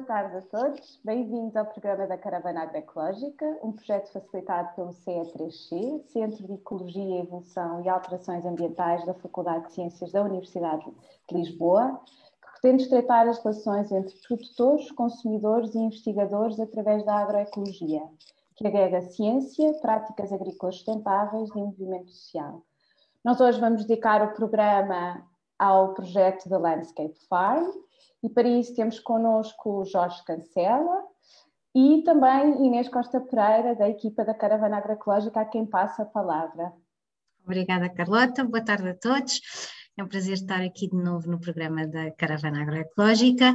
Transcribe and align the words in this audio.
Boa 0.00 0.06
tarde 0.06 0.36
a 0.38 0.40
todos, 0.40 0.98
bem-vindos 1.04 1.54
ao 1.54 1.66
programa 1.66 2.06
da 2.06 2.16
Caravana 2.16 2.62
Agroecológica, 2.62 3.58
um 3.62 3.70
projeto 3.70 4.10
facilitado 4.10 4.74
pelo 4.74 4.88
CE3C, 4.88 6.00
Centro 6.06 6.46
de 6.46 6.54
Ecologia, 6.54 7.20
Evolução 7.20 7.84
e 7.84 7.88
Alterações 7.88 8.46
Ambientais 8.46 9.04
da 9.04 9.12
Faculdade 9.12 9.66
de 9.66 9.74
Ciências 9.74 10.10
da 10.10 10.22
Universidade 10.22 10.86
de 11.28 11.36
Lisboa, 11.36 12.00
que 12.42 12.50
pretende 12.52 12.84
estreitar 12.84 13.28
as 13.28 13.44
relações 13.44 13.92
entre 13.92 14.14
produtores, 14.26 14.90
consumidores 14.92 15.74
e 15.74 15.78
investigadores 15.78 16.58
através 16.58 17.04
da 17.04 17.16
agroecologia, 17.16 18.02
que 18.56 18.66
agrega 18.66 19.02
ciência, 19.02 19.70
práticas 19.82 20.32
agrícolas 20.32 20.76
sustentáveis 20.76 21.50
e 21.50 21.58
movimento 21.58 22.10
social. 22.10 22.62
Nós 23.22 23.38
hoje 23.38 23.60
vamos 23.60 23.84
dedicar 23.84 24.22
o 24.22 24.32
programa 24.32 25.22
ao 25.58 25.92
projeto 25.92 26.48
da 26.48 26.56
Landscape 26.56 27.18
Farm, 27.28 27.70
e 28.22 28.28
para 28.28 28.48
isso 28.48 28.74
temos 28.74 28.98
connosco 29.00 29.84
Jorge 29.84 30.22
Cancela 30.24 31.04
e 31.74 32.02
também 32.02 32.66
Inês 32.66 32.88
Costa 32.88 33.20
Pereira, 33.20 33.74
da 33.74 33.88
equipa 33.88 34.24
da 34.24 34.34
Caravana 34.34 34.78
Agroecológica, 34.78 35.40
a 35.40 35.44
quem 35.44 35.64
passa 35.64 36.02
a 36.02 36.06
palavra. 36.06 36.72
Obrigada, 37.44 37.88
Carlota. 37.88 38.44
Boa 38.44 38.64
tarde 38.64 38.88
a 38.88 38.94
todos. 38.94 39.40
É 39.96 40.02
um 40.02 40.08
prazer 40.08 40.34
estar 40.34 40.60
aqui 40.62 40.88
de 40.88 40.96
novo 40.96 41.30
no 41.30 41.40
programa 41.40 41.86
da 41.86 42.10
Caravana 42.12 42.62
Agroecológica. 42.62 43.54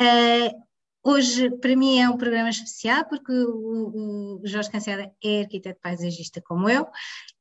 Uh, 0.00 0.71
Hoje, 1.04 1.50
para 1.50 1.74
mim, 1.74 1.98
é 1.98 2.08
um 2.08 2.16
programa 2.16 2.48
especial 2.48 3.04
porque 3.08 3.32
o, 3.32 4.38
o 4.40 4.46
Jorge 4.46 4.70
Cancela 4.70 5.10
é 5.22 5.40
arquiteto 5.40 5.80
paisagista 5.80 6.40
como 6.40 6.68
eu 6.68 6.86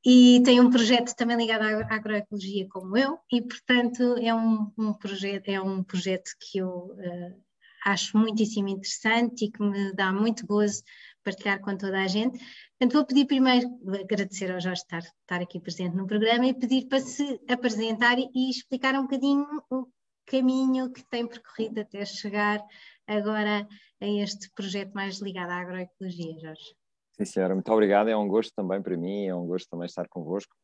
e 0.03 0.41
tem 0.43 0.59
um 0.59 0.71
projeto 0.71 1.15
também 1.15 1.37
ligado 1.37 1.63
à 1.63 1.93
agroecologia 1.93 2.67
como 2.69 2.97
eu 2.97 3.19
e, 3.31 3.39
portanto, 3.39 4.17
é 4.19 4.33
um, 4.33 4.71
um 4.75 4.93
projeto, 4.93 5.47
é 5.47 5.61
um 5.61 5.83
projeto 5.83 6.31
que 6.39 6.57
eu 6.57 6.69
uh, 6.69 7.41
acho 7.85 8.17
muitíssimo 8.17 8.67
interessante 8.67 9.45
e 9.45 9.51
que 9.51 9.61
me 9.61 9.93
dá 9.93 10.11
muito 10.11 10.47
gozo 10.47 10.81
partilhar 11.23 11.61
com 11.61 11.77
toda 11.77 12.01
a 12.01 12.07
gente. 12.07 12.39
Portanto, 12.79 12.93
vou 12.93 13.05
pedir 13.05 13.25
primeiro, 13.25 13.69
agradecer 14.01 14.51
ao 14.51 14.59
Jorge 14.59 14.81
estar, 14.81 15.03
estar 15.03 15.39
aqui 15.39 15.59
presente 15.59 15.95
no 15.95 16.07
programa 16.07 16.47
e 16.47 16.53
pedir 16.55 16.87
para 16.87 16.99
se 16.99 17.39
apresentar 17.47 18.17
e, 18.17 18.49
explicar 18.49 18.95
um 18.95 19.03
bocadinho 19.03 19.45
o 19.69 19.87
caminho 20.25 20.91
que 20.91 21.03
tem 21.09 21.27
percorrido 21.27 21.81
até 21.81 22.05
chegar 22.05 22.59
agora 23.07 23.67
em 23.99 24.21
este 24.21 24.49
projeto 24.51 24.93
mais 24.93 25.19
ligado 25.21 25.51
à 25.51 25.57
agroecologia, 25.57 26.39
Jorge. 26.39 26.75
Sim, 27.13 27.25
senhora, 27.25 27.53
muito 27.53 27.71
obrigado. 27.71 28.09
É 28.09 28.15
um 28.15 28.27
gosto 28.27 28.53
também 28.55 28.81
para 28.81 28.97
mim, 28.97 29.27
é 29.27 29.35
um 29.35 29.45
gosto 29.45 29.69
também 29.69 29.85
estar 29.85 30.07
convosco. 30.07 30.55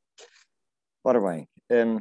Ora 1.03 1.21
bem, 1.21 1.47
um, 1.71 1.99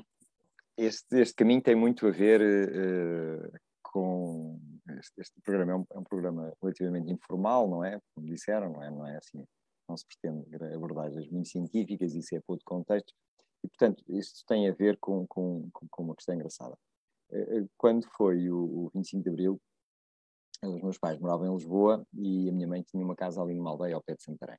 este, 0.77 1.20
este, 1.20 1.34
caminho 1.34 1.62
tem 1.62 1.75
muito 1.75 2.06
a 2.06 2.11
ver 2.11 2.41
uh, 2.41 3.59
com. 3.83 4.59
Este, 4.98 5.20
este 5.20 5.41
programa 5.43 5.73
é 5.73 5.77
um, 5.77 5.84
é 5.93 5.98
um, 5.98 6.05
programa 6.05 6.53
relativamente 6.62 7.11
informal, 7.11 7.69
não 7.69 7.84
é? 7.84 8.00
Como 8.15 8.27
disseram, 8.27 8.73
não 8.73 8.83
é? 8.83 8.91
Não 8.91 9.06
é 9.06 9.17
assim, 9.17 9.45
não 9.89 9.97
se 9.97 10.05
pretende 10.06 10.75
abordagens 10.75 11.28
muito 11.28 11.48
científicas, 11.48 12.15
isso 12.15 12.34
é 12.34 12.41
por 12.47 12.59
contexto. 12.65 13.12
E, 13.65 13.69
portanto, 13.69 14.05
isto 14.09 14.45
tem 14.47 14.69
a 14.69 14.73
ver 14.73 14.97
com, 14.98 15.27
com, 15.27 15.69
com 15.73 16.03
uma 16.03 16.15
questão 16.15 16.34
engraçada. 16.34 16.77
Eh, 17.33 17.59
eh, 17.59 17.67
quando 17.77 18.06
foi 18.17 18.48
o, 18.50 18.87
o 18.87 18.91
25 18.95 19.23
de 19.25 19.31
Abril, 19.31 19.61
os 20.62 20.83
meus 20.83 20.99
pais 20.99 21.19
moravam 21.19 21.47
em 21.47 21.55
Lisboa 21.55 22.07
e 22.15 22.49
a 22.49 22.53
minha 22.53 22.67
mãe 22.67 22.83
tinha 22.83 23.05
uma 23.05 23.17
casa 23.17 23.43
ali 23.43 23.55
numa 23.55 23.71
aldeia 23.71 23.95
ao 23.95 24.03
pé 24.03 24.15
de 24.15 24.23
Santarém. 24.23 24.59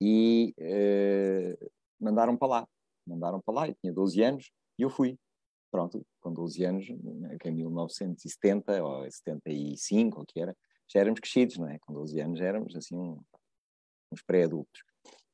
E 0.00 0.54
uh, 0.58 1.70
mandaram 2.00 2.36
para 2.36 2.48
lá. 2.48 2.68
Mandaram 3.06 3.40
para 3.40 3.54
lá, 3.54 3.68
eu 3.68 3.74
tinha 3.74 3.92
12 3.92 4.22
anos 4.22 4.50
e 4.78 4.82
eu 4.82 4.90
fui. 4.90 5.18
Pronto, 5.70 6.04
com 6.20 6.32
12 6.32 6.64
anos, 6.64 6.88
em 6.88 7.52
1970 7.52 8.82
ou 8.82 9.10
75, 9.10 10.20
ou 10.20 10.26
que 10.26 10.40
era, 10.40 10.56
já 10.88 11.00
éramos 11.00 11.20
crescidos, 11.20 11.58
não 11.58 11.68
é? 11.68 11.78
Com 11.80 11.92
12 11.92 12.20
anos 12.20 12.38
já 12.38 12.46
éramos 12.46 12.76
assim 12.76 12.96
uns 14.12 14.22
pré-adultos. 14.22 14.82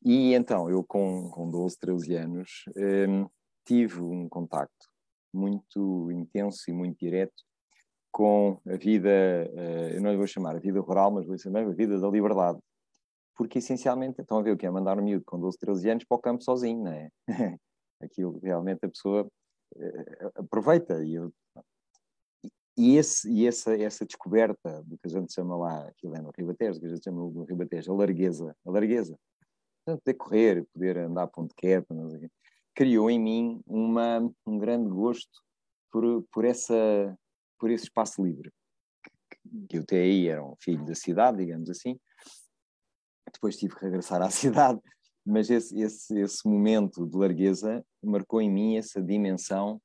E 0.03 0.33
então, 0.35 0.71
eu 0.71 0.83
com, 0.83 1.31
com 1.31 1.51
12, 1.51 1.79
13 1.79 2.15
anos, 2.15 2.65
um, 2.75 3.29
tive 3.67 4.01
um 4.01 4.29
contacto 4.29 4.89
muito 5.33 6.11
intenso 6.11 6.71
e 6.71 6.73
muito 6.73 6.99
direto 6.99 7.45
com 8.11 8.61
a 8.67 8.77
vida, 8.77 9.09
eh, 9.09 9.97
eu 9.97 10.01
não 10.03 10.11
lhe 10.11 10.17
vou 10.17 10.27
chamar 10.27 10.57
a 10.57 10.59
vida 10.59 10.81
rural, 10.81 11.11
mas 11.11 11.27
vou 11.27 11.39
chamar 11.39 11.63
a 11.63 11.71
vida 11.71 11.99
da 11.99 12.09
liberdade. 12.09 12.59
Porque 13.37 13.59
essencialmente, 13.59 14.21
estão 14.21 14.39
a 14.39 14.43
ver 14.43 14.53
o 14.53 14.57
que 14.57 14.67
é 14.67 14.71
mandar 14.71 14.99
um 14.99 15.03
miúdo 15.03 15.25
com 15.25 15.39
12, 15.39 15.59
13 15.59 15.91
anos 15.91 16.05
para 16.05 16.17
o 16.17 16.21
campo 16.21 16.43
sozinho, 16.43 16.85
não 16.85 16.93
é? 16.93 17.11
Aquilo 18.03 18.39
realmente 18.43 18.85
a 18.85 18.89
pessoa 18.89 19.27
eh, 19.77 20.31
aproveita. 20.35 21.05
E, 21.05 21.15
eu, 21.15 21.33
e, 22.77 22.97
esse, 22.97 23.31
e 23.31 23.47
essa, 23.47 23.77
essa 23.77 24.05
descoberta 24.05 24.83
do 24.83 24.99
que 24.99 25.07
a 25.07 25.11
gente 25.11 25.33
chama 25.33 25.57
lá, 25.57 25.89
aquilo 25.89 26.17
é 26.17 26.21
no 26.21 26.33
Ribatejo, 26.37 26.81
que 26.81 26.87
a 26.87 26.89
gente 26.91 27.05
chama 27.05 27.21
no 27.21 27.45
Ribatejo, 27.45 27.93
a 27.93 27.97
largueza, 27.97 28.57
a 28.67 28.71
largueza. 28.71 29.17
Portanto, 29.85 30.03
poder 30.05 30.15
correr, 30.15 30.67
poder 30.73 30.99
andar 30.99 31.27
ponto 31.29 31.55
quieto, 31.55 31.95
criou 32.75 33.11
em 33.11 33.19
mim 33.19 33.63
uma, 33.67 34.31
um 34.47 34.59
grande 34.59 34.89
gosto 34.89 35.43
por, 35.91 36.23
por 36.33 36.45
essa 36.45 37.17
por 37.61 37.71
esse 37.71 37.85
espaço 37.85 38.25
livre. 38.25 38.51
Que 39.69 39.77
eu 39.77 39.83
até 39.83 40.01
aí 40.01 40.29
era 40.29 40.45
um 40.45 40.57
filho 40.59 40.85
da 40.85 40.95
cidade, 40.95 41.39
digamos 41.39 41.69
assim. 41.69 42.01
Depois 43.33 43.57
tive 43.57 43.77
que 43.77 43.85
regressar 43.85 44.23
à 44.23 44.31
cidade, 44.31 44.81
mas 45.25 45.51
esse, 45.51 45.79
esse, 45.79 46.19
esse 46.19 46.49
momento 46.49 47.07
de 47.07 47.17
largueza 47.17 47.85
marcou 48.03 48.41
em 48.41 48.51
mim 48.51 48.77
essa 48.77 49.01
dimensão 49.01 49.81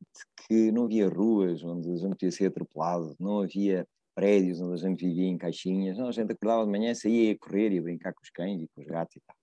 de 0.00 0.46
que 0.46 0.72
não 0.72 0.84
havia 0.84 1.08
ruas 1.08 1.62
onde 1.62 1.92
a 1.92 1.96
gente 1.96 2.10
podia 2.10 2.32
ser 2.32 2.46
atropelado, 2.46 3.14
não 3.20 3.42
havia 3.42 3.86
prédios 4.14 4.60
onde 4.60 4.74
a 4.74 4.88
gente 4.88 5.06
vivia 5.06 5.28
em 5.28 5.38
caixinhas, 5.38 5.96
não, 5.96 6.08
a 6.08 6.12
gente 6.12 6.32
acordava 6.32 6.64
de 6.64 6.70
manhã, 6.70 6.94
saía 6.94 7.32
a 7.32 7.38
correr 7.38 7.72
e 7.72 7.78
a 7.78 7.82
brincar 7.82 8.12
com 8.12 8.22
os 8.22 8.30
cães 8.30 8.62
e 8.62 8.68
com 8.74 8.80
os 8.80 8.86
gatos 8.86 9.16
e 9.16 9.20
tal. 9.20 9.36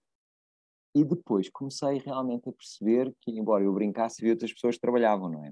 E 0.95 1.03
depois 1.03 1.49
comecei 1.49 1.97
realmente 1.99 2.49
a 2.49 2.53
perceber 2.53 3.13
que, 3.21 3.31
embora 3.31 3.63
eu 3.63 3.73
brincasse, 3.73 4.21
havia 4.21 4.33
outras 4.33 4.51
pessoas 4.53 4.75
que 4.75 4.81
trabalhavam, 4.81 5.29
não 5.29 5.45
é? 5.45 5.51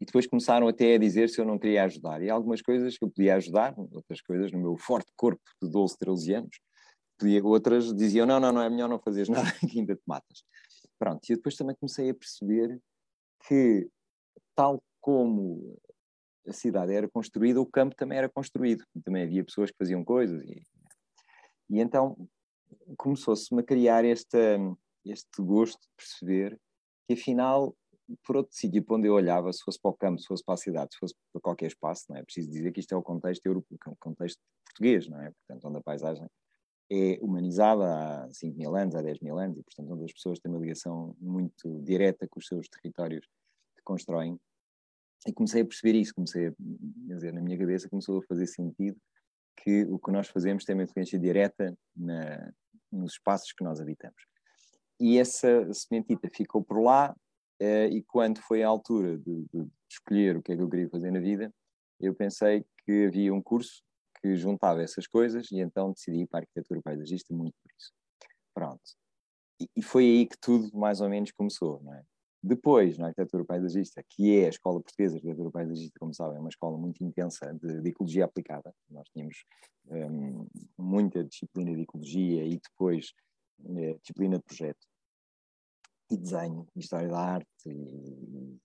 E 0.00 0.04
depois 0.04 0.26
começaram 0.26 0.68
até 0.68 0.94
a 0.94 0.98
dizer 0.98 1.28
se 1.28 1.40
eu 1.40 1.44
não 1.44 1.58
queria 1.58 1.84
ajudar. 1.84 2.22
E 2.22 2.28
algumas 2.28 2.60
coisas 2.60 2.98
que 2.98 3.04
eu 3.04 3.10
podia 3.10 3.36
ajudar, 3.36 3.74
outras 3.78 4.20
coisas 4.20 4.52
no 4.52 4.58
meu 4.58 4.76
forte 4.76 5.10
corpo 5.16 5.42
de 5.62 5.70
12, 5.70 5.98
13 5.98 6.34
anos, 6.34 6.56
podia, 7.18 7.44
outras 7.44 7.92
diziam: 7.94 8.26
não, 8.26 8.40
não, 8.40 8.52
não, 8.52 8.62
é 8.62 8.70
melhor 8.70 8.88
não 8.88 8.98
fazeres 8.98 9.28
nada 9.30 9.50
que 9.52 9.78
ainda 9.78 9.94
te 9.94 10.02
matas. 10.06 10.44
Pronto, 10.98 11.20
e 11.28 11.32
eu 11.32 11.36
depois 11.36 11.56
também 11.56 11.76
comecei 11.76 12.10
a 12.10 12.14
perceber 12.14 12.80
que, 13.46 13.88
tal 14.54 14.82
como 15.00 15.78
a 16.46 16.52
cidade 16.52 16.92
era 16.92 17.08
construída, 17.08 17.60
o 17.60 17.66
campo 17.66 17.94
também 17.96 18.18
era 18.18 18.28
construído. 18.28 18.84
Também 19.04 19.22
havia 19.22 19.44
pessoas 19.44 19.70
que 19.70 19.78
faziam 19.78 20.04
coisas. 20.04 20.42
E, 20.44 20.62
e 21.70 21.80
então 21.80 22.16
começou-se-me 22.96 23.60
a 23.60 23.64
criar 23.64 24.04
este, 24.04 24.36
este 25.04 25.40
gosto 25.40 25.80
de 25.80 25.88
perceber 25.96 26.60
que, 27.06 27.14
afinal, 27.14 27.74
por 28.24 28.36
outro 28.36 28.54
sítio 28.54 28.82
para 28.82 28.96
onde 28.96 29.08
eu 29.08 29.14
olhava, 29.14 29.52
se 29.52 29.62
fosse 29.62 29.80
para 29.80 29.90
o 29.90 29.94
campo, 29.94 30.20
se 30.20 30.26
fosse 30.26 30.44
para 30.44 30.54
a 30.54 30.58
cidade, 30.58 30.92
se 30.92 30.98
fosse 30.98 31.14
para 31.32 31.40
qualquer 31.40 31.66
espaço, 31.66 32.04
não 32.08 32.16
é? 32.16 32.22
Preciso 32.22 32.50
dizer 32.50 32.72
que 32.72 32.80
isto 32.80 32.92
é 32.92 32.96
o 32.96 33.02
contexto 33.02 33.44
europeu, 33.46 33.78
o 33.86 33.96
contexto 33.96 34.40
português, 34.64 35.08
não 35.08 35.20
é? 35.20 35.30
Portanto, 35.30 35.68
onde 35.68 35.78
a 35.78 35.82
paisagem 35.82 36.26
é 36.90 37.18
humanizada 37.20 38.24
há 38.24 38.32
5 38.32 38.56
mil 38.56 38.76
anos, 38.76 38.94
há 38.94 39.02
10 39.02 39.20
mil 39.20 39.38
anos, 39.38 39.56
e 39.58 39.62
portanto 39.62 39.92
onde 39.92 40.04
as 40.04 40.12
pessoas 40.12 40.38
têm 40.38 40.52
uma 40.52 40.60
ligação 40.60 41.16
muito 41.20 41.80
direta 41.82 42.28
com 42.28 42.38
os 42.38 42.46
seus 42.46 42.68
territórios 42.68 43.26
que 43.76 43.82
constroem. 43.82 44.38
E 45.26 45.32
comecei 45.32 45.62
a 45.62 45.64
perceber 45.64 45.98
isso, 45.98 46.14
comecei 46.14 46.48
a, 46.48 46.54
dizer, 46.58 47.32
na 47.32 47.40
minha 47.40 47.58
cabeça 47.58 47.88
começou 47.88 48.18
a 48.18 48.22
fazer 48.22 48.46
sentido 48.46 48.98
que 49.56 49.84
o 49.84 49.98
que 49.98 50.12
nós 50.12 50.28
fazemos 50.28 50.64
tem 50.64 50.74
uma 50.74 50.82
influência 50.82 51.18
direta 51.18 51.76
na, 51.96 52.52
nos 52.92 53.12
espaços 53.12 53.52
que 53.52 53.64
nós 53.64 53.80
habitamos. 53.80 54.22
E 55.00 55.18
essa 55.18 55.72
sementita 55.72 56.28
ficou 56.28 56.62
por 56.62 56.80
lá, 56.80 57.16
Uh, 57.60 57.86
e 57.90 58.02
quando 58.02 58.40
foi 58.40 58.62
a 58.62 58.68
altura 58.68 59.16
de, 59.18 59.44
de, 59.52 59.68
escolher 59.88 60.36
o 60.36 60.42
que 60.42 60.52
é 60.52 60.56
que 60.56 60.62
eu 60.62 60.68
queria 60.68 60.88
fazer 60.88 61.10
na 61.10 61.20
vida, 61.20 61.52
eu 62.00 62.14
pensei 62.14 62.64
que 62.84 63.06
havia 63.06 63.32
um 63.32 63.40
curso 63.40 63.82
que 64.20 64.34
juntava 64.36 64.82
essas 64.82 65.06
coisas 65.06 65.50
e 65.52 65.60
então 65.60 65.92
decidi 65.92 66.22
ir 66.22 66.26
para 66.26 66.40
a 66.40 66.42
arquitetura 66.42 66.82
paisagista 66.82 67.32
muito 67.32 67.54
por 67.62 67.70
isso. 67.78 67.92
Pronto. 68.52 68.82
E, 69.60 69.68
e, 69.76 69.82
foi 69.82 70.04
aí 70.04 70.26
que 70.26 70.36
tudo 70.40 70.76
mais 70.76 71.00
ou 71.00 71.08
menos 71.08 71.30
começou, 71.30 71.80
não 71.82 71.94
é? 71.94 72.02
Depois, 72.42 72.98
na 72.98 73.06
arquitetura 73.06 73.44
paisagista, 73.44 74.04
que 74.06 74.36
é 74.36 74.46
a 74.46 74.50
escola 74.50 74.80
portuguesa 74.80 75.14
de 75.14 75.18
arquitetura 75.18 75.50
paisagista, 75.50 75.98
como 75.98 76.12
sabem, 76.12 76.36
é 76.36 76.40
uma 76.40 76.50
escola 76.50 76.76
muito 76.76 77.02
intensa 77.02 77.54
de, 77.54 77.80
de 77.80 77.88
ecologia 77.88 78.26
aplicada. 78.26 78.74
Nós 78.90 79.08
tínhamos 79.08 79.44
um, 79.86 80.46
muita 80.76 81.24
disciplina 81.24 81.74
de 81.74 81.82
ecologia 81.82 82.44
e 82.44 82.60
depois 82.60 83.14
uh, 83.60 83.98
disciplina 84.00 84.36
de 84.36 84.44
projeto 84.44 84.86
e 86.14 86.18
desenho, 86.18 86.66
e 86.74 86.80
história 86.80 87.08
da 87.08 87.18
arte, 87.18 87.48
e, 87.66 88.58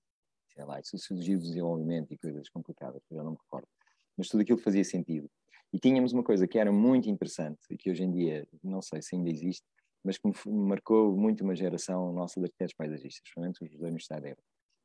sei 0.48 0.66
lá, 0.66 0.80
e 0.80 0.86
sociologia 0.86 1.38
do 1.38 1.44
desenvolvimento 1.44 2.14
e 2.14 2.18
coisas 2.18 2.50
complicadas, 2.50 3.02
que 3.08 3.14
eu 3.14 3.24
não 3.24 3.32
me 3.32 3.38
recordo. 3.38 3.68
Mas 4.18 4.28
tudo 4.28 4.42
aquilo 4.42 4.60
fazia 4.60 4.84
sentido. 4.84 5.30
E 5.72 5.80
tínhamos 5.80 6.14
uma 6.14 6.24
coisa 6.24 6.48
que 6.48 6.58
era 6.58 6.72
muito 6.72 7.10
interessante 7.10 7.60
e 7.70 7.78
que 7.78 7.92
hoje 7.92 8.04
em 8.04 8.12
dia, 8.12 8.48
não 8.64 8.82
sei 8.82 9.02
se 9.02 9.16
ainda 9.16 9.30
existe, 9.30 9.66
mas 10.04 10.18
que 10.18 10.28
me 10.28 10.34
marcou 10.68 11.16
muito 11.16 11.44
uma 11.44 11.56
geração 11.56 12.12
nossa 12.14 12.40
de 12.40 12.46
arquitetos 12.46 12.74
paisagistas, 12.74 13.22
principalmente 13.22 13.64
os 13.64 14.08
de 14.08 14.14
Évora, 14.16 14.38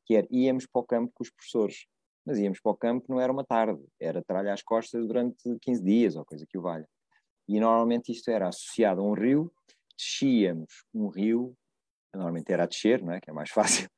que 0.05 0.15
era, 0.15 0.27
íamos 0.29 0.67
para 0.67 0.81
o 0.81 0.83
campo 0.83 1.11
com 1.13 1.23
os 1.23 1.29
professores. 1.29 1.87
mas 2.25 2.37
íamos 2.37 2.59
para 2.59 2.71
o 2.71 2.75
campo, 2.75 3.05
não 3.09 3.19
era 3.19 3.31
uma 3.31 3.43
tarde, 3.43 3.83
era 3.99 4.23
tralha 4.23 4.53
às 4.53 4.61
costas 4.61 5.07
durante 5.07 5.57
15 5.61 5.83
dias 5.83 6.15
ou 6.15 6.25
coisa 6.25 6.45
que 6.45 6.57
o 6.57 6.61
valha. 6.61 6.87
E 7.47 7.59
normalmente 7.59 8.11
isto 8.11 8.29
era 8.29 8.47
associado 8.47 9.01
a 9.01 9.03
um 9.03 9.13
rio, 9.13 9.51
descíamos 9.97 10.85
um 10.93 11.07
rio, 11.07 11.55
normalmente 12.15 12.51
era 12.51 12.63
a 12.63 12.67
descer, 12.67 13.03
não 13.03 13.13
é? 13.13 13.19
que 13.19 13.29
é 13.29 13.33
mais 13.33 13.49
fácil, 13.51 13.89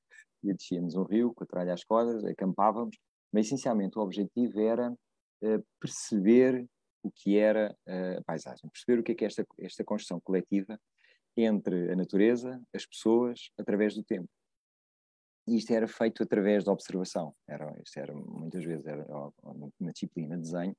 e 0.44 0.54
descíamos 0.54 0.96
um 0.96 1.04
rio 1.04 1.34
com 1.34 1.44
a 1.44 1.48
tralha 1.48 1.74
às 1.74 1.84
costas, 1.84 2.24
acampávamos, 2.26 2.98
mas 3.32 3.46
essencialmente 3.46 3.98
o 3.98 4.02
objetivo 4.02 4.60
era 4.60 4.92
uh, 4.92 5.66
perceber 5.80 6.66
o 7.04 7.12
que 7.12 7.38
era 7.38 7.76
uh, 7.88 8.20
a 8.20 8.24
paisagem, 8.24 8.70
perceber 8.70 9.00
o 9.00 9.04
que 9.04 9.12
é, 9.12 9.16
que 9.16 9.24
é 9.24 9.28
esta, 9.28 9.46
esta 9.60 9.84
construção 9.84 10.20
coletiva 10.20 10.80
entre 11.36 11.92
a 11.92 11.96
natureza, 11.96 12.60
as 12.74 12.86
pessoas, 12.86 13.52
através 13.58 13.94
do 13.94 14.04
tempo. 14.04 14.30
E 15.48 15.56
isto 15.56 15.72
era 15.72 15.88
feito 15.88 16.24
através 16.24 16.66
da 16.66 16.74
observação. 16.74 17.34
Era, 17.48 17.74
isto 17.82 17.98
era, 17.98 18.14
muitas 18.14 18.66
vezes, 18.66 18.86
era 18.86 19.06
uma 19.44 19.92
disciplina 19.94 20.36
de 20.36 20.42
desenho. 20.42 20.76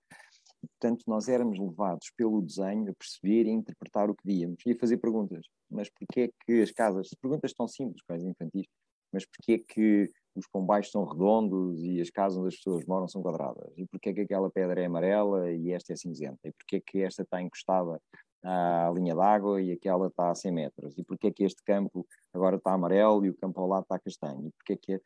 Portanto, 0.61 1.05
nós 1.07 1.29
éramos 1.29 1.59
levados 1.59 2.11
pelo 2.17 2.43
desenho 2.43 2.91
a 2.91 2.95
perceber 2.95 3.47
e 3.47 3.51
interpretar 3.51 4.11
o 4.11 4.15
que 4.15 4.27
víamos 4.27 4.59
e 4.67 4.73
a 4.73 4.79
fazer 4.79 4.97
perguntas. 4.99 5.47
Mas 5.71 5.89
porquê 5.91 6.21
é 6.23 6.31
que 6.45 6.63
as 6.63 6.71
casas, 6.71 7.09
perguntas 7.21 7.53
tão 7.53 7.69
simples, 7.69 8.03
quase 8.03 8.27
infantis, 8.27 8.67
mas 9.13 9.25
porquê 9.25 9.53
é 9.53 9.59
que 9.59 10.11
os 10.35 10.47
pombais 10.47 10.91
são 10.91 11.05
redondos 11.05 11.83
e 11.83 12.01
as 12.01 12.11
casas 12.11 12.39
onde 12.39 12.49
as 12.49 12.57
pessoas 12.57 12.85
moram 12.87 13.09
são 13.09 13.23
quadradas? 13.23 13.73
E 13.77 13.87
porquê 13.87 14.11
é 14.11 14.15
que 14.15 14.21
aquela 14.23 14.51
pedra 14.51 14.81
é 14.81 14.87
amarela 14.87 15.51
e 15.51 15.73
esta 15.73 15.93
é 15.93 15.97
cinzenta? 15.97 16.41
E 16.45 16.53
porquê 16.53 16.77
é 16.77 16.81
que 16.81 17.03
esta 17.03 17.23
está 17.23 17.41
encostada 17.41 18.01
à 18.45 18.91
linha 18.95 19.15
d'água 19.15 19.61
e 19.61 19.73
aquela 19.73 20.09
está 20.09 20.31
a 20.31 20.35
100 20.35 20.53
metros? 20.53 20.99
E 20.99 21.05
porquê 21.05 21.29
é 21.29 21.33
que 21.33 21.45
este 21.45 21.63
campo 21.65 22.07
agora 22.33 22.57
está 22.57 22.73
amarelo 22.73 23.25
e 23.25 23.31
o 23.31 23.37
campo 23.37 23.61
ao 23.61 23.69
lado 23.69 23.83
está 23.83 23.99
castanho? 23.99 24.47
E, 24.47 24.51
porquê 24.53 24.73
é 24.75 24.77
que 24.77 24.93
é... 24.95 25.01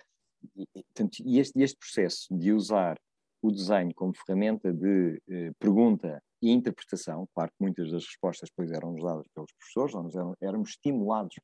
e, 0.56 0.66
portanto, 0.84 1.16
este, 1.26 1.60
este 1.60 1.78
processo 1.78 2.26
de 2.36 2.52
usar 2.52 2.98
o 3.42 3.50
desenho 3.50 3.92
como 3.94 4.14
ferramenta 4.14 4.72
de 4.72 5.20
eh, 5.28 5.52
pergunta 5.58 6.22
e 6.40 6.50
interpretação, 6.50 7.28
claro 7.34 7.50
que 7.50 7.56
muitas 7.60 7.90
das 7.90 8.04
respostas 8.04 8.48
depois 8.48 8.70
eram 8.70 8.94
dadas 8.94 9.26
pelos 9.34 9.52
professores, 9.52 9.94
nós 9.94 10.14
eram, 10.14 10.36
éramos 10.40 10.70
estimulados 10.70 11.36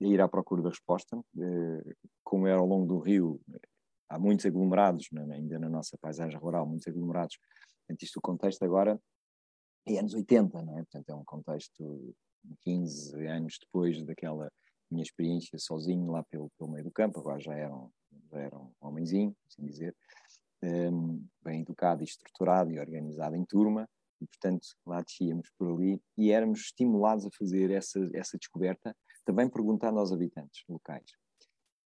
a 0.00 0.06
ir 0.06 0.20
à 0.20 0.28
procura 0.28 0.62
da 0.62 0.68
resposta, 0.68 1.16
eh, 1.16 1.94
como 2.22 2.46
era 2.46 2.58
ao 2.58 2.66
longo 2.66 2.86
do 2.86 2.98
rio, 3.00 3.40
há 4.08 4.18
muitos 4.18 4.46
aglomerados, 4.46 5.08
ainda 5.32 5.58
na 5.58 5.68
nossa 5.68 5.98
paisagem 5.98 6.38
rural, 6.38 6.64
muitos 6.64 6.86
aglomerados, 6.86 7.36
portanto 7.80 8.02
isto 8.02 8.16
o 8.18 8.22
contexto 8.22 8.62
agora 8.64 9.00
é 9.86 9.98
anos 9.98 10.14
80, 10.14 10.62
não 10.62 10.78
é? 10.78 10.82
Portanto, 10.82 11.10
é 11.10 11.14
um 11.14 11.24
contexto 11.24 12.14
15 12.64 13.26
anos 13.26 13.58
depois 13.60 14.00
daquela 14.04 14.50
minha 14.88 15.02
experiência 15.02 15.58
sozinho 15.58 16.10
lá 16.10 16.22
pelo, 16.24 16.50
pelo 16.56 16.70
meio 16.70 16.84
do 16.84 16.90
campo, 16.90 17.18
agora 17.18 17.40
já 17.40 17.54
era 17.54 17.74
um, 17.74 17.90
já 18.30 18.38
era 18.38 18.60
homenzinho, 18.80 19.34
assim 19.48 19.64
dizer, 19.64 19.96
um, 20.62 21.24
bem 21.42 21.60
educado 21.60 22.02
e 22.02 22.04
estruturado 22.04 22.70
e 22.70 22.78
organizado 22.78 23.36
em 23.36 23.44
turma, 23.44 23.88
e 24.20 24.26
portanto 24.26 24.66
lá 24.86 25.00
descíamos 25.02 25.50
por 25.58 25.72
ali 25.72 26.00
e 26.16 26.30
éramos 26.30 26.60
estimulados 26.60 27.26
a 27.26 27.30
fazer 27.30 27.70
essa, 27.70 27.98
essa 28.14 28.38
descoberta, 28.38 28.96
também 29.24 29.48
perguntando 29.48 29.98
aos 29.98 30.12
habitantes 30.12 30.62
locais. 30.68 31.10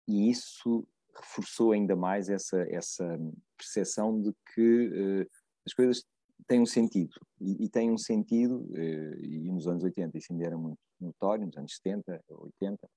E 0.08 0.30
isso 0.30 0.88
reforçou 1.16 1.72
ainda 1.72 1.96
mais 1.96 2.30
essa, 2.30 2.62
essa 2.70 3.20
percepção 3.58 4.22
de 4.22 4.32
que 4.54 4.88
uh, 4.88 5.30
as 5.66 5.74
coisas 5.74 6.04
tem 6.48 6.62
um 6.62 6.66
sentido, 6.66 7.14
e, 7.40 7.66
e 7.66 7.70
tem 7.70 7.92
um 7.92 7.98
sentido, 7.98 8.68
eh, 8.74 9.20
e 9.22 9.52
nos 9.52 9.68
anos 9.68 9.84
80 9.84 10.18
isso 10.18 10.32
ainda 10.32 10.46
era 10.46 10.58
muito 10.58 10.80
notório, 11.00 11.46
nos 11.46 11.58
anos 11.58 11.76
70, 11.76 12.24
80, 12.28 12.90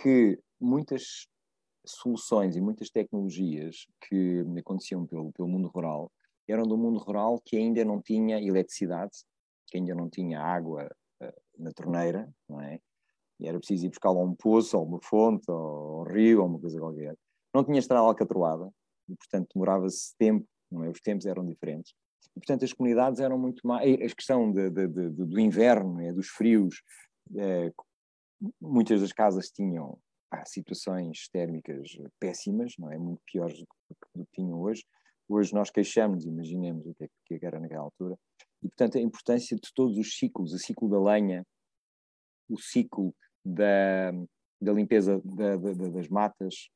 que 0.00 0.40
muitas 0.60 1.28
soluções 1.84 2.56
e 2.56 2.60
muitas 2.60 2.90
tecnologias 2.90 3.86
que 4.08 4.44
aconteciam 4.58 5.06
pelo, 5.06 5.32
pelo 5.32 5.48
mundo 5.48 5.68
rural 5.68 6.10
eram 6.48 6.64
do 6.64 6.76
mundo 6.76 6.98
rural 6.98 7.40
que 7.44 7.56
ainda 7.56 7.84
não 7.84 8.00
tinha 8.00 8.40
eletricidade, 8.40 9.12
que 9.66 9.78
ainda 9.78 9.94
não 9.94 10.08
tinha 10.08 10.40
água 10.40 10.90
uh, 11.22 11.32
na 11.58 11.72
torneira, 11.72 12.28
não 12.48 12.60
é? 12.60 12.78
E 13.40 13.48
era 13.48 13.58
preciso 13.58 13.86
ir 13.86 13.88
buscar 13.88 14.10
lá 14.10 14.20
um 14.20 14.34
poço, 14.34 14.78
ou 14.78 14.84
uma 14.84 15.00
fonte, 15.02 15.50
ou 15.50 16.02
um 16.02 16.04
rio, 16.04 16.40
ou 16.40 16.46
uma 16.46 16.60
coisa 16.60 16.78
qualquer. 16.78 17.16
Não 17.54 17.64
tinha 17.64 17.78
estrada 17.78 18.06
alcatroada, 18.06 18.70
e 19.08 19.16
portanto 19.16 19.48
demorava-se 19.54 20.14
tempo, 20.16 20.46
não 20.70 20.84
é? 20.84 20.90
Os 20.90 21.00
tempos 21.00 21.26
eram 21.26 21.44
diferentes. 21.44 21.94
E, 22.36 22.40
portanto, 22.40 22.64
as 22.64 22.72
comunidades 22.72 23.20
eram 23.20 23.38
muito 23.38 23.66
mais. 23.66 23.94
A 23.94 24.14
questão 24.14 24.52
de, 24.52 24.70
de, 24.70 24.88
de, 24.88 25.10
do 25.10 25.40
inverno, 25.40 26.00
é, 26.00 26.12
dos 26.12 26.28
frios, 26.28 26.82
é, 27.36 27.72
muitas 28.60 29.00
das 29.00 29.12
casas 29.12 29.50
tinham 29.50 29.98
pá, 30.34 30.44
situações 30.44 31.28
térmicas 31.28 31.96
péssimas, 32.18 32.74
não 32.78 32.90
é? 32.90 32.98
Muito 32.98 33.22
piores 33.24 33.58
do 33.58 33.66
que, 33.66 34.18
do 34.18 34.26
que 34.26 34.32
tinham 34.32 34.60
hoje. 34.60 34.84
Hoje 35.28 35.54
nós 35.54 35.70
queixamos, 35.70 36.26
imaginemos 36.26 36.86
o 36.86 36.94
que, 36.94 37.04
é, 37.04 37.08
que 37.24 37.34
é 37.34 37.46
era 37.46 37.60
naquela 37.60 37.84
altura. 37.84 38.18
E, 38.62 38.68
portanto, 38.68 38.98
a 38.98 39.00
importância 39.00 39.56
de 39.56 39.72
todos 39.74 39.96
os 39.96 40.16
ciclos, 40.18 40.52
o 40.52 40.58
ciclo 40.58 40.88
da 40.88 41.00
lenha, 41.00 41.46
o 42.48 42.58
ciclo 42.58 43.14
da, 43.44 44.10
da 44.60 44.72
limpeza 44.72 45.20
da, 45.24 45.56
da, 45.56 45.72
das 45.72 46.08
matas 46.08 46.68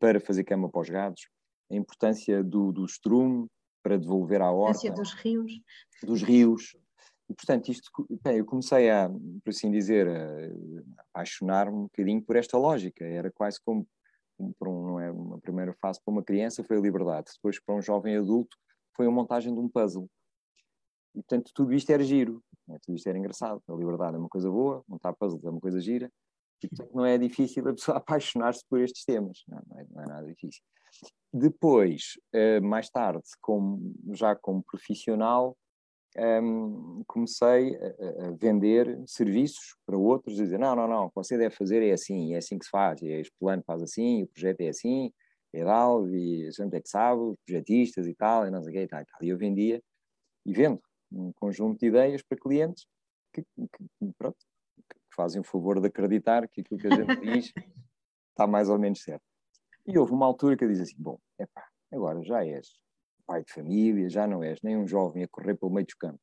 para 0.00 0.20
fazer 0.20 0.44
cama 0.44 0.70
para 0.70 0.80
os 0.80 0.88
gados, 0.88 1.28
a 1.70 1.76
importância 1.76 2.42
do, 2.42 2.72
do 2.72 2.84
estrume, 2.84 3.46
para 3.82 3.98
devolver 3.98 4.40
à 4.40 4.50
horta. 4.50 4.72
dos 4.90 5.12
rios. 5.14 5.52
Dos 6.02 6.22
rios. 6.22 6.76
E, 7.28 7.34
portanto, 7.34 7.68
isto, 7.68 7.90
bem, 8.24 8.38
eu 8.38 8.44
comecei 8.44 8.90
a, 8.90 9.08
por 9.08 9.50
assim 9.50 9.70
dizer, 9.70 10.08
a 10.08 11.02
apaixonar-me 11.10 11.76
um 11.76 11.82
bocadinho 11.82 12.22
por 12.22 12.36
esta 12.36 12.56
lógica. 12.56 13.04
Era 13.04 13.30
quase 13.30 13.60
como, 13.62 13.86
para 14.58 14.70
um, 14.70 14.86
não 14.86 15.00
é, 15.00 15.10
uma 15.10 15.38
primeira 15.38 15.74
fase 15.74 16.00
para 16.02 16.12
uma 16.12 16.22
criança 16.22 16.64
foi 16.64 16.78
a 16.78 16.80
liberdade, 16.80 17.30
depois 17.34 17.60
para 17.60 17.74
um 17.74 17.82
jovem 17.82 18.16
adulto 18.16 18.56
foi 18.96 19.06
a 19.06 19.10
montagem 19.10 19.52
de 19.52 19.60
um 19.60 19.68
puzzle. 19.68 20.08
E, 21.14 21.18
portanto, 21.18 21.50
tudo 21.54 21.74
isto 21.74 21.90
era 21.90 22.02
giro, 22.02 22.42
é? 22.70 22.78
tudo 22.78 22.96
isto 22.96 23.06
era 23.06 23.18
engraçado. 23.18 23.62
A 23.68 23.74
liberdade 23.74 24.16
é 24.16 24.18
uma 24.18 24.28
coisa 24.28 24.50
boa, 24.50 24.82
montar 24.88 25.12
puzzles 25.12 25.44
é 25.44 25.50
uma 25.50 25.60
coisa 25.60 25.80
gira, 25.80 26.10
e, 26.62 26.68
portanto, 26.68 26.94
não 26.94 27.04
é 27.04 27.18
difícil 27.18 27.68
a 27.68 27.74
pessoa 27.74 27.98
apaixonar-se 27.98 28.64
por 28.68 28.80
estes 28.80 29.04
temas, 29.04 29.44
não, 29.46 29.60
não, 29.68 29.78
é, 29.78 29.86
não 29.90 30.02
é 30.02 30.06
nada 30.06 30.26
difícil. 30.26 30.62
Depois, 31.32 32.14
eh, 32.32 32.60
mais 32.60 32.88
tarde, 32.88 33.22
como, 33.40 33.94
já 34.12 34.34
como 34.34 34.62
profissional, 34.62 35.56
um, 36.16 37.02
comecei 37.06 37.76
a, 37.76 38.26
a, 38.26 38.30
vender 38.32 39.02
serviços 39.06 39.76
para 39.86 39.96
outros, 39.96 40.36
dizer, 40.36 40.58
não, 40.58 40.74
não, 40.74 40.88
não, 40.88 41.04
o 41.06 41.08
que 41.08 41.16
você 41.16 41.36
deve 41.36 41.54
fazer 41.54 41.82
é 41.82 41.92
assim, 41.92 42.34
é 42.34 42.38
assim 42.38 42.58
que 42.58 42.64
se 42.64 42.70
faz, 42.70 43.02
é, 43.02 43.20
este 43.20 43.34
plano 43.38 43.62
faz 43.66 43.82
assim, 43.82 44.22
o 44.22 44.28
projeto 44.28 44.60
é 44.60 44.68
assim, 44.68 45.12
é 45.52 45.64
tal, 45.64 46.08
e 46.08 46.50
gente 46.50 46.74
é 46.74 46.80
que 46.80 46.88
sabe, 46.88 47.20
os 47.20 47.36
projetistas 47.44 48.06
e 48.06 48.14
tal, 48.14 48.46
e 48.46 48.50
não 48.50 48.62
sei 48.62 48.72
o 48.72 48.74
que 48.74 48.82
e 48.82 48.88
tal, 48.88 49.00
e 49.00 49.04
tal. 49.04 49.22
E 49.22 49.28
eu 49.28 49.38
vendia, 49.38 49.82
e 50.44 50.52
vendo, 50.52 50.80
um 51.10 51.32
conjunto 51.32 51.78
de 51.78 51.86
ideias 51.86 52.22
para 52.22 52.38
clientes 52.38 52.86
que, 53.32 53.42
que, 53.42 54.12
pronto, 54.18 54.36
que 54.76 54.96
fazem 55.14 55.40
o 55.40 55.44
favor 55.44 55.80
de 55.80 55.88
acreditar 55.88 56.46
que 56.48 56.60
aquilo 56.60 56.80
que 56.80 56.86
a 56.86 56.96
gente 56.96 57.20
diz 57.20 57.52
está 58.30 58.46
mais 58.46 58.68
ou 58.68 58.78
menos 58.78 59.02
certo. 59.02 59.24
E 59.86 59.98
houve 59.98 60.12
uma 60.12 60.26
altura 60.26 60.56
que 60.56 60.64
eu 60.64 60.68
disse 60.68 60.82
assim: 60.82 60.96
bom, 60.98 61.18
epá, 61.38 61.66
agora 61.90 62.22
já 62.22 62.44
és 62.44 62.68
pai 63.28 63.44
de 63.44 63.52
família, 63.52 64.08
já 64.08 64.26
não 64.26 64.42
és 64.42 64.58
nem 64.62 64.76
um 64.76 64.88
jovem 64.88 65.22
a 65.22 65.28
correr 65.28 65.54
pelo 65.54 65.70
meio 65.70 65.84
dos 65.84 65.94
campos, 65.94 66.20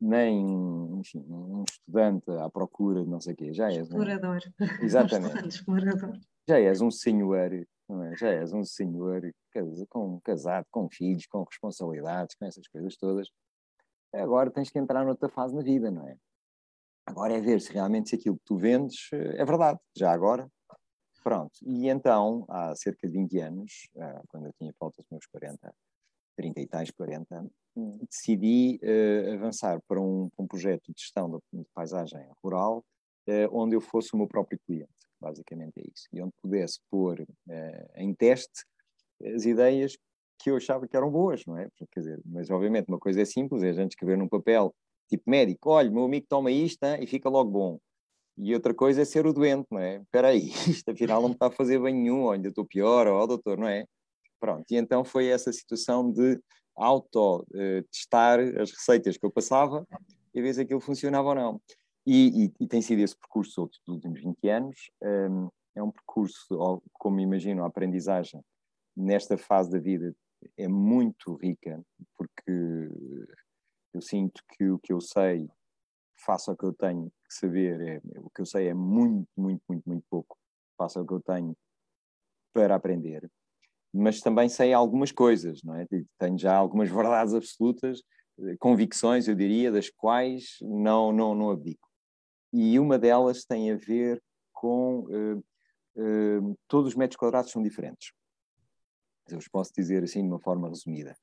nem 0.00 0.98
enfim, 0.98 1.24
um 1.28 1.62
estudante 1.62 2.28
à 2.32 2.50
procura 2.50 3.04
de 3.04 3.08
não 3.08 3.20
sei 3.20 3.34
o 3.34 3.36
quê, 3.36 3.54
já 3.54 3.68
és. 3.68 3.86
Explorador. 3.86 4.40
Um... 4.60 4.84
Exatamente. 4.84 5.48
Explorador. 5.48 6.18
Já 6.48 6.58
és 6.58 6.80
um 6.80 6.90
senhor, 6.90 7.52
é? 7.52 7.64
já 8.18 8.30
és 8.30 8.52
um 8.52 8.64
senhor 8.64 9.22
com, 9.88 10.20
casado, 10.22 10.66
com 10.72 10.90
filhos, 10.90 11.26
com 11.26 11.44
responsabilidades, 11.44 12.34
com 12.34 12.44
essas 12.44 12.66
coisas 12.66 12.96
todas. 12.96 13.28
Agora 14.12 14.50
tens 14.50 14.68
que 14.68 14.78
entrar 14.78 15.04
noutra 15.04 15.28
fase 15.28 15.54
na 15.54 15.62
vida, 15.62 15.90
não 15.90 16.06
é? 16.08 16.16
Agora 17.06 17.34
é 17.34 17.40
ver 17.40 17.60
se 17.60 17.72
realmente 17.72 18.10
se 18.10 18.16
aquilo 18.16 18.36
que 18.36 18.44
tu 18.44 18.56
vendes 18.56 19.08
eh, 19.12 19.36
é 19.40 19.44
verdade, 19.44 19.78
já 19.96 20.12
agora, 20.12 20.48
Pronto, 21.22 21.52
e 21.62 21.88
então, 21.88 22.44
há 22.48 22.74
cerca 22.74 23.06
de 23.06 23.12
20 23.12 23.38
anos, 23.38 23.88
ah, 23.96 24.22
quando 24.26 24.46
eu 24.46 24.52
tinha 24.54 24.72
falta 24.76 25.00
dos 25.00 25.10
meus 25.10 25.24
40, 25.26 25.72
30 26.36 26.60
e 26.60 26.66
tais, 26.66 26.90
40, 26.90 27.46
decidi 28.08 28.78
uh, 28.82 29.32
avançar 29.34 29.80
para 29.88 30.00
um, 30.00 30.28
um, 30.38 30.46
projeto 30.46 30.92
de 30.92 31.00
gestão 31.00 31.30
de, 31.30 31.60
de 31.60 31.66
paisagem 31.74 32.20
rural, 32.42 32.84
uh, 33.28 33.48
onde 33.50 33.74
eu 33.74 33.80
fosse 33.80 34.14
o 34.14 34.16
meu 34.16 34.26
próprio 34.26 34.58
cliente, 34.66 34.90
basicamente 35.20 35.72
é 35.78 35.82
isso, 35.82 36.06
e 36.12 36.20
onde 36.20 36.32
pudesse 36.42 36.80
pôr 36.90 37.20
uh, 37.20 37.92
em 37.96 38.14
teste 38.14 38.64
as 39.34 39.44
ideias 39.44 39.96
que 40.38 40.50
eu 40.50 40.56
achava 40.56 40.88
que 40.88 40.96
eram 40.96 41.10
boas, 41.10 41.44
não 41.46 41.56
é? 41.56 41.68
Quer 41.92 42.00
dizer, 42.00 42.20
mas 42.24 42.50
obviamente 42.50 42.88
uma 42.88 42.98
coisa 42.98 43.22
é 43.22 43.24
simples, 43.24 43.62
é 43.62 43.70
a 43.70 43.72
gente 43.72 43.92
escrever 43.92 44.18
num 44.18 44.28
papel, 44.28 44.74
tipo 45.08 45.22
médico, 45.30 45.70
olha, 45.70 45.90
meu 45.90 46.04
amigo 46.04 46.26
toma 46.28 46.50
isto 46.50 46.82
hein, 46.84 46.98
e 47.00 47.06
fica 47.06 47.28
logo 47.28 47.50
bom. 47.50 47.78
E 48.36 48.54
outra 48.54 48.74
coisa 48.74 49.02
é 49.02 49.04
ser 49.04 49.26
o 49.26 49.32
doente, 49.32 49.66
não 49.70 49.78
é? 49.78 49.98
Espera 49.98 50.28
aí, 50.28 50.50
isto 50.68 50.90
afinal 50.90 51.22
não 51.22 51.28
me 51.28 51.34
está 51.34 51.46
a 51.46 51.50
fazer 51.50 51.80
bem 51.80 51.94
nenhum, 51.94 52.30
ainda 52.30 52.48
estou 52.48 52.64
pior, 52.64 53.06
ou 53.06 53.22
oh, 53.22 53.26
doutor, 53.26 53.56
não 53.56 53.68
é? 53.68 53.86
Pronto, 54.42 54.66
e 54.72 54.76
então 54.76 55.04
foi 55.04 55.28
essa 55.28 55.52
situação 55.52 56.10
de 56.10 56.36
auto-testar 56.74 58.40
as 58.60 58.72
receitas 58.72 59.16
que 59.16 59.24
eu 59.24 59.30
passava 59.30 59.86
e 60.34 60.42
ver 60.42 60.52
se 60.52 60.62
aquilo 60.62 60.80
funcionava 60.80 61.28
ou 61.28 61.34
não. 61.36 61.62
E, 62.04 62.46
e, 62.46 62.52
e 62.58 62.66
tem 62.66 62.82
sido 62.82 62.98
esse 62.98 63.16
percurso 63.16 63.70
dos 63.86 63.94
últimos 63.94 64.20
20 64.20 64.48
anos. 64.48 64.90
Um, 65.00 65.48
é 65.76 65.80
um 65.80 65.92
percurso, 65.92 66.82
como 66.94 67.20
imagino, 67.20 67.62
a 67.62 67.68
aprendizagem 67.68 68.42
nesta 68.96 69.38
fase 69.38 69.70
da 69.70 69.78
vida 69.78 70.12
é 70.56 70.66
muito 70.66 71.36
rica, 71.36 71.80
porque 72.18 72.90
eu 73.94 74.02
sinto 74.02 74.42
que 74.48 74.68
o 74.68 74.78
que 74.80 74.92
eu 74.92 75.00
sei, 75.00 75.48
faço 76.26 76.50
o 76.50 76.56
que 76.56 76.64
eu 76.64 76.72
tenho 76.72 77.12
que 77.28 77.32
saber, 77.32 77.80
é, 77.80 78.00
o 78.18 78.28
que 78.28 78.40
eu 78.40 78.46
sei 78.46 78.66
é 78.66 78.74
muito, 78.74 79.28
muito, 79.36 79.62
muito, 79.68 79.88
muito 79.88 80.04
pouco, 80.10 80.36
faço 80.76 81.00
o 81.00 81.06
que 81.06 81.14
eu 81.14 81.20
tenho 81.20 81.56
para 82.52 82.74
aprender, 82.74 83.30
mas 83.92 84.20
também 84.20 84.48
sei 84.48 84.72
algumas 84.72 85.12
coisas, 85.12 85.62
não 85.62 85.76
é? 85.76 85.86
Tenho 86.18 86.38
já 86.38 86.54
algumas 86.54 86.88
verdades 86.90 87.34
absolutas, 87.34 88.02
eh, 88.40 88.56
convicções, 88.58 89.28
eu 89.28 89.34
diria, 89.34 89.70
das 89.70 89.90
quais 89.90 90.56
não, 90.62 91.12
não, 91.12 91.34
não 91.34 91.50
abdico. 91.50 91.88
E 92.52 92.78
uma 92.78 92.98
delas 92.98 93.44
tem 93.44 93.70
a 93.70 93.76
ver 93.76 94.22
com 94.52 95.00
uh, 95.00 95.38
uh, 95.96 96.58
todos 96.68 96.92
os 96.92 96.94
metros 96.94 97.16
quadrados 97.16 97.50
são 97.50 97.62
diferentes. 97.62 98.12
Eu 99.28 99.38
os 99.38 99.48
posso 99.48 99.72
dizer 99.76 100.02
assim 100.02 100.22
de 100.22 100.28
uma 100.28 100.40
forma 100.40 100.68
resumida. 100.68 101.16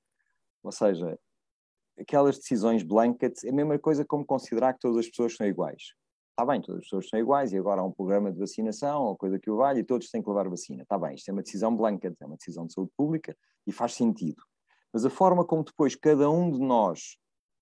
Ou 0.63 0.71
seja, 0.71 1.17
aquelas 1.99 2.37
decisões 2.37 2.83
blanket 2.83 3.43
é 3.43 3.49
a 3.49 3.53
mesma 3.53 3.77
coisa 3.77 4.05
como 4.05 4.25
considerar 4.25 4.73
que 4.73 4.79
todas 4.79 4.97
as 4.97 5.07
pessoas 5.07 5.35
são 5.35 5.45
iguais. 5.45 5.93
Está 6.39 6.45
bem, 6.45 6.61
todas 6.61 6.79
as 6.79 6.85
pessoas 6.85 7.09
são 7.09 7.19
iguais 7.19 7.51
e 7.51 7.57
agora 7.57 7.81
há 7.81 7.83
um 7.83 7.91
programa 7.91 8.31
de 8.31 8.39
vacinação 8.39 9.03
ou 9.03 9.17
coisa 9.17 9.37
que 9.37 9.51
o 9.51 9.57
vale 9.57 9.81
e 9.81 9.83
todos 9.83 10.09
têm 10.09 10.23
que 10.23 10.29
levar 10.29 10.47
vacina. 10.47 10.83
Está 10.83 10.97
bem, 10.97 11.13
isto 11.13 11.27
é 11.27 11.33
uma 11.33 11.41
decisão 11.41 11.75
blanket, 11.75 12.15
é 12.17 12.25
uma 12.25 12.37
decisão 12.37 12.65
de 12.65 12.71
saúde 12.71 12.93
pública 12.95 13.35
e 13.67 13.73
faz 13.73 13.93
sentido. 13.93 14.41
Mas 14.93 15.03
a 15.03 15.09
forma 15.09 15.43
como 15.43 15.65
depois 15.65 15.97
cada 15.97 16.31
um 16.31 16.49
de 16.49 16.59
nós 16.59 17.17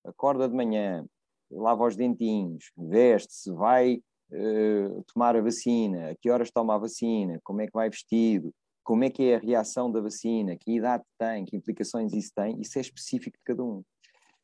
acorda 0.06 0.48
de 0.48 0.54
manhã, 0.54 1.04
lava 1.50 1.88
os 1.88 1.96
dentinhos, 1.96 2.70
veste-se, 2.76 3.50
vai 3.50 4.00
uh, 4.30 5.04
tomar 5.12 5.34
a 5.34 5.42
vacina, 5.42 6.10
a 6.10 6.14
que 6.14 6.30
horas 6.30 6.48
toma 6.48 6.76
a 6.76 6.78
vacina, 6.78 7.40
como 7.42 7.60
é 7.60 7.66
que 7.66 7.72
vai 7.72 7.90
vestido, 7.90 8.54
como 8.84 9.02
é 9.02 9.10
que 9.10 9.24
é 9.24 9.34
a 9.34 9.40
reação 9.40 9.90
da 9.90 10.00
vacina, 10.00 10.56
que 10.56 10.76
idade 10.76 11.02
tem, 11.18 11.44
que 11.44 11.56
implicações 11.56 12.12
isso 12.12 12.30
tem, 12.32 12.60
isso 12.60 12.78
é 12.78 12.80
específico 12.80 13.38
de 13.38 13.44
cada 13.44 13.64
um. 13.64 13.82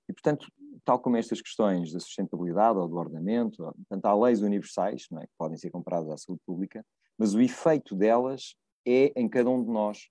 E, 0.09 0.13
portanto, 0.13 0.47
tal 0.85 0.99
como 0.99 1.17
estas 1.17 1.41
questões 1.41 1.93
da 1.93 2.01
sustentabilidade 2.01 2.79
ou 2.79 2.89
do 2.89 2.97
ordenamento, 2.97 3.63
portanto, 3.63 4.05
há 4.05 4.15
leis 4.15 4.43
universais 4.43 5.07
é, 5.19 5.21
que 5.27 5.33
podem 5.39 5.57
ser 5.57 5.71
comparadas 5.71 6.11
à 6.11 6.17
saúde 6.17 6.43
pública, 6.47 6.85
mas 7.19 7.35
o 7.35 7.41
efeito 7.41 7.95
delas 7.95 8.55
é 8.87 9.13
em 9.17 9.29
cada 9.29 9.49
um 9.49 9.63
de 9.63 9.71
nós. 9.71 10.09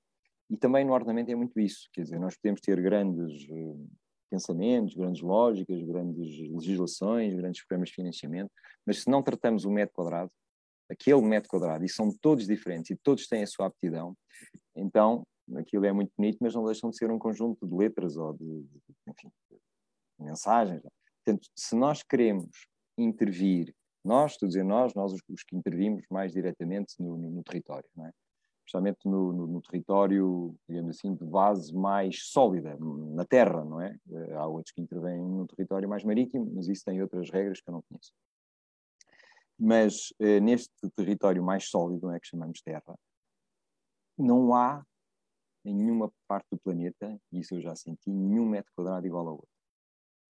E 0.49 0.57
também 0.57 0.85
no 0.85 0.93
ordenamento 0.93 1.31
é 1.31 1.35
muito 1.35 1.59
isso, 1.59 1.89
quer 1.93 2.03
dizer, 2.03 2.19
nós 2.19 2.35
podemos 2.35 2.61
ter 2.61 2.79
grandes 2.81 3.47
uh, 3.49 3.89
pensamentos, 4.29 4.93
grandes 4.93 5.21
lógicas, 5.21 5.81
grandes 5.83 6.39
legislações, 6.49 7.33
grandes 7.33 7.61
programas 7.63 7.89
de 7.89 7.95
financiamento, 7.95 8.51
mas 8.85 9.03
se 9.03 9.09
não 9.09 9.21
tratamos 9.21 9.63
o 9.63 9.71
metro 9.71 9.93
quadrado, 9.93 10.31
aquele 10.89 11.21
metro 11.21 11.49
quadrado, 11.49 11.85
e 11.85 11.89
são 11.89 12.11
todos 12.21 12.45
diferentes 12.45 12.91
e 12.91 12.95
todos 12.95 13.27
têm 13.27 13.43
a 13.43 13.47
sua 13.47 13.67
aptidão, 13.67 14.15
então 14.75 15.25
aquilo 15.55 15.85
é 15.85 15.91
muito 15.91 16.11
bonito, 16.17 16.37
mas 16.41 16.55
não 16.55 16.65
deixam 16.65 16.89
de 16.89 16.97
ser 16.97 17.11
um 17.11 17.19
conjunto 17.19 17.65
de 17.65 17.73
letras 17.75 18.17
ou 18.17 18.33
de, 18.33 18.43
de 18.43 18.79
enfim, 19.07 19.31
mensagens. 20.19 20.81
Portanto, 21.23 21.47
se 21.55 21.75
nós 21.75 22.03
queremos 22.03 22.67
intervir, 22.97 23.73
nós, 24.03 24.33
estou 24.33 24.47
a 24.47 24.49
dizer 24.49 24.63
nós, 24.63 24.93
nós 24.93 25.13
os, 25.13 25.21
os 25.29 25.43
que 25.43 25.55
intervimos 25.55 26.05
mais 26.11 26.33
diretamente 26.33 26.95
no, 26.99 27.17
no, 27.17 27.29
no 27.31 27.43
território, 27.43 27.89
não 27.95 28.05
é? 28.05 28.11
especialmente 28.65 29.05
no, 29.05 29.33
no, 29.33 29.47
no, 29.47 29.61
território, 29.61 30.55
digamos 30.67 30.97
assim, 30.97 31.13
de 31.13 31.25
base 31.25 31.73
mais 31.73 32.27
sólida, 32.27 32.77
na 32.79 33.25
terra, 33.25 33.63
não 33.63 33.81
é? 33.81 33.95
Eh, 34.09 34.33
há 34.33 34.47
outros 34.47 34.73
que 34.73 34.81
intervêm 34.81 35.19
no 35.19 35.45
território 35.45 35.87
mais 35.87 36.03
marítimo, 36.03 36.49
mas 36.55 36.67
isso 36.67 36.83
tem 36.85 37.01
outras 37.01 37.29
regras 37.29 37.61
que 37.61 37.69
eu 37.69 37.73
não 37.73 37.81
conheço. 37.81 38.13
Mas 39.59 40.13
eh, 40.19 40.39
neste 40.39 40.71
território 40.95 41.43
mais 41.43 41.69
sólido, 41.69 42.07
não 42.07 42.15
é 42.15 42.19
que 42.19 42.27
chamamos 42.27 42.61
terra, 42.61 42.97
não 44.17 44.53
há 44.55 44.83
em 45.65 45.73
nenhuma 45.73 46.11
parte 46.27 46.47
do 46.51 46.57
planeta, 46.57 47.17
isso 47.31 47.55
eu 47.55 47.61
já 47.61 47.75
senti, 47.75 48.09
nenhum 48.09 48.47
metro 48.47 48.71
quadrado 48.75 49.05
igual 49.05 49.27
ao 49.27 49.35
outro. 49.35 49.52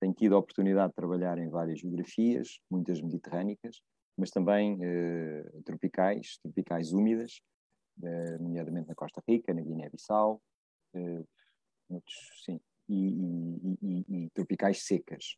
Tenho 0.02 0.14
tido 0.14 0.34
a 0.34 0.38
oportunidade 0.40 0.88
de 0.88 0.96
trabalhar 0.96 1.38
em 1.38 1.48
várias 1.48 1.78
geografias, 1.78 2.58
muitas 2.68 3.00
mediterrânicas, 3.00 3.80
mas 4.18 4.30
também 4.30 4.76
eh, 4.82 5.48
tropicais, 5.64 6.38
tropicais 6.38 6.92
úmidas, 6.92 7.40
eh, 8.02 8.36
nomeadamente 8.38 8.88
na 8.88 8.96
Costa 8.96 9.22
Rica, 9.28 9.54
na 9.54 9.60
Guiné-Bissau, 9.60 10.42
eh, 10.94 11.22
sim, 12.44 12.60
e, 12.88 13.10
e, 13.10 13.78
e, 13.80 14.24
e, 14.24 14.30
tropicais 14.30 14.82
secas, 14.82 15.36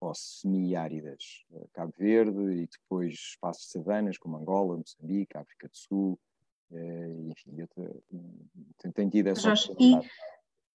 ou 0.00 0.14
semiáridas, 0.14 1.44
eh, 1.52 1.66
Cabo 1.74 1.92
Verde 1.98 2.62
e 2.62 2.66
depois 2.66 3.12
espaços 3.12 3.66
de 3.66 3.72
savanas 3.72 4.16
como 4.16 4.38
Angola, 4.38 4.78
Moçambique, 4.78 5.36
África 5.36 5.68
do 5.68 5.76
Sul, 5.76 6.18
eh, 6.72 7.10
enfim, 7.32 7.54
eu 7.60 8.92
tenho 8.94 9.10
tido 9.10 9.26
essa 9.26 9.54
Jorge, 9.54 9.74
e 9.78 9.94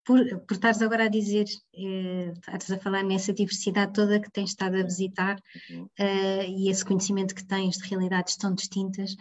por, 0.05 0.19
por 0.41 0.53
estares 0.53 0.81
agora 0.81 1.05
a 1.05 1.09
dizer, 1.09 1.45
eh, 1.75 2.33
estás 2.39 2.71
a 2.71 2.79
falar 2.79 3.03
nessa 3.03 3.33
diversidade 3.33 3.93
toda 3.93 4.19
que 4.19 4.31
tens 4.31 4.49
estado 4.51 4.77
a 4.77 4.83
visitar 4.83 5.39
uhum. 5.69 5.87
eh, 5.97 6.47
e 6.47 6.69
esse 6.69 6.83
conhecimento 6.83 7.35
que 7.35 7.45
tens 7.45 7.77
de 7.77 7.87
realidades 7.87 8.35
tão 8.35 8.53
distintas, 8.53 9.15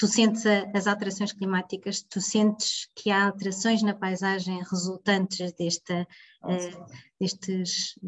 tu 0.00 0.06
sentes 0.06 0.46
a, 0.46 0.70
as 0.74 0.86
alterações 0.86 1.32
climáticas, 1.32 2.02
tu 2.02 2.20
sentes 2.20 2.88
que 2.94 3.10
há 3.10 3.26
alterações 3.26 3.82
na 3.82 3.94
paisagem 3.94 4.62
resultantes 4.62 5.52
desta, 5.52 6.06
eh, 6.46 6.70
destes, 7.20 7.98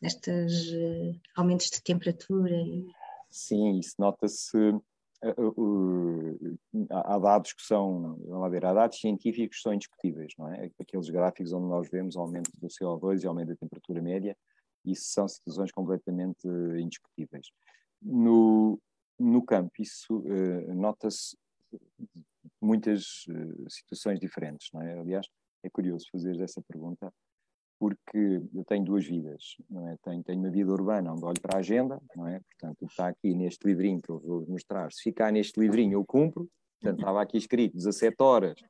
destes 0.00 0.72
uh, 0.72 1.20
aumentos 1.36 1.70
de 1.70 1.82
temperatura? 1.82 2.56
Sim, 3.30 3.78
isso 3.78 3.94
nota-se 3.98 4.56
há 6.90 7.18
dados 7.18 7.52
que 7.52 7.62
são, 7.62 8.16
vamos 8.26 8.50
ver, 8.50 8.64
há 8.64 8.72
dados 8.72 9.00
científicos 9.00 9.56
que 9.56 9.62
são 9.62 9.74
indiscutíveis, 9.74 10.32
não 10.38 10.52
é? 10.52 10.70
Aqueles 10.78 11.10
gráficos 11.10 11.52
onde 11.52 11.66
nós 11.66 11.88
vemos 11.90 12.16
aumento 12.16 12.50
do 12.54 12.68
CO2 12.68 13.22
e 13.22 13.26
aumento 13.26 13.48
da 13.48 13.56
temperatura 13.56 14.00
média, 14.00 14.36
isso 14.84 15.04
são 15.12 15.26
situações 15.26 15.72
completamente 15.72 16.46
indiscutíveis. 16.78 17.48
No, 18.00 18.80
no 19.18 19.44
campo, 19.44 19.72
isso 19.80 20.18
uh, 20.18 20.74
nota-se 20.74 21.36
muitas 22.60 23.26
uh, 23.28 23.70
situações 23.70 24.20
diferentes, 24.20 24.68
não 24.72 24.82
é? 24.82 24.98
Aliás, 24.98 25.26
é 25.62 25.68
curioso 25.68 26.06
fazer 26.12 26.40
essa 26.40 26.62
pergunta, 26.62 27.12
porque 27.78 28.42
eu 28.54 28.64
tenho 28.64 28.84
duas 28.84 29.06
vidas, 29.06 29.56
não 29.70 29.88
é? 29.88 29.96
Tenho, 30.02 30.22
tenho 30.24 30.40
uma 30.40 30.50
vida 30.50 30.72
urbana 30.72 31.12
onde 31.12 31.24
olho 31.24 31.40
para 31.40 31.56
a 31.56 31.60
agenda, 31.60 32.00
não 32.16 32.26
é? 32.26 32.40
Portanto, 32.40 32.84
está 32.86 33.08
aqui 33.08 33.34
neste 33.34 33.66
livrinho 33.66 34.02
que 34.02 34.10
eu 34.10 34.18
vou 34.18 34.46
mostrar, 34.48 34.90
se 34.92 35.02
ficar 35.02 35.30
neste 35.30 35.60
livrinho 35.60 35.94
eu 35.94 36.04
cumpro, 36.04 36.48
portanto, 36.80 36.98
estava 36.98 37.22
aqui 37.22 37.36
escrito 37.36 37.76
17 37.76 38.16
horas, 38.20 38.60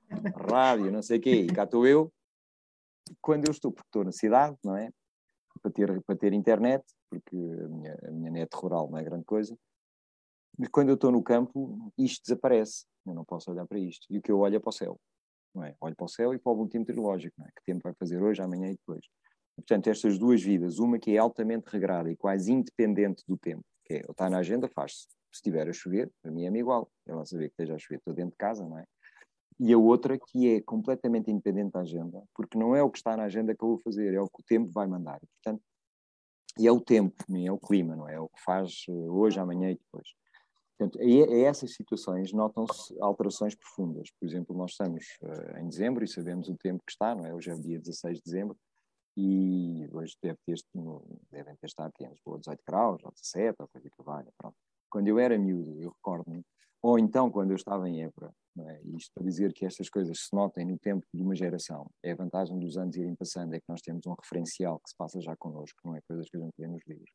rádio, 0.50 0.92
não 0.92 1.02
sei 1.02 1.18
o 1.18 1.20
quê, 1.20 1.34
e 1.42 1.46
cá 1.46 1.64
estou 1.64 1.86
eu. 1.86 2.12
Quando 3.22 3.46
eu 3.46 3.52
estou, 3.52 3.72
porque 3.72 3.88
estou 3.88 4.04
na 4.04 4.12
cidade, 4.12 4.56
não 4.62 4.76
é? 4.76 4.90
Para 5.62 5.72
ter, 5.72 6.02
para 6.02 6.16
ter 6.16 6.32
internet, 6.34 6.84
porque 7.08 7.36
a 7.36 7.68
minha, 7.68 7.98
a 8.06 8.10
minha 8.10 8.30
net 8.30 8.54
rural 8.54 8.90
não 8.90 8.98
é 8.98 9.02
grande 9.02 9.24
coisa, 9.24 9.56
mas 10.58 10.68
quando 10.68 10.90
eu 10.90 10.96
estou 10.96 11.10
no 11.10 11.22
campo, 11.22 11.90
isto 11.96 12.24
desaparece, 12.26 12.84
eu 13.06 13.14
não 13.14 13.24
posso 13.24 13.50
olhar 13.50 13.66
para 13.66 13.78
isto, 13.78 14.06
e 14.10 14.18
o 14.18 14.22
que 14.22 14.30
eu 14.30 14.38
olho 14.40 14.56
é 14.56 14.58
para 14.58 14.68
o 14.68 14.72
céu 14.72 15.00
é? 15.64 15.74
Olho 15.80 15.96
para 15.96 16.04
o 16.04 16.08
céu 16.08 16.34
e 16.34 16.38
para 16.38 16.52
o 16.52 16.68
trilógico, 16.68 17.34
não 17.38 17.46
é? 17.46 17.50
Que 17.50 17.64
tempo 17.64 17.80
vai 17.82 17.94
fazer 17.94 18.22
hoje, 18.22 18.42
amanhã 18.42 18.68
e 18.68 18.76
depois. 18.76 19.04
portanto, 19.56 19.88
estas 19.88 20.18
duas 20.18 20.42
vidas, 20.42 20.78
uma 20.78 20.98
que 20.98 21.16
é 21.16 21.18
altamente 21.18 21.68
regrada 21.68 22.10
e 22.10 22.16
quase 22.16 22.52
independente 22.52 23.24
do 23.26 23.36
tempo, 23.36 23.64
que 23.84 23.94
é, 23.94 24.04
está 24.08 24.30
na 24.30 24.38
agenda, 24.38 24.68
faz-se. 24.68 25.06
Se 25.30 25.40
estiver 25.40 25.68
a 25.68 25.72
chover, 25.72 26.10
para 26.22 26.32
mim 26.32 26.46
é-me 26.46 26.60
igual. 26.60 26.90
Eu 27.06 27.16
não 27.16 27.24
saber 27.24 27.48
que 27.48 27.52
esteja 27.52 27.74
a 27.74 27.78
chover, 27.78 27.98
estou 27.98 28.14
dentro 28.14 28.30
de 28.30 28.38
casa, 28.38 28.66
não 28.66 28.78
é? 28.78 28.84
E 29.60 29.72
a 29.72 29.78
outra 29.78 30.18
que 30.18 30.54
é 30.54 30.60
completamente 30.62 31.30
independente 31.30 31.72
da 31.72 31.80
agenda, 31.80 32.22
porque 32.34 32.56
não 32.56 32.74
é 32.74 32.82
o 32.82 32.90
que 32.90 32.98
está 32.98 33.16
na 33.16 33.24
agenda 33.24 33.54
que 33.54 33.62
eu 33.62 33.68
vou 33.68 33.78
fazer, 33.78 34.14
é 34.14 34.20
o 34.20 34.28
que 34.28 34.40
o 34.40 34.44
tempo 34.46 34.70
vai 34.72 34.86
mandar. 34.86 35.20
Portanto, 35.20 35.62
e 36.58 36.66
é 36.66 36.72
o 36.72 36.80
tempo, 36.80 37.24
nem 37.28 37.46
é 37.46 37.52
o 37.52 37.58
clima, 37.58 37.94
não 37.94 38.08
é? 38.08 38.14
É 38.14 38.20
o 38.20 38.28
que 38.28 38.42
faz 38.42 38.84
eh, 38.88 38.92
hoje, 38.92 39.38
amanhã 39.38 39.70
e 39.70 39.74
depois. 39.74 40.08
Portanto, 40.78 41.00
a, 41.00 41.36
essas 41.40 41.74
situações 41.74 42.32
notam-se 42.32 42.94
alterações 43.00 43.54
profundas. 43.54 44.08
Por 44.12 44.26
exemplo, 44.26 44.56
nós 44.56 44.70
estamos 44.70 45.04
uh, 45.22 45.58
em 45.58 45.68
dezembro 45.68 46.04
e 46.04 46.08
sabemos 46.08 46.48
o 46.48 46.56
tempo 46.56 46.82
que 46.86 46.92
está, 46.92 47.14
não 47.14 47.26
é? 47.26 47.34
Hoje 47.34 47.50
é 47.50 47.54
dia 47.56 47.80
16 47.80 48.18
de 48.18 48.24
dezembro 48.24 48.56
e 49.16 49.88
hoje 49.92 50.14
deve 50.22 50.38
ter, 50.46 50.56
devem 51.32 51.56
ter 51.56 51.66
estado 51.66 51.88
aqui 51.88 52.04
em 52.04 52.10
Lisboa 52.10 52.38
18 52.38 52.62
graus, 52.64 53.02
ou 53.02 53.10
17, 53.10 53.56
ou 53.58 53.68
coisa 53.68 53.90
que 53.90 54.02
valha. 54.04 54.32
Pronto. 54.38 54.54
Quando 54.88 55.08
eu 55.08 55.18
era 55.18 55.36
miúdo, 55.36 55.80
eu 55.80 55.90
recordo-me, 55.90 56.44
ou 56.80 56.96
então 56.96 57.28
quando 57.28 57.50
eu 57.50 57.56
estava 57.56 57.88
em 57.88 58.04
Évora, 58.04 58.32
é? 58.60 58.80
isto 58.96 59.10
para 59.12 59.24
dizer 59.24 59.52
que 59.52 59.66
estas 59.66 59.90
coisas 59.90 60.16
se 60.20 60.34
notem 60.34 60.64
no 60.64 60.78
tempo 60.78 61.04
de 61.12 61.22
uma 61.22 61.34
geração, 61.34 61.90
é 62.02 62.12
a 62.12 62.14
vantagem 62.14 62.58
dos 62.58 62.76
anos 62.76 62.96
irem 62.96 63.16
passando, 63.16 63.54
é 63.54 63.58
que 63.58 63.68
nós 63.68 63.80
temos 63.80 64.06
um 64.06 64.14
referencial 64.20 64.78
que 64.78 64.90
se 64.90 64.96
passa 64.96 65.20
já 65.20 65.36
connosco, 65.36 65.78
não 65.84 65.96
é 65.96 66.00
coisas 66.06 66.28
que 66.28 66.36
a 66.36 66.40
gente 66.40 66.54
lê 66.56 66.68
nos 66.68 66.82
livros. 66.86 67.10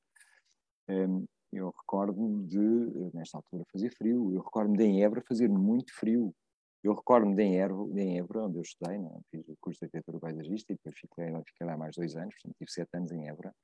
Um, 0.89 1.25
eu 1.53 1.73
recordo-me 1.77 2.45
de, 2.47 3.11
nesta 3.13 3.37
altura, 3.37 3.63
fazer 3.71 3.91
frio. 3.91 4.33
Eu 4.33 4.41
recordo-me 4.41 4.77
de 4.77 4.83
em 4.83 5.03
Évora 5.03 5.23
fazer 5.27 5.47
muito 5.49 5.93
frio. 5.93 6.33
Eu 6.83 6.93
recordo-me 6.93 7.35
de 7.35 7.43
de 7.43 8.01
em 8.01 8.17
Évora 8.17 8.45
onde 8.45 8.57
eu 8.57 8.61
estudei, 8.61 8.97
não? 8.97 9.15
É? 9.15 9.19
fiz 9.31 9.47
o 9.47 9.55
curso 9.61 9.79
de 9.79 9.85
arquitetura 9.85 10.19
paisagista 10.19 10.73
e 10.73 10.75
depois 10.75 10.95
fiquei, 10.99 11.25
fiquei 11.45 11.67
lá 11.67 11.77
mais 11.77 11.95
dois 11.95 12.15
anos, 12.15 12.33
portanto 12.35 12.57
tive 12.57 12.71
sete 12.71 12.89
anos 12.93 13.11
em 13.11 13.29
Évora. 13.29 13.55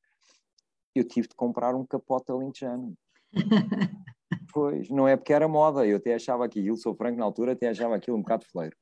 Eu 0.96 1.04
tive 1.04 1.28
de 1.28 1.36
comprar 1.36 1.76
um 1.76 1.86
capote 1.86 2.32
alentejano. 2.32 2.96
pois, 4.54 4.90
não 4.90 5.08
é 5.08 5.18
porque 5.18 5.34
era 5.34 5.48
moda, 5.48 5.86
eu 5.86 5.98
até 5.98 6.14
achava 6.14 6.46
aquilo, 6.46 6.78
sou 6.78 6.96
franco 6.96 7.20
na 7.20 7.26
altura, 7.26 7.52
até 7.52 7.68
achava 7.68 7.96
aquilo 7.96 8.18
um 8.18 8.22
bocado 8.22 8.46
fleiro. 8.46 8.76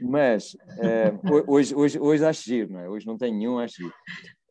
Mas 0.00 0.54
uh, 0.54 1.50
hoje, 1.50 1.74
hoje, 1.74 1.98
hoje 1.98 2.24
acho 2.24 2.42
giro, 2.42 2.72
não 2.72 2.80
é? 2.80 2.88
Hoje 2.88 3.06
não 3.06 3.16
tenho 3.16 3.36
nenhum, 3.36 3.58
acho 3.58 3.76
giro. 3.76 3.94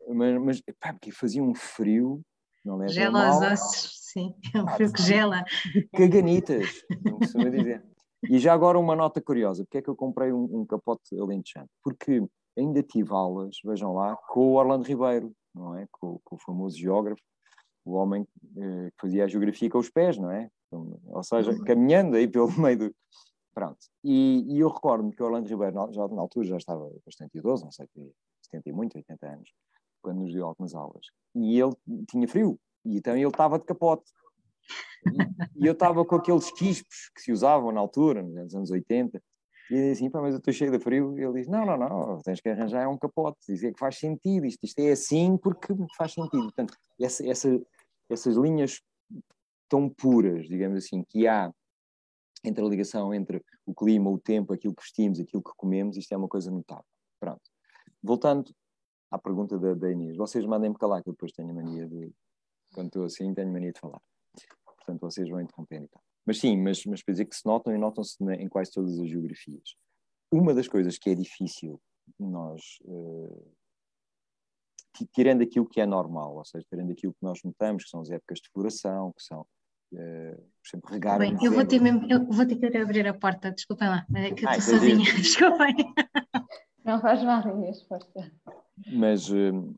Mas, 0.10 0.42
mas 0.42 0.62
pá, 0.80 0.94
porque 0.94 1.12
fazia 1.12 1.42
um 1.42 1.54
frio, 1.54 2.22
não 2.66 2.82
é? 2.84 2.88
Gela 2.88 3.30
os 3.30 3.42
ossos, 3.42 3.99
sim, 4.12 4.34
é 4.56 4.62
um 4.62 4.68
ah, 4.68 4.72
frio 4.72 4.92
que 4.92 5.02
gela. 5.02 5.44
Caganitas, 5.94 6.84
como 7.04 7.20
costuma 7.20 7.50
dizer. 7.50 7.84
E 8.30 8.38
já 8.38 8.54
agora 8.54 8.78
uma 8.78 8.96
nota 8.96 9.22
curiosa, 9.22 9.64
porque 9.64 9.78
é 9.78 9.82
que 9.82 9.90
eu 9.90 9.96
comprei 9.96 10.32
um, 10.34 10.62
um 10.62 10.66
capote 10.66 11.18
alentejante? 11.18 11.72
Porque 11.84 12.22
ainda 12.58 12.84
tive 12.84 13.14
aulas, 13.14 13.58
vejam 13.64 13.94
lá, 13.94 14.16
com 14.28 14.42
o 14.42 14.54
Orlando 14.56 14.86
Ribeiro, 14.86 15.32
não 15.56 15.78
é? 15.78 15.88
Com, 15.92 16.20
com 16.24 16.36
o 16.36 16.40
famoso 16.40 16.78
geógrafo, 16.78 17.22
o 17.86 17.94
homem 17.94 18.28
eh, 18.58 18.90
que 18.92 19.02
fazia 19.02 19.24
a 19.24 19.28
geografia 19.28 19.70
com 19.70 19.78
os 19.78 19.90
pés, 19.90 20.18
não 20.18 20.32
é? 20.32 20.50
Então, 20.68 21.00
ou 21.08 21.24
seja, 21.24 21.52
uhum. 21.52 21.64
caminhando 21.64 22.16
aí 22.16 22.28
pelo 22.28 22.52
meio 22.60 22.78
do. 22.78 22.96
Pronto. 23.54 23.80
E, 24.04 24.46
e 24.48 24.60
eu 24.60 24.70
recordo-me 24.70 25.14
que 25.14 25.22
o 25.22 25.26
Orlando 25.26 25.50
Ribeiro, 25.50 25.92
já, 25.92 26.08
na 26.08 26.22
altura, 26.22 26.48
já 26.48 26.58
estava 26.58 26.90
bastante 27.06 27.38
idoso, 27.38 27.66
não 27.66 27.72
sei, 27.72 27.88
70 28.44 28.70
e 28.70 28.72
muito, 28.72 28.98
80 28.98 29.28
anos, 29.28 29.50
quando 30.02 30.20
nos 30.20 30.34
deu 30.34 30.46
algumas 30.46 30.76
aulas. 30.76 31.08
E 31.36 31.60
ele 31.60 31.74
tinha 32.08 32.28
frio, 32.28 32.60
e 32.86 32.98
então 32.98 33.16
ele 33.16 33.28
estava 33.28 33.60
de 33.60 33.66
capote. 33.66 34.12
E, 35.56 35.66
eu 35.66 35.74
estava 35.74 36.04
com 36.06 36.16
aqueles 36.16 36.52
quispos 36.52 37.10
que 37.16 37.22
se 37.22 37.32
usavam 37.32 37.72
na 37.72 37.80
altura, 37.80 38.22
nos 38.22 38.54
anos 38.54 38.72
80, 38.72 39.22
e 39.70 39.74
eu 39.74 39.80
disse 39.92 40.04
assim, 40.04 40.10
mas 40.14 40.34
eu 40.34 40.40
estou 40.40 40.54
cheio 40.54 40.72
de 40.72 40.80
frio. 40.80 41.18
E 41.18 41.24
ele 41.24 41.34
diz, 41.34 41.48
não, 41.48 41.66
não, 41.66 41.78
não, 41.78 42.22
tens 42.22 42.42
que 42.42 42.50
arranjar 42.50 42.90
um 42.90 42.98
capote. 42.98 43.38
Dizer 43.48 43.74
que 43.74 43.80
faz 43.80 43.98
sentido, 43.98 44.46
isto, 44.46 44.64
isto 44.64 44.80
é 44.80 44.92
assim 44.92 45.38
porque 45.38 45.74
faz 45.96 46.14
sentido. 46.14 46.44
Portanto, 46.44 46.76
essa, 47.00 47.26
essa, 47.28 47.62
essas 48.10 48.36
linhas 48.36 48.82
tão 49.70 49.88
puras, 49.88 50.48
digamos 50.48 50.78
assim, 50.84 51.04
que 51.04 51.28
há 51.28 51.54
entre 52.44 52.64
a 52.64 52.68
ligação 52.68 53.14
entre 53.14 53.44
o 53.66 53.74
clima, 53.74 54.10
o 54.10 54.18
tempo, 54.18 54.54
aquilo 54.54 54.74
que 54.74 54.82
vestimos, 54.82 55.20
aquilo 55.20 55.44
que 55.44 55.52
comemos, 55.56 55.98
isto 55.98 56.12
é 56.14 56.18
uma 56.18 56.28
coisa 56.28 56.50
notável. 56.50 56.86
Pronto. 57.20 57.42
Voltando 58.02 58.52
à 59.12 59.20
pergunta 59.20 59.60
da, 59.60 59.74
da 59.74 59.92
Inês, 59.92 60.16
vocês 60.18 60.46
mandem-me 60.46 60.78
calar, 60.78 61.04
que 61.04 61.10
eu 61.10 61.14
depois 61.14 61.32
tenho 61.32 61.54
mania 61.54 61.86
de, 61.86 62.12
quando 62.74 62.88
estou 62.88 63.06
assim, 63.06 63.34
tenho 63.34 63.52
mania 63.52 63.72
de 63.72 63.80
falar. 63.80 64.02
Portanto, 64.78 65.02
vocês 65.02 65.30
vão 65.30 65.42
interromper 65.42 65.84
e 65.84 65.88
tal. 65.88 66.04
Mas 66.26 66.40
sim, 66.40 66.58
mas, 66.58 66.86
mas 66.86 67.04
para 67.04 67.14
dizer 67.14 67.26
que 67.26 67.36
se 67.36 67.46
notam 67.46 67.74
e 67.74 67.78
notam-se 67.78 68.16
em 68.24 68.48
quase 68.48 68.72
todas 68.72 69.00
as 69.00 69.10
geografias. 69.10 69.76
Uma 70.32 70.54
das 70.54 70.68
coisas 70.68 70.98
que 70.98 71.10
é 71.10 71.16
difícil 71.16 71.82
nós, 72.20 72.62
uh, 72.86 73.54
tirando 75.14 75.42
aquilo 75.42 75.68
que 75.68 75.82
é 75.82 75.86
normal, 75.86 76.36
ou 76.36 76.46
seja, 76.46 76.66
tirando 76.70 76.92
aquilo 76.92 77.14
que 77.14 77.24
nós 77.24 77.40
notamos, 77.44 77.84
que 77.84 77.90
são 77.90 78.02
as 78.02 78.10
épocas 78.10 78.40
de 78.40 78.50
floração, 78.50 79.12
que 79.14 79.24
são, 79.24 79.42
uh, 79.42 80.36
por 80.36 80.68
exemplo, 80.68 80.92
regar. 80.92 81.20
Bem, 81.20 81.38
eu 81.42 81.52
vou, 81.52 81.66
ter 81.66 81.82
mesmo, 81.82 82.06
eu 82.12 82.26
vou 82.26 82.46
ter 82.46 82.58
que 82.58 82.78
abrir 82.78 83.08
a 83.08 83.14
porta, 83.14 83.52
desculpem 83.52 83.88
lá, 83.88 84.06
é 84.16 84.32
que 84.32 84.46
eu 84.46 84.50
estou 84.50 84.80
sozinha, 84.80 85.06
desculpem. 85.16 85.76
Não 86.84 87.02
faz 87.02 87.24
mal, 87.24 87.48
Inês, 87.48 87.82
força. 87.84 88.32
Mas, 88.92 89.30
uh, 89.30 89.76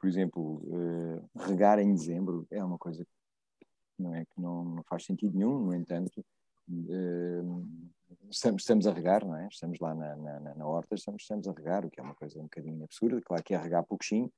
por 0.00 0.08
exemplo, 0.08 0.62
regar 1.36 1.78
em 1.78 1.92
dezembro 1.92 2.46
é 2.50 2.64
uma 2.64 2.78
coisa 2.78 3.06
não 4.00 4.14
é? 4.14 4.24
Que 4.24 4.40
não, 4.40 4.64
não 4.64 4.82
faz 4.84 5.04
sentido 5.04 5.36
nenhum, 5.36 5.58
no 5.58 5.74
entanto, 5.74 6.24
uh, 6.68 7.66
estamos, 8.30 8.62
estamos 8.62 8.86
a 8.86 8.92
regar, 8.92 9.24
não 9.24 9.36
é? 9.36 9.46
Estamos 9.48 9.78
lá 9.78 9.94
na, 9.94 10.16
na, 10.16 10.54
na 10.54 10.66
horta, 10.66 10.94
estamos, 10.94 11.22
estamos 11.22 11.46
a 11.46 11.52
regar, 11.52 11.84
o 11.84 11.90
que 11.90 12.00
é 12.00 12.02
uma 12.02 12.14
coisa 12.14 12.38
um 12.38 12.44
bocadinho 12.44 12.82
absurda, 12.82 13.20
claro 13.20 13.42
que 13.44 13.54
é 13.54 13.58
regar 13.58 13.84
pouquinho, 13.84 14.32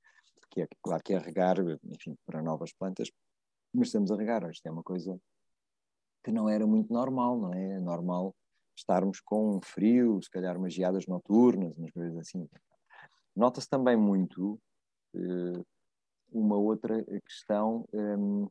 que 0.50 0.62
é, 0.62 0.68
claro 0.82 1.02
que 1.02 1.14
é 1.14 1.18
regar, 1.18 1.56
enfim, 1.84 2.16
para 2.26 2.42
novas 2.42 2.72
plantas, 2.72 3.10
mas 3.72 3.88
estamos 3.88 4.10
a 4.10 4.16
regar, 4.16 4.50
isto 4.50 4.66
é 4.66 4.70
uma 4.70 4.82
coisa 4.82 5.18
que 6.22 6.30
não 6.30 6.48
era 6.48 6.66
muito 6.66 6.92
normal, 6.92 7.38
não 7.38 7.54
é? 7.54 7.72
É 7.72 7.80
normal 7.80 8.34
estarmos 8.76 9.20
com 9.20 9.60
frio, 9.62 10.20
se 10.22 10.30
calhar 10.30 10.56
umas 10.56 10.72
geadas 10.72 11.06
noturnas, 11.06 11.76
umas 11.76 11.90
coisas 11.90 12.16
assim. 12.18 12.48
Nota-se 13.34 13.68
também 13.68 13.96
muito 13.96 14.52
uh, 14.52 14.60
uma 16.32 16.56
outra 16.56 17.04
questão 17.26 17.86
um, 17.92 18.48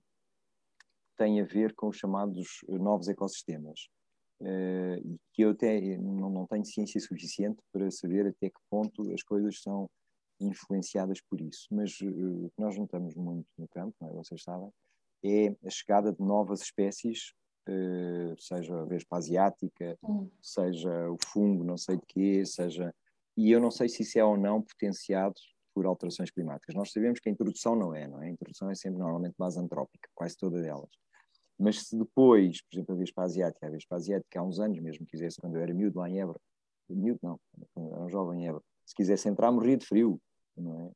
tem 1.18 1.40
a 1.40 1.46
ver 1.46 1.74
com 1.76 1.88
os 1.88 1.98
chamados 1.98 2.48
eh, 2.68 2.78
novos 2.78 3.08
ecossistemas. 3.08 3.88
Uh, 4.42 5.20
que 5.34 5.44
eu 5.44 5.52
até 5.52 5.80
não, 6.00 6.28
não, 6.32 6.48
tenho 6.48 6.66
ciência 6.66 7.00
suficiente 7.00 7.62
para 7.72 7.92
saber 7.92 8.26
até 8.26 8.50
que 8.50 8.60
ponto 8.72 9.14
as 9.14 9.22
coisas 9.22 9.62
são 9.62 9.88
influenciadas 10.40 11.22
por 11.22 11.40
isso. 11.40 11.68
Mas 11.70 12.00
uh, 12.02 12.46
o 12.46 12.50
que 12.50 12.60
nós 12.60 12.76
notamos 12.76 13.14
muito 13.14 13.48
no 13.56 13.68
campo, 13.68 13.94
é? 14.02 14.10
vocês 14.10 14.42
sabem, 14.42 14.72
é 15.24 15.56
a 15.64 15.70
chegada 15.70 16.12
de 16.12 16.20
novas 16.24 16.62
espécies, 16.62 17.34
uh, 17.70 18.36
seja 18.40 18.82
a 18.82 18.86
vespa 18.86 19.18
asiática, 19.18 19.96
uhum. 20.02 20.32
seja 20.42 21.12
o 21.12 21.18
fungo, 21.24 21.64
não 21.64 21.78
sei 21.78 21.98
de 21.98 22.06
quê, 22.08 22.44
seja. 22.44 22.92
E 23.38 23.52
eu 23.52 23.60
não 23.60 23.70
sei 23.70 23.88
se 23.88 24.02
isso 24.02 24.18
é 24.18 24.24
ou 24.24 24.36
não 24.36 24.60
potenciado 24.60 25.40
por 25.74 25.86
alterações 25.86 26.32
climáticas. 26.32 26.76
Nós 26.76 26.92
sabemos 26.92 27.20
que 27.20 27.30
a 27.30 27.32
introdução 27.32 27.76
não 27.76 27.94
é, 27.94 28.08
não 28.08 28.22
é? 28.22 28.28
A 28.28 28.30
introdução 28.30 28.70
é 28.70 28.76
sempre 28.76 29.00
normalmente 29.00 29.36
base 29.38 29.60
antrópica, 29.60 30.10
quase 30.14 30.38
toda 30.38 30.62
delas. 30.62 30.90
Mas 31.58 31.84
se 31.88 31.98
depois, 31.98 32.62
por 32.64 32.76
exemplo, 32.76 32.96
a 32.96 32.98
Vespa 32.98 33.24
Asiática, 33.24 33.68
a 33.68 33.70
Vespa 33.70 33.96
Asiática 33.96 34.40
há 34.40 34.44
uns 34.44 34.60
anos 34.60 34.80
mesmo, 34.80 35.06
quisesse, 35.06 35.40
quando 35.40 35.56
eu 35.56 35.62
era 35.62 35.74
miúdo 35.74 36.00
lá 36.00 36.10
em 36.10 36.20
Évora, 36.20 36.40
miúdo 36.90 37.20
não, 37.22 37.40
quando 37.74 37.92
era 37.92 38.02
um 38.02 38.10
jovem 38.10 38.42
em 38.42 38.48
Évora, 38.48 38.64
se 38.86 38.96
quisesse 38.96 39.30
entrar, 39.30 39.52
morria 39.52 39.78
de 39.78 39.86
frio, 39.86 40.20
não 40.58 40.82
é? 40.82 40.92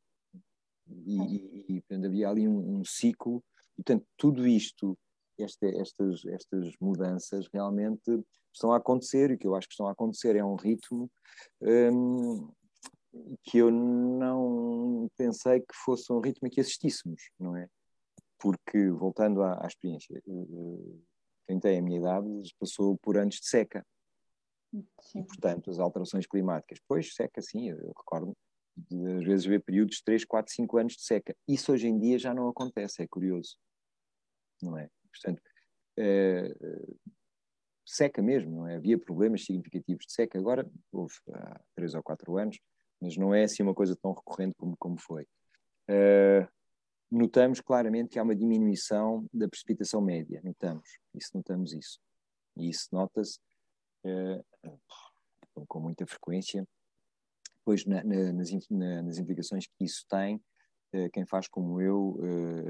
E, 0.87 1.17
e, 1.17 1.65
e 1.69 1.81
portanto, 1.81 2.05
havia 2.05 2.29
ali 2.29 2.47
um, 2.47 2.79
um, 2.79 2.85
ciclo, 2.85 3.43
e 3.77 3.83
portanto, 3.83 4.05
tudo 4.17 4.45
isto, 4.45 4.97
esta, 5.37 5.67
estas, 5.67 6.25
estas 6.25 6.73
mudanças 6.79 7.47
realmente 7.53 8.23
estão 8.53 8.71
a 8.71 8.77
acontecer, 8.77 9.31
e 9.31 9.35
o 9.35 9.37
que 9.37 9.47
eu 9.47 9.55
acho 9.55 9.67
que 9.67 9.73
estão 9.73 9.87
a 9.87 9.91
acontecer 9.91 10.35
é 10.35 10.43
um 10.43 10.55
ritmo 10.55 11.09
hum, 11.61 12.51
que 13.43 13.57
eu 13.57 13.71
não 13.71 15.09
pensei 15.17 15.59
que 15.61 15.75
fosse 15.83 16.11
um 16.11 16.19
ritmo 16.19 16.49
que 16.49 16.61
assistíssemos, 16.61 17.29
não 17.39 17.55
é? 17.55 17.67
porque, 18.45 18.89
voltando 18.91 19.41
à, 19.41 19.63
à 19.63 19.67
experiência, 19.67 20.21
tentei 21.47 21.77
a 21.77 21.81
minha 21.81 21.99
idade, 21.99 22.27
passou 22.59 22.97
por 22.97 23.17
anos 23.17 23.35
de 23.35 23.47
seca. 23.47 23.85
Sim. 25.01 25.21
E, 25.21 25.23
portanto, 25.23 25.71
as 25.71 25.79
alterações 25.79 26.27
climáticas. 26.27 26.79
Pois, 26.87 27.15
seca, 27.15 27.41
sim, 27.41 27.69
eu 27.69 27.93
recordo 27.97 28.35
de, 28.75 29.13
às 29.13 29.23
vezes 29.23 29.45
ver 29.45 29.63
períodos 29.63 29.97
de 29.97 30.03
3, 30.03 30.25
4, 30.25 30.53
5 30.53 30.77
anos 30.77 30.93
de 30.93 31.01
seca. 31.01 31.35
Isso 31.47 31.71
hoje 31.71 31.87
em 31.87 31.97
dia 31.97 32.19
já 32.19 32.33
não 32.33 32.47
acontece, 32.49 33.01
é 33.01 33.07
curioso. 33.07 33.57
Não 34.61 34.77
é? 34.77 34.89
Portanto, 35.11 35.41
é, 35.97 36.53
seca 37.85 38.21
mesmo, 38.21 38.57
não 38.57 38.67
é? 38.67 38.75
Havia 38.75 38.99
problemas 38.99 39.45
significativos 39.45 40.05
de 40.05 40.13
seca. 40.13 40.37
Agora, 40.37 40.69
houve 40.91 41.15
há 41.33 41.61
3 41.75 41.95
ou 41.95 42.03
4 42.03 42.37
anos, 42.37 42.59
mas 43.01 43.17
não 43.17 43.33
é 43.33 43.43
assim 43.43 43.63
uma 43.63 43.73
coisa 43.73 43.95
tão 43.95 44.13
recorrente 44.13 44.55
como, 44.57 44.75
como 44.77 44.97
foi. 44.99 45.23
Uh, 45.89 46.47
notamos 47.11 47.61
claramente 47.61 48.09
que 48.09 48.19
há 48.19 48.23
uma 48.23 48.35
diminuição 48.35 49.25
da 49.33 49.47
precipitação 49.47 50.01
média, 50.01 50.41
notamos, 50.43 50.99
isso 51.13 51.29
notamos 51.33 51.73
isso. 51.73 51.99
E 52.57 52.69
isso 52.69 52.87
nota-se 52.91 53.39
eh, 54.03 54.41
com 55.67 55.79
muita 55.79 56.05
frequência, 56.05 56.65
pois 57.63 57.85
na, 57.85 58.03
na, 58.03 58.33
nas, 58.33 58.49
na, 58.69 59.01
nas, 59.01 59.17
implicações 59.17 59.65
que 59.67 59.83
isso 59.83 60.05
tem, 60.09 60.41
eh, 60.93 61.09
quem 61.09 61.25
faz 61.25 61.47
como 61.47 61.81
eu, 61.81 62.17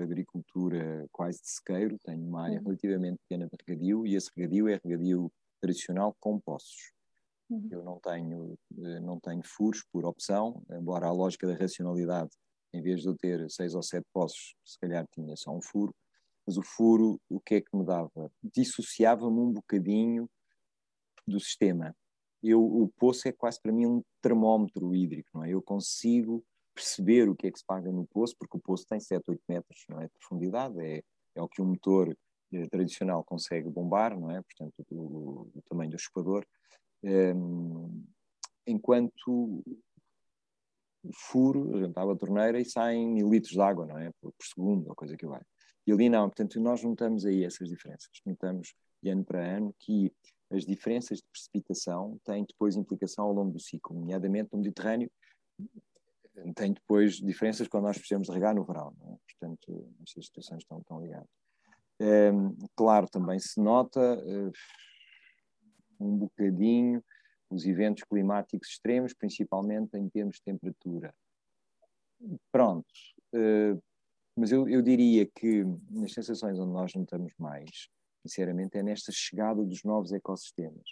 agricultura 0.01 1.07
quase 1.11 1.41
de 1.41 1.49
sequeiro, 1.49 1.97
tenho 2.03 2.25
uma 2.27 2.43
área 2.43 2.57
uhum. 2.57 2.65
relativamente 2.65 3.19
pequena 3.19 3.47
de 3.47 3.55
regadio, 3.67 4.05
e 4.07 4.15
esse 4.15 4.31
regadio 4.35 4.67
é 4.67 4.79
regadio 4.83 5.31
tradicional 5.61 6.15
com 6.19 6.39
poços. 6.39 6.94
Uhum. 7.49 7.67
Eu 7.69 7.83
não 7.83 7.99
tenho, 7.99 8.57
não 9.01 9.19
tenho 9.19 9.41
furos 9.43 9.83
por 9.91 10.05
opção, 10.05 10.63
embora 10.71 11.07
a 11.07 11.11
lógica 11.11 11.47
da 11.47 11.55
racionalidade 11.55 12.31
em 12.75 12.81
vez 12.81 13.01
de 13.01 13.07
eu 13.07 13.15
ter 13.15 13.49
seis 13.49 13.73
ou 13.73 13.81
sete 13.81 14.05
poços, 14.13 14.55
se 14.65 14.77
calhar 14.79 15.07
tinha 15.13 15.35
só 15.37 15.51
um 15.55 15.61
furo, 15.61 15.95
mas 16.45 16.57
o 16.57 16.61
furo, 16.61 17.19
o 17.29 17.39
que 17.39 17.55
é 17.55 17.61
que 17.61 17.75
me 17.75 17.85
dava? 17.85 18.31
Dissociava-me 18.43 19.39
um 19.39 19.51
bocadinho 19.53 20.29
do 21.25 21.39
sistema. 21.39 21.95
Eu, 22.43 22.61
o 22.61 22.89
poço 22.99 23.27
é 23.27 23.31
quase 23.31 23.59
para 23.61 23.71
mim 23.71 23.85
um 23.85 24.03
termómetro 24.21 24.93
hídrico, 24.93 25.29
não 25.33 25.43
é? 25.43 25.49
Eu 25.49 25.61
consigo 25.61 26.43
perceber 26.75 27.29
o 27.29 27.35
que 27.35 27.47
é 27.47 27.51
que 27.51 27.57
se 27.57 27.65
paga 27.65 27.89
no 27.91 28.05
poço, 28.05 28.35
porque 28.37 28.57
o 28.57 28.59
poço 28.59 28.85
tem 28.87 28.99
7, 28.99 29.23
8 29.27 29.41
metros 29.47 29.85
não 29.89 30.01
é, 30.01 30.07
de 30.07 30.13
profundidade, 30.19 30.79
é, 30.79 31.01
é 31.33 31.41
o 31.41 31.47
que 31.47 31.61
o 31.61 31.65
motor 31.65 32.15
eh, 32.53 32.67
tradicional 32.67 33.23
consegue 33.23 33.69
bombar, 33.69 34.19
não 34.19 34.29
é? 34.29 34.41
Portanto, 34.41 34.73
o, 34.91 35.49
o 35.55 35.61
tamanho 35.67 35.91
do 35.91 35.95
escoador. 35.95 36.45
Enquanto 38.67 39.63
furo, 41.13 41.77
juntava 41.77 42.13
a 42.13 42.17
torneira 42.17 42.59
e 42.59 42.65
saem 42.65 43.07
mil 43.07 43.29
litros 43.29 43.53
de 43.53 43.61
água, 43.61 43.85
não 43.85 43.97
é? 43.97 44.11
Por, 44.19 44.31
por 44.31 44.45
segundo, 44.45 44.87
ou 44.89 44.95
coisa 44.95 45.15
que 45.15 45.25
vai. 45.25 45.41
E 45.85 45.91
ali 45.91 46.09
não, 46.09 46.27
portanto, 46.27 46.59
nós 46.59 46.83
notamos 46.83 47.25
aí 47.25 47.43
essas 47.43 47.69
diferenças. 47.69 48.09
Notamos, 48.25 48.73
de 49.03 49.09
ano 49.09 49.23
para 49.23 49.57
ano, 49.57 49.75
que 49.79 50.11
as 50.51 50.65
diferenças 50.65 51.19
de 51.19 51.25
precipitação 51.31 52.19
têm 52.23 52.43
depois 52.43 52.75
implicação 52.75 53.25
ao 53.25 53.33
longo 53.33 53.51
do 53.51 53.59
ciclo, 53.59 53.99
nomeadamente 53.99 54.49
no 54.51 54.59
Mediterrâneo, 54.59 55.11
tem 56.55 56.73
depois 56.73 57.15
diferenças 57.15 57.67
quando 57.67 57.85
nós 57.85 57.97
precisamos 57.97 58.29
regar 58.29 58.53
no 58.53 58.65
verão, 58.65 58.93
é? 59.03 59.15
portanto, 59.29 59.89
estas 60.05 60.25
situações 60.25 60.63
estão, 60.63 60.79
estão 60.79 61.01
ligadas. 61.01 61.29
Um, 62.01 62.55
claro, 62.75 63.07
também 63.07 63.39
se 63.39 63.59
nota 63.61 63.99
uh, 63.99 64.51
um 65.99 66.17
bocadinho 66.17 67.03
os 67.49 67.65
eventos 67.65 68.03
climáticos 68.03 68.69
extremos, 68.69 69.13
principalmente 69.13 69.95
em 69.97 70.09
termos 70.09 70.37
de 70.37 70.43
temperatura. 70.43 71.13
Pronto, 72.51 72.87
uh, 73.33 73.81
mas 74.35 74.51
eu, 74.51 74.67
eu, 74.67 74.81
diria 74.81 75.25
que 75.25 75.63
nas 75.89 76.13
sensações 76.13 76.59
onde 76.59 76.73
nós 76.73 76.93
notamos 76.93 77.33
mais, 77.37 77.89
sinceramente, 78.25 78.77
é 78.77 78.83
nesta 78.83 79.11
chegada 79.11 79.63
dos 79.63 79.83
novos 79.83 80.11
ecossistemas. 80.11 80.83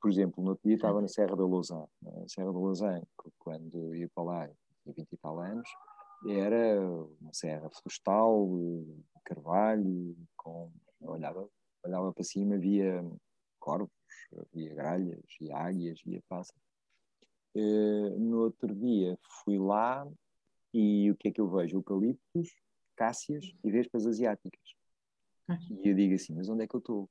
Por 0.00 0.10
exemplo, 0.10 0.42
no 0.42 0.50
outro 0.50 0.66
dia 0.66 0.76
estava 0.76 1.00
na 1.00 1.08
Serra 1.08 1.36
da 1.36 1.44
Lousã. 1.44 1.86
Na 2.02 2.28
Serra 2.28 2.52
da 2.52 2.58
Lousã, 2.58 3.02
quando 3.38 3.94
ia 3.94 4.08
para 4.14 4.24
lá, 4.24 4.48
tinha 4.82 4.94
20 4.94 5.12
e 5.12 5.16
tal 5.16 5.40
anos, 5.40 5.68
era 6.26 6.80
uma 7.20 7.32
serra 7.32 7.68
florestal, 7.70 8.48
carvalho, 9.24 10.16
com, 10.36 10.70
olhava, 11.00 11.48
olhava 11.84 12.12
para 12.12 12.24
cima, 12.24 12.56
via 12.56 13.04
corvos, 13.58 13.90
via 14.52 14.74
gralhas, 14.74 15.20
via 15.40 15.56
águias, 15.56 16.00
via 16.04 16.22
pássaros. 16.28 16.62
Uh, 17.54 18.18
no 18.18 18.40
outro 18.40 18.74
dia 18.74 19.16
fui 19.44 19.58
lá 19.58 20.06
e 20.72 21.10
o 21.10 21.16
que 21.16 21.28
é 21.28 21.30
que 21.32 21.40
eu 21.40 21.48
vejo? 21.48 21.76
Eucaliptos, 21.76 22.54
cássias 22.96 23.54
e 23.62 23.70
vespas 23.70 24.06
asiáticas. 24.06 24.74
Ah. 25.48 25.58
E 25.82 25.88
eu 25.88 25.94
digo 25.94 26.14
assim, 26.14 26.34
mas 26.34 26.48
onde 26.48 26.64
é 26.64 26.66
que 26.66 26.74
eu 26.74 26.78
estou? 26.80 27.08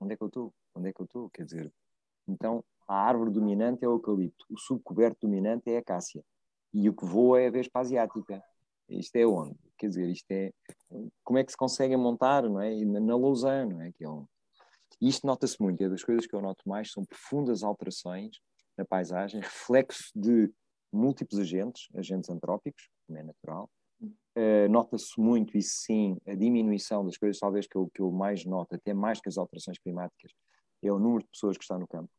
Onde 0.00 0.14
é 0.14 0.16
que 0.16 0.22
eu 0.22 0.28
estou? 0.28 0.54
Onde 0.74 0.88
é 0.88 0.92
que 0.92 1.00
eu 1.00 1.04
estou? 1.06 1.30
Quer 1.30 1.44
dizer, 1.44 1.72
então 2.26 2.64
a 2.88 2.96
árvore 2.96 3.30
dominante 3.30 3.84
é 3.84 3.88
o 3.88 3.92
eucalipto, 3.92 4.44
o 4.50 4.58
subcoberto 4.58 5.26
dominante 5.26 5.70
é 5.70 5.78
a 5.78 5.84
cássia 5.84 6.24
e 6.72 6.88
o 6.88 6.94
que 6.94 7.04
voa 7.04 7.40
é 7.40 7.46
a 7.46 7.50
vespa 7.50 7.80
asiática. 7.80 8.42
Isto 8.88 9.16
é 9.16 9.26
onde? 9.26 9.56
Quer 9.76 9.88
dizer, 9.88 10.08
isto 10.08 10.30
é. 10.30 10.52
Como 11.24 11.38
é 11.38 11.44
que 11.44 11.50
se 11.50 11.56
consegue 11.56 11.96
montar, 11.96 12.42
não 12.44 12.60
é? 12.60 12.74
Na 12.84 13.16
Lausanne, 13.16 13.74
não 13.74 13.82
é? 13.82 13.92
Que 13.92 14.04
é 14.04 14.08
um... 14.08 14.26
Isto 15.00 15.26
nota-se 15.26 15.60
muito, 15.60 15.82
é 15.82 15.88
das 15.88 16.02
coisas 16.02 16.26
que 16.26 16.34
eu 16.34 16.40
noto 16.40 16.68
mais, 16.68 16.90
são 16.90 17.04
profundas 17.04 17.62
alterações 17.62 18.38
na 18.76 18.84
paisagem, 18.84 19.40
reflexo 19.40 20.10
de 20.14 20.52
múltiplos 20.92 21.40
agentes, 21.40 21.88
agentes 21.94 22.30
antrópicos, 22.30 22.88
como 23.06 23.18
é 23.18 23.22
natural. 23.22 23.70
Uh, 24.02 24.68
Nota-se 24.70 25.18
muito, 25.18 25.56
isso 25.56 25.76
sim, 25.80 26.18
a 26.26 26.34
diminuição 26.34 27.04
das 27.04 27.16
coisas, 27.16 27.38
talvez 27.38 27.66
que 27.66 27.76
eu, 27.76 27.90
que 27.92 28.02
eu 28.02 28.10
mais 28.10 28.44
noto, 28.44 28.74
até 28.74 28.92
mais 28.92 29.20
que 29.20 29.28
as 29.28 29.38
alterações 29.38 29.78
climáticas, 29.78 30.32
é 30.82 30.92
o 30.92 30.98
número 30.98 31.24
de 31.24 31.30
pessoas 31.30 31.56
que 31.56 31.64
está 31.64 31.78
no 31.78 31.88
campo. 31.88 32.10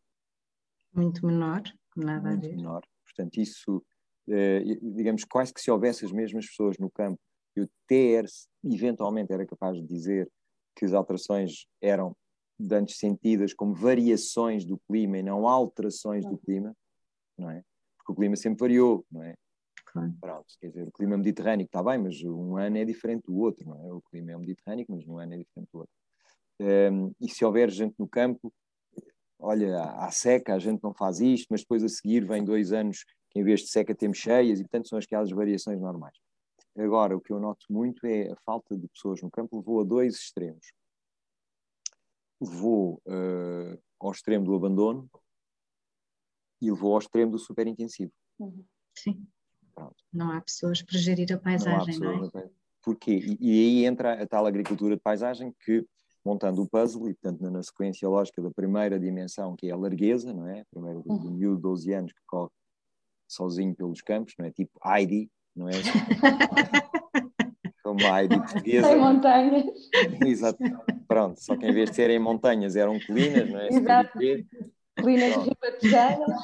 Muito 0.93 1.25
menor, 1.25 1.61
nada 1.95 2.29
muito 2.29 2.45
a 2.45 2.49
ver. 2.49 2.55
menor. 2.55 2.81
Portanto, 3.05 3.37
isso 3.37 3.83
eh, 4.29 4.61
digamos, 4.81 5.23
quase 5.23 5.53
que 5.53 5.61
se 5.61 5.71
houvesse 5.71 6.05
as 6.05 6.11
mesmas 6.11 6.45
pessoas 6.45 6.77
no 6.77 6.91
campo, 6.91 7.19
eu 7.55 7.63
até 7.85 8.21
eventualmente 8.63 9.31
era 9.31 9.45
capaz 9.45 9.77
de 9.77 9.87
dizer 9.87 10.29
que 10.75 10.85
as 10.85 10.93
alterações 10.93 11.65
eram 11.81 12.15
antes 12.71 12.97
sentidas 12.97 13.53
como 13.53 13.73
variações 13.73 14.65
do 14.65 14.77
clima 14.87 15.17
e 15.17 15.23
não 15.23 15.47
alterações 15.47 16.25
do 16.25 16.37
clima, 16.37 16.75
não 17.37 17.49
é? 17.49 17.63
Porque 17.97 18.11
o 18.11 18.15
clima 18.15 18.35
sempre 18.35 18.59
variou, 18.59 19.05
não 19.11 19.23
é? 19.23 19.35
Claro. 19.85 20.13
Pronto, 20.19 20.45
quer 20.59 20.67
dizer, 20.67 20.87
o 20.87 20.91
clima 20.91 21.17
mediterrâneo 21.17 21.65
está 21.65 21.81
bem, 21.81 21.97
mas 21.97 22.21
um 22.23 22.57
ano 22.57 22.77
é 22.77 22.85
diferente 22.85 23.25
do 23.25 23.37
outro, 23.37 23.67
não 23.67 23.85
é? 23.85 23.93
O 23.93 24.01
clima 24.01 24.31
é 24.31 24.37
mediterrâneo, 24.37 24.85
mas 24.89 25.07
um 25.07 25.17
ano 25.17 25.33
é 25.33 25.37
diferente 25.37 25.69
do 25.71 25.79
outro. 25.79 25.93
Um, 26.59 27.13
e 27.21 27.29
se 27.29 27.45
houver 27.45 27.69
gente 27.69 27.95
no 27.97 28.07
campo, 28.07 28.51
olha, 29.39 29.83
há 29.83 30.11
seca, 30.11 30.55
a 30.55 30.59
gente 30.59 30.81
não 30.83 30.93
faz 30.93 31.19
isto, 31.19 31.47
mas 31.51 31.61
depois 31.61 31.83
a 31.83 31.89
seguir 31.89 32.25
vem 32.25 32.43
dois 32.43 32.71
anos 32.71 33.05
em 33.35 33.43
vez 33.43 33.61
de 33.61 33.67
seca 33.67 33.93
temos 33.93 34.17
cheias, 34.17 34.59
e 34.59 34.63
portanto 34.63 34.87
são 34.87 34.97
aquelas 34.97 35.29
variações 35.29 35.79
normais. 35.79 36.17
Agora, 36.75 37.15
o 37.15 37.21
que 37.21 37.31
eu 37.31 37.39
noto 37.39 37.65
muito 37.69 38.05
é 38.05 38.31
a 38.31 38.35
falta 38.37 38.75
de 38.75 38.87
pessoas 38.87 39.21
no 39.21 39.29
campo 39.29 39.57
levou 39.57 39.81
a 39.81 39.83
dois 39.83 40.15
extremos. 40.15 40.71
Levou 42.39 43.01
uh, 43.07 43.81
ao 43.99 44.11
extremo 44.11 44.45
do 44.45 44.55
abandono 44.55 45.09
e 46.61 46.71
levou 46.71 46.93
ao 46.93 46.99
extremo 46.99 47.31
do 47.31 47.39
superintensivo. 47.39 48.11
Uhum. 48.39 48.63
Sim. 48.95 49.27
Pronto. 49.73 49.95
Não 50.11 50.31
há 50.31 50.41
pessoas 50.41 50.81
para 50.81 50.97
gerir 50.97 51.31
a 51.33 51.37
paisagem, 51.37 51.99
não, 51.99 52.17
não 52.17 52.41
é? 52.41 52.49
Porquê? 52.81 53.11
E, 53.11 53.37
e, 53.39 53.59
aí 53.59 53.85
entra 53.85 54.21
a 54.21 54.25
tal 54.25 54.45
agricultura 54.45 54.95
de 54.95 55.01
paisagem 55.01 55.53
que, 55.63 55.85
montando 56.25 56.61
o 56.63 56.67
puzzle, 56.67 57.09
e 57.09 57.13
portanto 57.13 57.41
na, 57.41 57.61
sequência 57.61 58.07
lógica 58.07 58.41
da 58.41 58.49
primeira 58.49 58.99
dimensão, 58.99 59.55
que 59.55 59.67
é 59.67 59.71
a 59.71 59.77
largueza, 59.77 60.33
não 60.33 60.47
é? 60.47 60.63
Primeiro 60.71 61.03
do, 61.03 61.17
do 61.17 61.31
miúdo, 61.31 61.61
12 61.61 61.93
anos, 61.93 62.13
que 62.13 62.21
corre 62.25 62.49
sozinho 63.27 63.75
pelos 63.75 64.01
campos, 64.01 64.33
não 64.39 64.45
é? 64.45 64.51
Tipo 64.51 64.79
Heidi, 64.83 65.29
não 65.55 65.67
é? 65.69 65.73
A 68.05 68.21
Heidi 68.21 68.37
portuguesa. 68.37 68.87
Sem 68.87 68.97
montanhas. 68.97 69.65
Exato. 70.25 70.57
Pronto, 71.07 71.39
só 71.39 71.55
que 71.55 71.65
em 71.65 71.73
vez 71.73 71.89
de 71.89 71.95
serem 71.95 72.19
montanhas 72.19 72.75
eram 72.75 72.99
colinas, 72.99 73.49
não 73.49 73.59
é? 73.59 73.67
Exato. 73.69 74.19
Colinas 74.99 75.35
ribatejanas. 75.35 76.41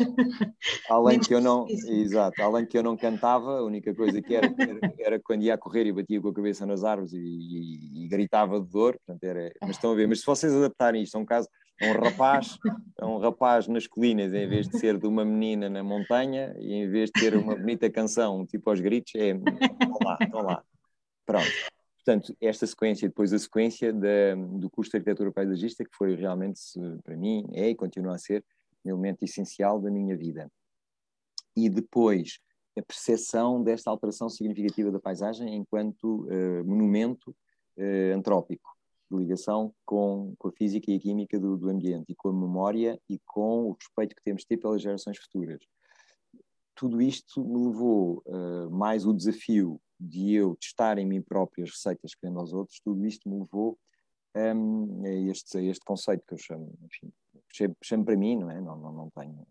Além 0.89 1.19
que 1.19 1.33
eu 1.33 1.41
não, 1.41 1.65
exato, 1.67 2.41
além 2.41 2.65
que 2.65 2.77
eu 2.77 2.83
não 2.83 2.95
cantava, 2.95 3.57
a 3.57 3.63
única 3.63 3.93
coisa 3.95 4.21
que 4.21 4.35
era, 4.35 4.53
era, 4.57 4.93
era 4.99 5.19
quando 5.19 5.41
ia 5.41 5.55
a 5.55 5.57
correr 5.57 5.87
e 5.87 5.91
batia 5.91 6.21
com 6.21 6.29
a 6.29 6.33
cabeça 6.33 6.65
nas 6.65 6.83
árvores 6.83 7.13
e, 7.13 7.17
e, 7.17 8.05
e 8.05 8.07
gritava 8.07 8.59
de 8.61 8.69
dor, 8.69 8.95
portanto 9.05 9.23
era, 9.23 9.51
mas 9.59 9.71
estão 9.71 9.91
a 9.91 9.95
ver, 9.95 10.07
mas 10.07 10.19
se 10.19 10.25
vocês 10.25 10.53
adaptarem 10.53 11.01
isto 11.01 11.15
a 11.15 11.19
um 11.19 11.25
caso, 11.25 11.49
é 11.81 11.91
um 11.91 11.99
rapaz, 11.99 12.57
é 13.01 13.05
um 13.05 13.17
rapaz 13.17 13.67
nas 13.67 13.87
colinas, 13.87 14.31
em 14.33 14.47
vez 14.47 14.67
de 14.67 14.77
ser 14.77 14.99
de 14.99 15.07
uma 15.07 15.25
menina 15.25 15.67
na 15.67 15.83
montanha, 15.83 16.55
e 16.59 16.73
em 16.73 16.87
vez 16.87 17.09
de 17.13 17.19
ter 17.19 17.35
uma 17.35 17.55
bonita 17.55 17.89
canção, 17.89 18.45
tipo 18.45 18.69
aos 18.69 18.79
gritos, 18.79 19.13
é 19.15 19.29
estão 19.31 19.97
lá, 20.03 20.17
estão 20.21 20.41
lá. 20.43 20.63
Pronto. 21.25 21.47
Portanto, 22.05 22.35
esta 22.41 22.67
sequência, 22.67 23.07
depois 23.07 23.31
a 23.31 23.39
sequência 23.39 23.93
da, 23.93 24.35
do 24.35 24.69
curso 24.69 24.91
de 24.91 24.97
arquitetura 24.97 25.31
paisagista, 25.31 25.85
que 25.85 25.95
foi 25.95 26.15
realmente, 26.15 26.59
para 27.01 27.15
mim, 27.15 27.47
é 27.53 27.69
e 27.69 27.75
continua 27.75 28.15
a 28.15 28.17
ser 28.17 28.43
um 28.83 28.89
elemento 28.89 29.23
essencial 29.23 29.79
da 29.79 29.89
minha 29.89 30.15
vida. 30.17 30.51
E 31.55 31.69
depois, 31.69 32.39
a 32.77 32.81
percepção 32.81 33.63
desta 33.63 33.89
alteração 33.89 34.27
significativa 34.27 34.91
da 34.91 34.99
paisagem 34.99 35.55
enquanto 35.55 36.25
uh, 36.25 36.65
monumento 36.65 37.31
uh, 37.77 38.15
antrópico 38.15 38.69
de 39.09 39.17
ligação 39.17 39.73
com, 39.85 40.33
com 40.37 40.47
a 40.47 40.51
física 40.51 40.91
e 40.91 40.95
a 40.95 40.99
química 40.99 41.39
do, 41.39 41.55
do, 41.55 41.69
ambiente 41.69 42.11
e 42.11 42.15
com 42.15 42.29
a 42.29 42.33
memória 42.33 42.99
e 43.07 43.19
com 43.25 43.69
o 43.69 43.77
respeito 43.79 44.15
que 44.15 44.23
temos 44.23 44.41
de 44.41 44.47
ter 44.47 44.57
pelas 44.57 44.81
gerações 44.81 45.17
futuras. 45.19 45.59
Tudo 46.75 47.01
isto 47.01 47.45
me 47.45 47.67
levou 47.67 48.23
uh, 48.25 48.69
mais 48.71 49.05
o 49.05 49.13
desafio 49.13 49.79
de 50.03 50.33
eu 50.33 50.55
testar 50.55 50.97
em 50.97 51.05
mim 51.05 51.21
próprio 51.21 51.63
as 51.63 51.71
receitas 51.71 52.13
que 52.13 52.27
vendo 52.27 52.39
aos 52.39 52.53
outros, 52.53 52.79
tudo 52.79 53.05
isto 53.05 53.29
me 53.29 53.39
levou 53.39 53.79
um, 54.35 55.05
a, 55.05 55.09
este, 55.09 55.57
a 55.57 55.61
este 55.61 55.85
conceito 55.85 56.25
que 56.25 56.33
eu 56.33 56.37
chamo, 56.37 56.73
enfim, 56.83 57.11
chamo, 57.51 57.77
chamo 57.81 58.05
para 58.05 58.17
mim, 58.17 58.37
não 58.37 58.49
é? 58.49 58.59
Não, 58.59 58.77
não, 58.77 58.91
não 58.91 59.09
tenho 59.11 59.47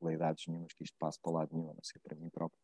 leidades 0.00 0.46
nenhumas 0.46 0.72
que 0.72 0.84
isto 0.84 0.96
passe 0.98 1.20
para 1.20 1.32
lado 1.32 1.50
nenhum, 1.52 1.70
a 1.70 1.74
não 1.74 1.82
ser 1.82 1.98
para 2.00 2.16
mim 2.16 2.28
próprio, 2.30 2.58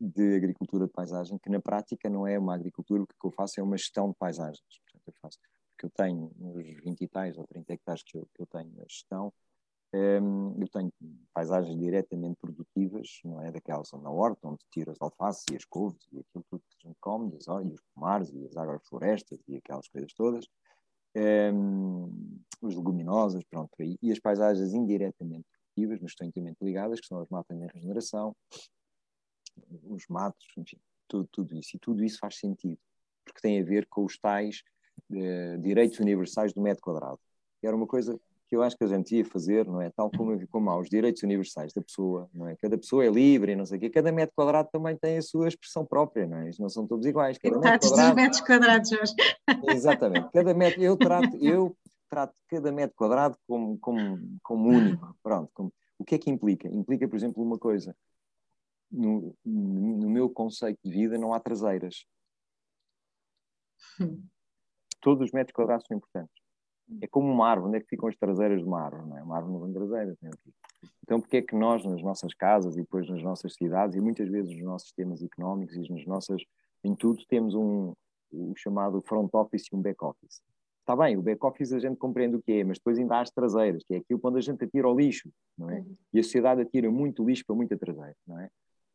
de 0.00 0.36
agricultura 0.36 0.86
de 0.86 0.92
paisagem, 0.92 1.38
que 1.38 1.50
na 1.50 1.60
prática 1.60 2.08
não 2.08 2.26
é 2.26 2.38
uma 2.38 2.54
agricultura, 2.54 3.02
o 3.02 3.06
que 3.06 3.14
eu 3.22 3.30
faço 3.30 3.60
é 3.60 3.62
uma 3.62 3.76
gestão 3.76 4.10
de 4.10 4.16
paisagens. 4.16 4.80
Portanto, 4.84 5.02
eu 5.06 5.14
faço 5.20 5.38
que 5.78 5.86
eu 5.86 5.90
tenho, 5.90 6.32
nos 6.38 6.64
20 6.82 7.00
e 7.00 7.08
tais 7.08 7.36
ou 7.36 7.46
30 7.46 7.72
hectares 7.72 8.02
que 8.02 8.16
eu, 8.16 8.28
que 8.34 8.42
eu 8.42 8.46
tenho 8.46 8.70
na 8.76 8.84
gestão, 8.84 9.32
um, 9.92 10.56
eu 10.60 10.68
tenho 10.68 10.92
paisagens 11.34 11.76
diretamente 11.76 12.36
produtivas, 12.40 13.20
não 13.24 13.40
é 13.42 13.50
daquelas 13.50 13.90
na 13.92 14.10
horta, 14.10 14.48
onde 14.48 14.64
tiro 14.70 14.92
as 14.92 15.00
alfaces 15.00 15.44
e 15.50 15.56
as 15.56 15.64
couves 15.64 16.06
e 16.12 16.20
aquilo 16.20 16.44
tudo 16.48 16.62
que 16.68 16.86
a 16.86 16.88
gente 16.88 16.99
e 17.32 17.36
os, 17.36 17.46
e 17.46 17.74
os 17.74 17.80
pomares 17.94 18.30
e 18.30 18.46
as 18.46 18.56
agroflorestas 18.56 19.38
e 19.48 19.56
aquelas 19.56 19.88
coisas 19.88 20.12
todas, 20.12 20.46
um, 21.16 22.40
os 22.62 22.76
leguminosas, 22.76 23.42
pronto, 23.44 23.70
aí, 23.80 23.96
e 24.02 24.12
as 24.12 24.18
paisagens 24.18 24.72
indiretamente 24.72 25.46
produtivas, 25.48 26.00
mas 26.00 26.12
estão 26.12 26.56
ligadas, 26.60 27.00
que 27.00 27.06
são 27.06 27.20
as 27.20 27.28
matas 27.28 27.56
em 27.56 27.66
regeneração, 27.66 28.34
os 29.88 30.06
matos, 30.08 30.46
enfim, 30.56 30.78
tudo, 31.08 31.28
tudo 31.32 31.54
isso. 31.56 31.76
E 31.76 31.78
tudo 31.78 32.04
isso 32.04 32.18
faz 32.18 32.36
sentido, 32.36 32.78
porque 33.24 33.40
tem 33.40 33.60
a 33.60 33.64
ver 33.64 33.86
com 33.86 34.04
os 34.04 34.18
tais 34.18 34.62
de 35.08 35.58
direitos 35.58 35.98
universais 35.98 36.52
do 36.52 36.60
metro 36.60 36.82
quadrado. 36.82 37.18
Era 37.62 37.76
uma 37.76 37.86
coisa 37.86 38.18
que 38.50 38.56
eu 38.56 38.64
acho 38.64 38.76
que 38.76 38.82
a 38.82 38.88
gente 38.88 39.14
ia 39.14 39.24
fazer, 39.24 39.64
não 39.64 39.80
é? 39.80 39.90
Tal 39.90 40.10
como, 40.10 40.46
como 40.48 40.70
há 40.70 40.76
os 40.76 40.90
direitos 40.90 41.22
universais 41.22 41.72
da 41.72 41.80
pessoa, 41.80 42.28
não 42.34 42.48
é? 42.48 42.56
Cada 42.56 42.76
pessoa 42.76 43.04
é 43.04 43.08
livre 43.08 43.52
e 43.52 43.56
não 43.56 43.64
sei 43.64 43.78
o 43.78 43.80
quê. 43.80 43.88
Cada 43.88 44.10
metro 44.10 44.34
quadrado 44.34 44.68
também 44.72 44.96
tem 44.96 45.18
a 45.18 45.22
sua 45.22 45.46
expressão 45.46 45.86
própria, 45.86 46.26
não 46.26 46.38
é? 46.38 46.44
Eles 46.46 46.58
não 46.58 46.68
são 46.68 46.84
todos 46.84 47.06
iguais. 47.06 47.38
Cada 47.38 47.60
metro 47.60 47.88
quadrado... 47.88 48.16
metros 48.16 48.40
quadrados, 48.40 48.90
Jorge. 48.90 49.14
Exatamente. 49.68 50.32
Cada 50.32 50.52
metro, 50.52 50.82
eu 50.82 50.96
trato, 50.96 51.36
eu 51.36 51.76
trato 52.08 52.34
cada 52.48 52.72
metro 52.72 52.96
quadrado 52.96 53.38
como, 53.46 53.78
como, 53.78 54.18
como 54.42 54.68
único. 54.68 55.16
Pronto. 55.22 55.48
Como, 55.54 55.72
o 55.96 56.04
que 56.04 56.16
é 56.16 56.18
que 56.18 56.28
implica? 56.28 56.66
Implica, 56.66 57.06
por 57.06 57.14
exemplo, 57.14 57.40
uma 57.40 57.56
coisa. 57.56 57.96
No, 58.90 59.32
no 59.44 60.10
meu 60.10 60.28
conceito 60.28 60.80
de 60.84 60.90
vida 60.90 61.16
não 61.16 61.32
há 61.32 61.38
traseiras. 61.38 62.04
Hum 64.00 64.20
todos 65.00 65.24
os 65.24 65.32
metros 65.32 65.54
quadrados 65.54 65.86
são 65.86 65.96
importantes. 65.96 66.39
É 67.00 67.06
como 67.06 67.30
uma 67.30 67.48
árvore, 67.48 67.68
onde 67.68 67.78
é 67.78 67.80
que 67.80 67.88
ficam 67.88 68.08
as 68.08 68.16
traseiras 68.16 68.60
de 68.60 68.66
uma 68.66 68.80
árvore? 68.80 69.08
Não 69.08 69.18
é? 69.18 69.22
Uma 69.22 69.36
árvore 69.36 69.54
não 69.54 69.64
tem 69.64 69.72
traseiras. 69.74 70.16
Então, 71.02 71.20
porque 71.20 71.38
é 71.38 71.42
que 71.42 71.54
nós, 71.54 71.84
nas 71.84 72.02
nossas 72.02 72.32
casas 72.34 72.76
e 72.76 72.80
depois 72.80 73.08
nas 73.08 73.22
nossas 73.22 73.54
cidades, 73.54 73.96
e 73.96 74.00
muitas 74.00 74.28
vezes 74.28 74.52
nos 74.52 74.62
nossos 74.62 74.88
sistemas 74.88 75.22
económicos 75.22 75.76
e 75.76 75.92
nas 75.92 76.06
nossas, 76.06 76.42
em 76.84 76.94
tudo, 76.94 77.24
temos 77.26 77.54
um, 77.54 77.92
o 78.32 78.54
chamado 78.56 79.00
front 79.00 79.28
office 79.32 79.66
e 79.72 79.76
um 79.76 79.80
back 79.80 80.04
office. 80.04 80.42
está 80.80 80.96
bem, 80.96 81.16
o 81.16 81.22
back-office 81.22 81.72
a 81.72 81.78
gente 81.78 81.96
compreende 81.96 82.36
o 82.36 82.42
que 82.42 82.52
é, 82.52 82.64
mas 82.64 82.78
depois 82.78 82.98
ainda 82.98 83.16
há 83.16 83.20
as 83.20 83.30
traseiras, 83.30 83.82
que 83.84 83.94
é 83.94 83.98
aquilo 83.98 84.20
quando 84.20 84.36
a 84.36 84.40
gente 84.40 84.64
atira 84.64 84.86
ao 84.86 84.96
lixo, 84.96 85.30
não 85.56 85.70
é? 85.70 85.80
Uhum. 85.80 85.96
E 86.12 86.20
a 86.20 86.22
sociedade 86.22 86.62
atira 86.62 86.90
muito 86.90 87.24
lixo 87.24 87.44
para 87.46 87.56
muita 87.56 87.76
traseira, 87.76 88.16
não 88.26 88.38
é? 88.38 88.48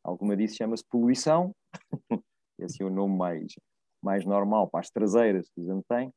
Alguma 0.04 0.36
disso 0.36 0.56
chama-se 0.56 0.84
poluição, 0.90 1.54
é 2.60 2.66
assim 2.66 2.84
o 2.84 2.90
nome 2.90 3.18
mais, 3.18 3.54
mais 4.02 4.26
normal 4.26 4.68
para 4.70 4.82
as 4.82 4.90
traseiras 4.90 5.50
que 5.50 5.62
a 5.62 5.74
gente 5.74 5.84
tem. 5.88 6.14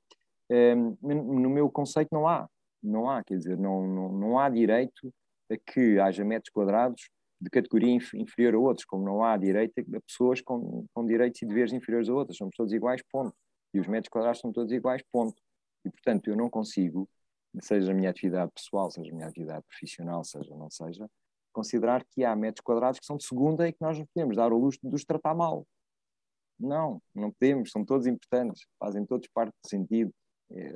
No 0.50 1.50
meu 1.50 1.70
conceito 1.70 2.08
não 2.12 2.26
há, 2.26 2.48
não 2.82 3.10
há, 3.10 3.22
quer 3.22 3.36
dizer, 3.36 3.58
não, 3.58 3.86
não, 3.86 4.12
não 4.12 4.38
há 4.38 4.48
direito 4.48 5.12
a 5.50 5.56
que 5.56 5.98
haja 5.98 6.24
metros 6.24 6.50
quadrados 6.50 7.08
de 7.40 7.50
categoria 7.50 7.98
inferior 8.14 8.54
a 8.54 8.58
outros, 8.58 8.84
como 8.84 9.04
não 9.04 9.22
há 9.22 9.36
direito 9.36 9.78
a 9.78 10.00
pessoas 10.00 10.40
com, 10.40 10.84
com 10.92 11.06
direitos 11.06 11.40
e 11.42 11.46
deveres 11.46 11.72
inferiores 11.72 12.08
a 12.08 12.14
outras, 12.14 12.36
somos 12.36 12.54
todos 12.56 12.72
iguais, 12.72 13.02
ponto. 13.12 13.34
E 13.72 13.78
os 13.78 13.86
metros 13.86 14.08
quadrados 14.08 14.40
são 14.40 14.52
todos 14.52 14.72
iguais, 14.72 15.02
ponto. 15.12 15.40
E, 15.84 15.90
portanto, 15.90 16.28
eu 16.28 16.36
não 16.36 16.50
consigo, 16.50 17.08
seja 17.60 17.92
a 17.92 17.94
minha 17.94 18.10
atividade 18.10 18.50
pessoal, 18.52 18.90
seja 18.90 19.10
a 19.12 19.14
minha 19.14 19.28
atividade 19.28 19.64
profissional, 19.66 20.24
seja 20.24 20.54
não 20.56 20.70
seja, 20.70 21.08
considerar 21.52 22.04
que 22.10 22.24
há 22.24 22.34
metros 22.34 22.62
quadrados 22.62 22.98
que 22.98 23.06
são 23.06 23.16
de 23.16 23.24
segunda 23.24 23.68
e 23.68 23.72
que 23.72 23.80
nós 23.80 23.98
não 23.98 24.06
podemos 24.06 24.36
dar 24.36 24.52
o 24.52 24.58
luxo 24.58 24.78
de 24.82 24.94
os 24.94 25.04
tratar 25.04 25.34
mal. 25.34 25.66
Não, 26.58 27.00
não 27.14 27.30
podemos, 27.30 27.70
são 27.70 27.84
todos 27.84 28.06
importantes, 28.08 28.66
fazem 28.80 29.06
todos 29.06 29.28
parte 29.32 29.52
do 29.62 29.68
sentido, 29.68 30.12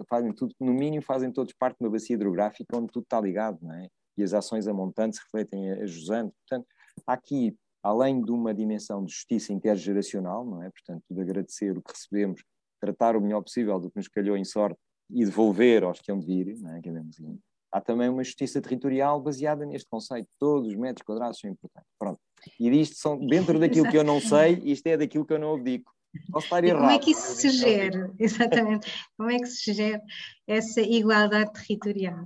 fazem 0.09 0.33
tudo, 0.33 0.55
no 0.61 0.73
mínimo 0.73 1.03
fazem 1.03 1.33
todos 1.33 1.53
parte 1.55 1.79
de 1.79 1.85
uma 1.85 1.91
bacia 1.91 2.15
hidrográfica 2.15 2.77
onde 2.77 2.93
tudo 2.93 3.05
está 3.05 3.21
ligado, 3.21 3.59
não 3.63 3.75
é? 3.75 3.89
E 4.17 4.23
as 4.23 4.35
ações 4.35 4.69
a 4.69 4.75
montante 4.75 5.17
se 5.17 5.23
refletem 5.23 5.73
a 5.73 5.87
jusante. 5.87 6.35
Portanto, 6.47 6.67
há 7.07 7.15
aqui, 7.15 7.57
além 7.83 8.23
de 8.23 8.31
uma 8.31 8.53
dimensão 8.53 9.05
de 9.05 9.13
justiça 9.13 9.53
intergeracional, 9.53 10.45
não 10.45 10.63
é? 10.63 10.71
Portanto, 10.71 11.03
de 11.11 11.21
agradecer 11.21 11.77
o 11.77 11.83
que 11.83 11.93
recebemos, 11.93 12.45
tratar 12.81 13.17
o 13.17 13.21
melhor 13.21 13.43
possível 13.43 13.81
do 13.81 13.91
que 13.91 13.97
nos 13.97 14.09
calhou 14.09 14.37
em 14.37 14.45
sorte 14.45 14.79
e 15.11 15.25
devolver 15.25 15.85
aos 15.85 16.01
que 16.01 16.11
hão 16.11 16.19
de 16.19 16.27
vir, 16.27 16.59
não 16.61 16.75
é? 16.75 16.81
Assim. 17.09 17.39
há 17.71 17.81
também 17.81 18.09
uma 18.09 18.25
justiça 18.25 18.61
territorial 18.61 19.21
baseada 19.21 19.65
neste 19.65 19.89
conceito. 19.89 20.29
Todos 20.39 20.69
os 20.69 20.77
metros 20.77 21.05
quadrados 21.07 21.39
são 21.39 21.51
importantes. 21.51 21.91
Pronto. 21.99 22.21
E 22.59 22.71
disto 22.71 22.97
são, 22.97 23.19
dentro 23.19 23.59
daquilo 23.59 23.91
que 23.91 23.97
eu 23.97 24.05
não 24.05 24.21
sei, 24.21 24.61
isto 24.65 24.87
é 24.87 24.97
daquilo 24.97 25.25
que 25.25 25.33
eu 25.33 25.39
não 25.39 25.55
abdico. 25.55 25.93
Como 26.31 26.90
é 26.90 26.98
que 26.98 27.12
isso 27.12 27.37
se 27.37 27.51
gera? 27.51 28.12
Exatamente. 28.18 28.92
Como 29.16 29.31
é 29.31 29.38
que 29.38 29.46
se 29.46 29.72
gera 29.72 30.03
essa 30.46 30.81
igualdade 30.81 31.53
territorial? 31.53 32.22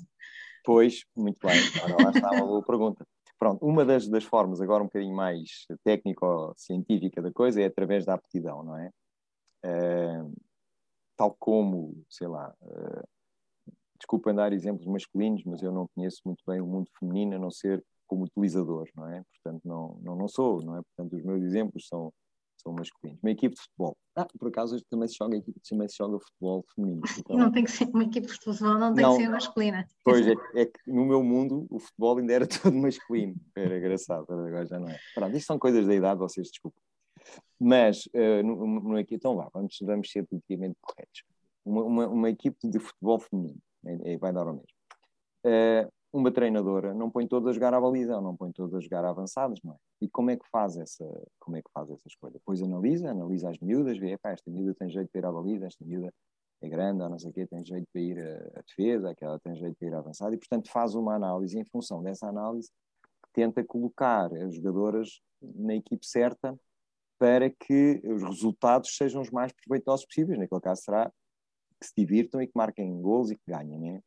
Pois, 0.64 1.04
muito 1.14 1.38
bem. 1.46 1.56
Agora 1.82 2.04
lá 2.04 2.10
está 2.10 2.30
uma 2.32 2.46
boa 2.46 2.62
pergunta. 2.64 3.06
Pronto, 3.38 3.64
uma 3.64 3.84
das, 3.84 4.08
das 4.08 4.24
formas, 4.24 4.60
agora 4.60 4.82
um 4.82 4.86
bocadinho 4.86 5.14
mais 5.14 5.66
técnico-científica 5.84 7.20
da 7.20 7.30
coisa, 7.30 7.60
é 7.60 7.66
através 7.66 8.04
da 8.04 8.14
aptidão, 8.14 8.62
não 8.62 8.76
é? 8.78 8.90
Uh, 9.64 10.34
tal 11.16 11.36
como, 11.38 12.02
sei 12.08 12.26
lá, 12.26 12.54
uh, 12.62 13.08
desculpem 13.98 14.34
dar 14.34 14.52
exemplos 14.52 14.86
masculinos, 14.86 15.42
mas 15.44 15.62
eu 15.62 15.70
não 15.70 15.86
conheço 15.94 16.20
muito 16.24 16.42
bem 16.46 16.60
o 16.60 16.66
mundo 16.66 16.90
feminino, 16.98 17.36
a 17.36 17.38
não 17.38 17.50
ser 17.50 17.84
como 18.06 18.24
utilizador, 18.24 18.88
não 18.94 19.08
é? 19.08 19.22
Portanto, 19.34 19.62
não, 19.64 19.98
não, 20.02 20.16
não 20.16 20.28
sou, 20.28 20.62
não 20.62 20.76
é? 20.76 20.82
Portanto, 20.82 21.16
os 21.16 21.22
meus 21.22 21.42
exemplos 21.42 21.86
são, 21.88 22.12
são 22.66 22.72
masculinos. 22.72 23.20
Uma 23.22 23.30
equipe 23.30 23.54
de 23.54 23.60
futebol. 23.60 23.96
Ah, 24.16 24.26
por 24.38 24.48
acaso 24.48 24.82
também 24.90 25.08
se 25.08 25.14
joga, 25.16 25.40
também 25.68 25.88
se 25.88 25.96
joga 25.96 26.18
futebol 26.18 26.64
feminino. 26.74 27.02
Então, 27.18 27.36
não 27.36 27.52
tem 27.52 27.64
que 27.64 27.70
ser 27.70 27.88
uma 27.88 28.02
equipe 28.02 28.26
de 28.26 28.32
futebol, 28.32 28.78
não 28.78 28.92
tem 28.92 29.04
não, 29.04 29.16
que 29.16 29.22
ser 29.22 29.28
masculina. 29.28 29.88
Pois 30.02 30.26
é, 30.26 30.34
é, 30.54 30.66
que 30.66 30.80
no 30.86 31.04
meu 31.04 31.22
mundo 31.22 31.66
o 31.70 31.78
futebol 31.78 32.18
ainda 32.18 32.32
era 32.32 32.46
todo 32.72 32.76
masculino. 32.76 33.36
Era 33.54 33.78
engraçado, 33.78 34.26
agora 34.28 34.66
já 34.66 34.80
não 34.80 34.88
é. 34.88 34.98
Pronto, 35.14 35.36
isto 35.36 35.46
são 35.46 35.58
coisas 35.58 35.86
da 35.86 35.94
idade, 35.94 36.18
vocês 36.18 36.48
desculpem. 36.48 36.82
Mas, 37.58 38.06
uh, 38.06 38.42
no, 38.42 38.80
no, 38.80 38.98
então 38.98 39.36
vá, 39.36 39.48
vamos, 39.52 39.76
vamos 39.80 40.10
ser 40.10 40.24
politicamente 40.26 40.76
corretos. 40.80 41.22
Uma, 41.64 41.82
uma, 41.84 42.08
uma 42.08 42.30
equipe 42.30 42.68
de 42.68 42.78
futebol 42.78 43.20
feminino, 43.20 43.58
é, 43.84 44.12
é, 44.12 44.18
vai 44.18 44.32
dar 44.32 44.46
ao 44.46 44.54
mesmo. 44.54 44.66
Uh, 45.44 45.90
uma 46.16 46.32
treinadora 46.32 46.94
não 46.94 47.10
põe 47.10 47.26
todas 47.26 47.50
a 47.50 47.52
jogar 47.52 47.74
à 47.74 47.80
baliza, 47.80 48.20
não 48.20 48.34
põe 48.34 48.50
todas 48.50 48.74
a 48.74 48.80
jogar 48.80 49.04
avançadas, 49.04 49.60
não 49.62 49.74
é? 49.74 49.76
E 50.00 50.08
como 50.08 50.30
é 50.30 50.36
que 50.36 50.48
faz 50.50 50.76
essa, 50.76 51.04
como 51.38 51.56
é 51.56 51.62
que 51.62 51.70
faz 51.72 51.90
essa 51.90 52.08
escolha? 52.08 52.40
Pois 52.44 52.62
analisa, 52.62 53.10
analisa 53.10 53.50
as 53.50 53.58
miúdas, 53.58 53.98
vê, 53.98 54.16
pá, 54.16 54.30
esta 54.30 54.50
miúda 54.50 54.74
tem 54.74 54.88
jeito 54.88 55.10
para 55.10 55.20
ir 55.20 55.26
à 55.26 55.32
baliza, 55.32 55.66
esta 55.66 55.84
miúda 55.84 56.12
é 56.62 56.68
grande, 56.68 57.02
ou 57.02 57.10
não 57.10 57.18
sei 57.18 57.30
o 57.30 57.34
quê, 57.34 57.46
tem 57.46 57.64
jeito 57.64 57.86
para 57.92 58.00
ir 58.00 58.18
à 58.54 58.62
defesa, 58.62 59.10
aquela 59.10 59.38
tem 59.38 59.54
jeito 59.56 59.76
para 59.78 59.88
ir 59.88 59.94
avançada, 59.94 60.34
e 60.34 60.38
portanto 60.38 60.70
faz 60.70 60.94
uma 60.94 61.14
análise, 61.14 61.56
e 61.56 61.60
em 61.60 61.64
função 61.64 62.02
dessa 62.02 62.26
análise 62.26 62.70
tenta 63.32 63.62
colocar 63.62 64.32
as 64.32 64.54
jogadoras 64.54 65.20
na 65.42 65.74
equipe 65.74 66.06
certa 66.06 66.58
para 67.18 67.50
que 67.50 68.00
os 68.04 68.22
resultados 68.22 68.96
sejam 68.96 69.20
os 69.20 69.30
mais 69.30 69.52
proveitosos 69.52 70.06
possíveis. 70.06 70.38
Naquele 70.38 70.60
caso 70.60 70.82
será 70.82 71.12
que 71.78 71.86
se 71.86 71.92
divirtam 71.96 72.40
e 72.40 72.46
que 72.46 72.52
marquem 72.54 73.00
gols 73.02 73.30
e 73.30 73.36
que 73.36 73.42
ganhem, 73.46 73.78
né? 73.78 74.02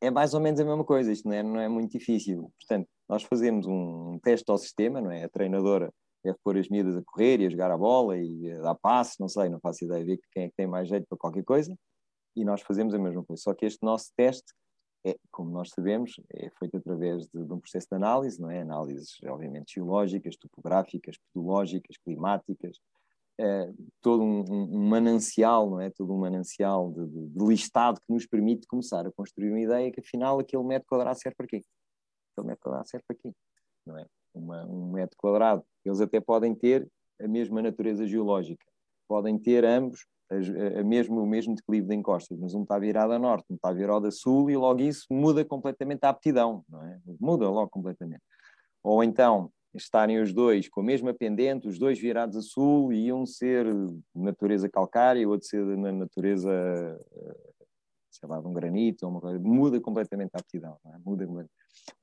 É 0.00 0.10
mais 0.10 0.34
ou 0.34 0.40
menos 0.40 0.60
a 0.60 0.64
mesma 0.64 0.84
coisa, 0.84 1.10
isto 1.10 1.26
não 1.26 1.34
é, 1.34 1.42
não 1.42 1.60
é 1.60 1.68
muito 1.68 1.92
difícil. 1.92 2.52
Portanto, 2.60 2.88
nós 3.08 3.22
fazemos 3.22 3.66
um 3.66 4.18
teste 4.22 4.50
ao 4.50 4.58
sistema, 4.58 5.00
não 5.00 5.10
é? 5.10 5.24
A 5.24 5.28
treinadora 5.28 5.92
deve 6.22 6.38
pôr 6.42 6.58
as 6.58 6.68
medidas 6.68 6.96
a 6.96 7.02
correr 7.02 7.40
e 7.40 7.46
a 7.46 7.50
jogar 7.50 7.70
a 7.70 7.78
bola 7.78 8.16
e 8.18 8.50
a 8.52 8.60
dar 8.60 8.74
passe, 8.74 9.18
não 9.20 9.28
sei, 9.28 9.48
não 9.48 9.60
faço 9.60 9.84
ideia, 9.84 10.04
ver 10.04 10.18
quem 10.32 10.44
é 10.44 10.48
que 10.48 10.56
tem 10.56 10.66
mais 10.66 10.88
jeito 10.88 11.06
para 11.08 11.18
qualquer 11.18 11.44
coisa, 11.44 11.74
e 12.34 12.44
nós 12.44 12.60
fazemos 12.62 12.94
a 12.94 12.98
mesma 12.98 13.24
coisa. 13.24 13.42
Só 13.42 13.54
que 13.54 13.64
este 13.64 13.82
nosso 13.82 14.10
teste 14.16 14.52
é, 15.06 15.16
como 15.30 15.50
nós 15.50 15.70
sabemos, 15.70 16.20
é 16.34 16.50
feito 16.58 16.76
através 16.78 17.28
de, 17.28 17.44
de, 17.44 17.52
um 17.52 17.60
processo 17.60 17.86
de 17.88 17.96
análise, 17.96 18.40
não 18.40 18.50
é? 18.50 18.62
Análises, 18.62 19.16
obviamente, 19.24 19.74
geológicas, 19.74 20.36
topográficas, 20.36 21.16
pedológicas, 21.32 21.96
climáticas, 21.98 22.78
é, 23.38 23.72
todo 24.00 24.22
um, 24.22 24.44
um, 24.48 24.88
manancial, 24.88 25.68
não 25.70 25.80
é? 25.80 25.90
Todo 25.90 26.12
um 26.14 26.18
manancial 26.18 26.90
de, 26.90 27.06
de, 27.06 27.26
de, 27.28 27.44
listado 27.44 28.00
que 28.00 28.12
nos 28.12 28.26
permite 28.26 28.66
começar 28.66 29.06
a 29.06 29.12
construir 29.12 29.50
uma 29.50 29.60
ideia 29.60 29.90
que, 29.90 30.00
afinal, 30.00 30.38
aquele 30.38 30.62
metro 30.62 30.88
quadrado 30.88 31.18
serve 31.18 31.36
para 31.36 31.46
quê? 31.46 31.62
Aquele 32.32 32.48
metro 32.48 32.62
quadrado 32.62 32.88
serve 32.88 33.04
para 33.06 33.16
quê? 33.16 33.32
Não 33.86 33.98
é? 33.98 34.06
Uma, 34.34 34.66
um 34.66 34.92
metro 34.92 35.16
quadrado, 35.16 35.64
eles 35.84 36.00
até 36.00 36.20
podem 36.20 36.54
ter 36.54 36.88
a 37.20 37.28
mesma 37.28 37.62
natureza 37.62 38.06
geológica, 38.06 38.64
podem 39.08 39.38
ter 39.38 39.64
ambos 39.64 40.06
a, 40.30 40.80
a 40.80 40.84
mesmo, 40.84 41.22
o 41.22 41.26
mesmo 41.26 41.54
declive 41.54 41.86
de 41.86 41.94
encostas, 41.94 42.38
mas 42.38 42.54
um 42.54 42.62
está 42.62 42.78
virado 42.78 43.12
a 43.12 43.18
norte, 43.18 43.46
um 43.50 43.54
está 43.54 43.72
virado 43.72 44.06
a 44.06 44.10
sul, 44.10 44.50
e 44.50 44.56
logo 44.56 44.80
isso 44.80 45.06
muda 45.10 45.44
completamente 45.44 46.04
a 46.04 46.08
aptidão, 46.08 46.64
não 46.68 46.82
é? 46.84 46.98
Muda 47.20 47.48
logo 47.48 47.70
completamente. 47.70 48.22
Ou 48.82 49.02
então, 49.04 49.50
estarem 49.82 50.20
os 50.20 50.32
dois 50.32 50.68
com 50.68 50.80
a 50.80 50.84
mesma 50.84 51.14
pendente, 51.14 51.68
os 51.68 51.78
dois 51.78 51.98
virados 51.98 52.36
a 52.36 52.42
sul, 52.42 52.92
e 52.92 53.12
um 53.12 53.26
ser 53.26 53.66
de 53.72 54.00
natureza 54.14 54.68
calcária 54.68 55.20
e 55.20 55.26
outro 55.26 55.46
ser 55.46 55.64
na 55.64 55.92
natureza, 55.92 56.50
eh, 56.50 57.36
sei 58.10 58.28
lá, 58.28 58.40
de 58.40 58.46
um 58.46 58.52
granito, 58.52 59.06
uma 59.06 59.20
coisa, 59.20 59.38
muda 59.38 59.80
completamente 59.80 60.30
a 60.34 60.38
aptidão, 60.38 60.76
é? 60.86 60.98
muda 61.04 61.26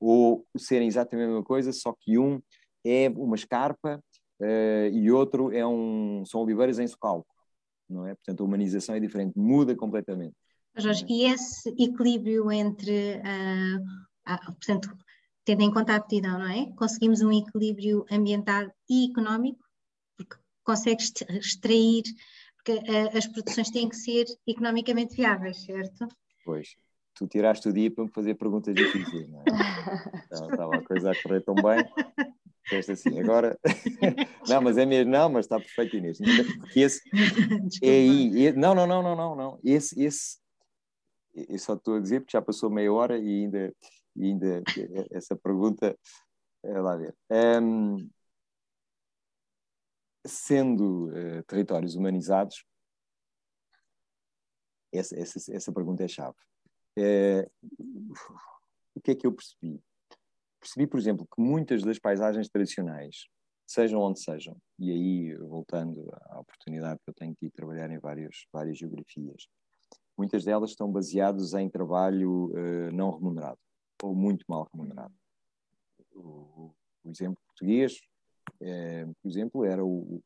Ou 0.00 0.46
serem 0.56 0.88
exatamente 0.88 1.26
a 1.26 1.28
mesma 1.28 1.44
coisa, 1.44 1.72
só 1.72 1.94
que 1.98 2.18
um 2.18 2.40
é 2.84 3.08
uma 3.16 3.36
escarpa 3.36 4.02
uh, 4.40 4.88
e 4.92 5.10
outro 5.10 5.50
é 5.52 5.66
um, 5.66 6.22
são 6.26 6.42
oliveiras 6.42 6.78
em 6.78 6.86
socalco 6.86 7.34
não 7.88 8.06
é? 8.06 8.14
Portanto, 8.14 8.42
a 8.42 8.44
humanização 8.44 8.94
é 8.94 9.00
diferente, 9.00 9.38
muda 9.38 9.74
completamente. 9.74 10.34
Jorge, 10.76 11.06
e 11.08 11.24
esse 11.24 11.68
equilíbrio 11.78 12.50
entre, 12.50 13.18
uh, 13.18 14.52
portanto, 14.54 14.96
tendo 15.44 15.62
em 15.62 15.72
conta 15.72 15.92
a 15.92 15.96
aptidão, 15.96 16.38
não 16.38 16.48
é? 16.48 16.72
Conseguimos 16.76 17.20
um 17.20 17.32
equilíbrio 17.32 18.04
ambiental 18.10 18.70
e 18.88 19.10
económico, 19.10 19.64
porque 20.16 20.36
consegues 20.62 21.12
extrair, 21.30 22.02
porque 22.56 22.72
uh, 22.72 23.16
as 23.16 23.26
produções 23.26 23.70
têm 23.70 23.88
que 23.88 23.96
ser 23.96 24.24
economicamente 24.46 25.14
viáveis, 25.16 25.62
certo? 25.64 26.08
Pois, 26.44 26.76
tu 27.14 27.26
tiraste 27.26 27.68
o 27.68 27.72
dia 27.72 27.90
para 27.90 28.04
me 28.04 28.10
fazer 28.10 28.34
perguntas 28.34 28.74
difíceis, 28.74 29.28
não 29.28 29.40
é? 29.40 29.44
Então, 30.26 30.50
estava 30.50 30.76
a 30.76 30.82
coisa 30.82 31.10
a 31.12 31.22
correr 31.22 31.40
tão 31.42 31.54
bem 31.54 31.84
Deste 32.70 32.92
assim, 32.92 33.20
agora. 33.20 33.58
não, 34.48 34.62
mas 34.62 34.78
é 34.78 34.86
mesmo, 34.86 35.10
não, 35.10 35.28
mas 35.28 35.44
está 35.44 35.58
perfeito, 35.58 35.96
Inês. 35.96 36.18
Porque 36.58 36.80
esse. 36.80 37.00
é 37.82 37.90
aí. 37.90 38.52
Não, 38.52 38.74
não, 38.74 38.86
não, 38.86 39.02
não, 39.02 39.14
não, 39.14 39.36
não. 39.36 39.58
Esse, 39.62 40.02
esse. 40.02 40.38
Eu 41.34 41.58
só 41.58 41.74
estou 41.74 41.96
a 41.96 42.00
dizer 42.00 42.20
porque 42.20 42.36
já 42.36 42.40
passou 42.40 42.70
meia 42.70 42.92
hora 42.92 43.18
e 43.18 43.44
ainda, 43.44 43.74
e 44.16 44.26
ainda 44.26 44.62
essa 45.10 45.36
pergunta. 45.36 45.96
É 46.62 46.80
lá 46.80 46.96
ver. 46.96 47.14
Um, 47.62 48.08
sendo 50.26 51.08
uh, 51.08 51.42
territórios 51.46 51.94
humanizados, 51.94 52.64
essa, 54.90 55.18
essa, 55.18 55.54
essa 55.54 55.72
pergunta 55.72 56.04
é 56.04 56.08
chave. 56.08 56.36
Uh, 56.98 58.14
o 58.94 59.00
que 59.02 59.10
é 59.10 59.14
que 59.14 59.26
eu 59.26 59.32
percebi? 59.32 59.82
percebi, 60.64 60.86
por 60.86 60.98
exemplo, 60.98 61.26
que 61.26 61.40
muitas 61.40 61.82
das 61.82 61.98
paisagens 61.98 62.48
tradicionais, 62.48 63.28
sejam 63.66 64.00
onde 64.00 64.20
sejam, 64.20 64.56
e 64.78 64.90
aí 64.90 65.36
voltando 65.36 66.10
à 66.30 66.40
oportunidade 66.40 66.98
que 67.04 67.10
eu 67.10 67.14
tenho 67.14 67.36
de 67.40 67.50
trabalhar 67.50 67.90
em 67.90 67.98
várias, 67.98 68.46
várias 68.50 68.78
geografias, 68.78 69.46
muitas 70.16 70.44
delas 70.44 70.70
estão 70.70 70.90
baseadas 70.90 71.52
em 71.52 71.68
trabalho 71.68 72.46
uh, 72.46 72.92
não 72.92 73.10
remunerado, 73.10 73.58
ou 74.04 74.14
muito 74.14 74.44
mal 74.48 74.68
remunerado. 74.72 75.14
O, 76.12 76.74
o 77.02 77.10
exemplo 77.10 77.38
português, 77.46 77.98
é, 78.60 79.06
por 79.06 79.28
exemplo, 79.28 79.64
era 79.64 79.84
o, 79.84 80.22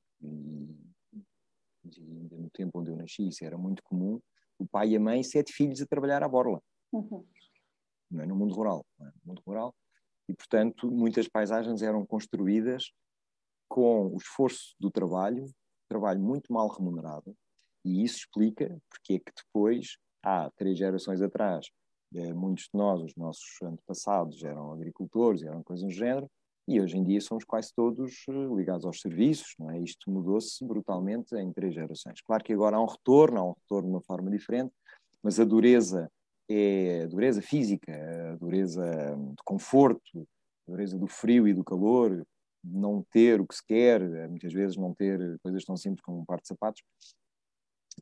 ainda 1.85 2.37
no 2.37 2.51
tempo 2.51 2.81
onde 2.81 2.91
eu 2.91 2.97
nasci, 2.97 3.29
isso 3.29 3.45
era 3.45 3.57
muito 3.57 3.83
comum, 3.83 4.21
o 4.59 4.67
pai 4.67 4.91
e 4.91 4.97
a 4.97 5.01
mãe, 5.01 5.23
sete 5.23 5.53
filhos 5.53 5.81
a 5.81 5.87
trabalhar 5.87 6.23
à 6.23 6.29
borla. 6.29 6.61
Uhum. 6.93 7.25
Não 8.11 8.23
é 8.23 8.27
no 8.27 8.35
mundo 8.35 8.55
rural. 8.55 8.85
É? 9.01 9.05
No 9.05 9.13
mundo 9.27 9.43
rural. 9.47 9.75
E, 10.29 10.35
portanto, 10.35 10.91
muitas 10.91 11.29
paisagens 11.29 11.81
eram 11.81 12.05
construídas 12.05 12.93
com 13.69 14.09
o 14.09 14.17
esforço 14.17 14.75
do 14.81 14.91
trabalho, 14.91 15.47
trabalho 15.89 16.21
muito 16.21 16.53
mal 16.53 16.69
remunerado, 16.69 17.35
e 17.85 18.03
isso 18.03 18.19
explica 18.19 18.77
porque 18.91 19.15
é 19.15 19.19
que 19.19 19.33
depois, 19.37 19.97
há 20.23 20.51
três 20.51 20.77
gerações 20.77 21.23
atrás, 21.23 21.67
eh, 21.67 21.88
muitos 22.35 22.65
de 22.65 22.79
nós, 22.79 23.03
os 23.03 23.15
nossos 23.17 23.61
antepassados, 23.63 24.43
eram 24.43 24.73
agricultores, 24.73 25.43
eram 25.43 25.63
coisas 25.63 25.87
do 25.87 25.93
género, 25.93 26.29
e 26.69 26.79
hoje 26.83 26.99
em 26.99 27.03
dia 27.03 27.19
somos 27.23 27.45
quase 27.45 27.73
todos 27.75 28.27
eh, 28.29 28.55
ligados 28.55 28.85
aos 28.85 29.01
serviços, 29.01 29.55
não 29.59 29.71
é? 29.71 29.79
Isto 29.81 30.11
mudou-se 30.11 30.63
brutalmente 30.63 31.35
em 31.35 31.51
três 31.51 31.75
gerações. 31.75 32.21
Claro 32.21 32.45
que 32.45 32.53
agora 32.53 32.77
há 32.77 32.83
um 32.83 32.87
retorno, 32.87 33.39
há 33.39 33.43
um 33.43 33.55
retorno 33.55 33.89
de 33.89 33.95
uma 33.95 34.03
forma 34.03 34.31
diferente, 34.31 34.71
mas 35.23 35.41
a 35.41 35.45
dureza 35.45 36.11
é 36.47 37.05
a 37.05 37.07
dureza 37.07 37.41
física, 37.41 37.91
a 38.33 38.37
dureza 38.37 38.85
de 39.17 39.43
conforto, 39.47 40.29
a 40.67 40.71
dureza 40.71 40.99
do 40.99 41.07
frio 41.07 41.49
e 41.49 41.55
do 41.55 41.65
calor, 41.65 42.23
não 42.63 43.03
ter 43.11 43.41
o 43.41 43.47
que 43.47 43.55
se 43.55 43.65
quer, 43.65 44.29
muitas 44.29 44.53
vezes 44.53 44.77
não 44.77 44.93
ter 44.93 45.39
coisas 45.41 45.65
tão 45.65 45.77
simples 45.77 46.03
como 46.03 46.21
um 46.21 46.25
par 46.27 46.39
de 46.39 46.49
sapatos, 46.49 46.83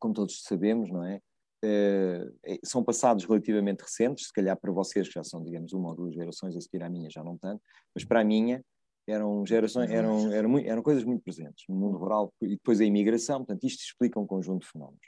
como 0.01 0.13
todos 0.13 0.43
sabemos, 0.43 0.91
não 0.91 1.05
é? 1.05 1.21
Eh, 1.67 2.31
é? 2.45 2.59
são 2.63 2.85
passados 2.85 3.25
relativamente 3.25 3.81
recentes, 3.81 4.29
se 4.29 4.33
calhar 4.33 4.57
para 4.57 4.71
vocês 4.71 5.09
que 5.09 5.15
já 5.15 5.25
são, 5.25 5.43
digamos, 5.43 5.73
uma 5.73 5.89
ou 5.89 5.97
duas 5.97 6.15
gerações 6.15 6.57
a 6.57 6.61
seguir 6.61 6.85
à 6.85 6.89
minha, 6.89 7.11
já 7.11 7.25
não 7.25 7.37
tanto, 7.37 7.61
mas 7.93 8.05
para 8.05 8.21
a 8.21 8.25
minha 8.25 8.65
eram 9.09 9.45
gerações, 9.45 9.91
eram, 9.91 10.33
eram, 10.33 10.59
eram 10.59 10.83
coisas 10.83 11.03
muito 11.03 11.23
presentes 11.23 11.65
no 11.69 11.75
mundo 11.75 11.97
rural 11.97 12.33
e 12.41 12.51
depois 12.51 12.81
a 12.81 12.85
imigração, 12.85 13.39
portanto 13.39 13.65
isto 13.65 13.81
explica 13.81 14.19
um 14.21 14.27
conjunto 14.27 14.63
de 14.63 14.71
fenómenos. 14.71 15.01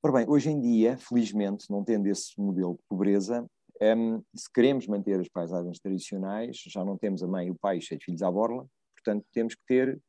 Ora 0.00 0.12
bem, 0.12 0.28
hoje 0.28 0.50
em 0.50 0.60
dia, 0.60 0.96
felizmente, 0.96 1.66
não 1.68 1.82
tendo 1.82 2.06
esse 2.06 2.40
modelo 2.40 2.74
de 2.74 2.82
pobreza, 2.88 3.44
um, 3.82 4.22
se 4.34 4.52
queremos 4.52 4.86
manter 4.86 5.18
as 5.18 5.28
paisagens 5.28 5.78
tradicionais, 5.80 6.56
já 6.66 6.84
não 6.84 6.96
temos 6.96 7.22
a 7.22 7.26
mãe 7.26 7.48
e 7.48 7.50
o 7.50 7.56
pai 7.56 7.80
cheio 7.80 7.98
de 7.98 8.04
filhos 8.04 8.22
à 8.22 8.30
borla, 8.30 8.64
portanto 8.96 9.24
temos 9.32 9.56
que 9.56 9.62
ter, 9.66 10.00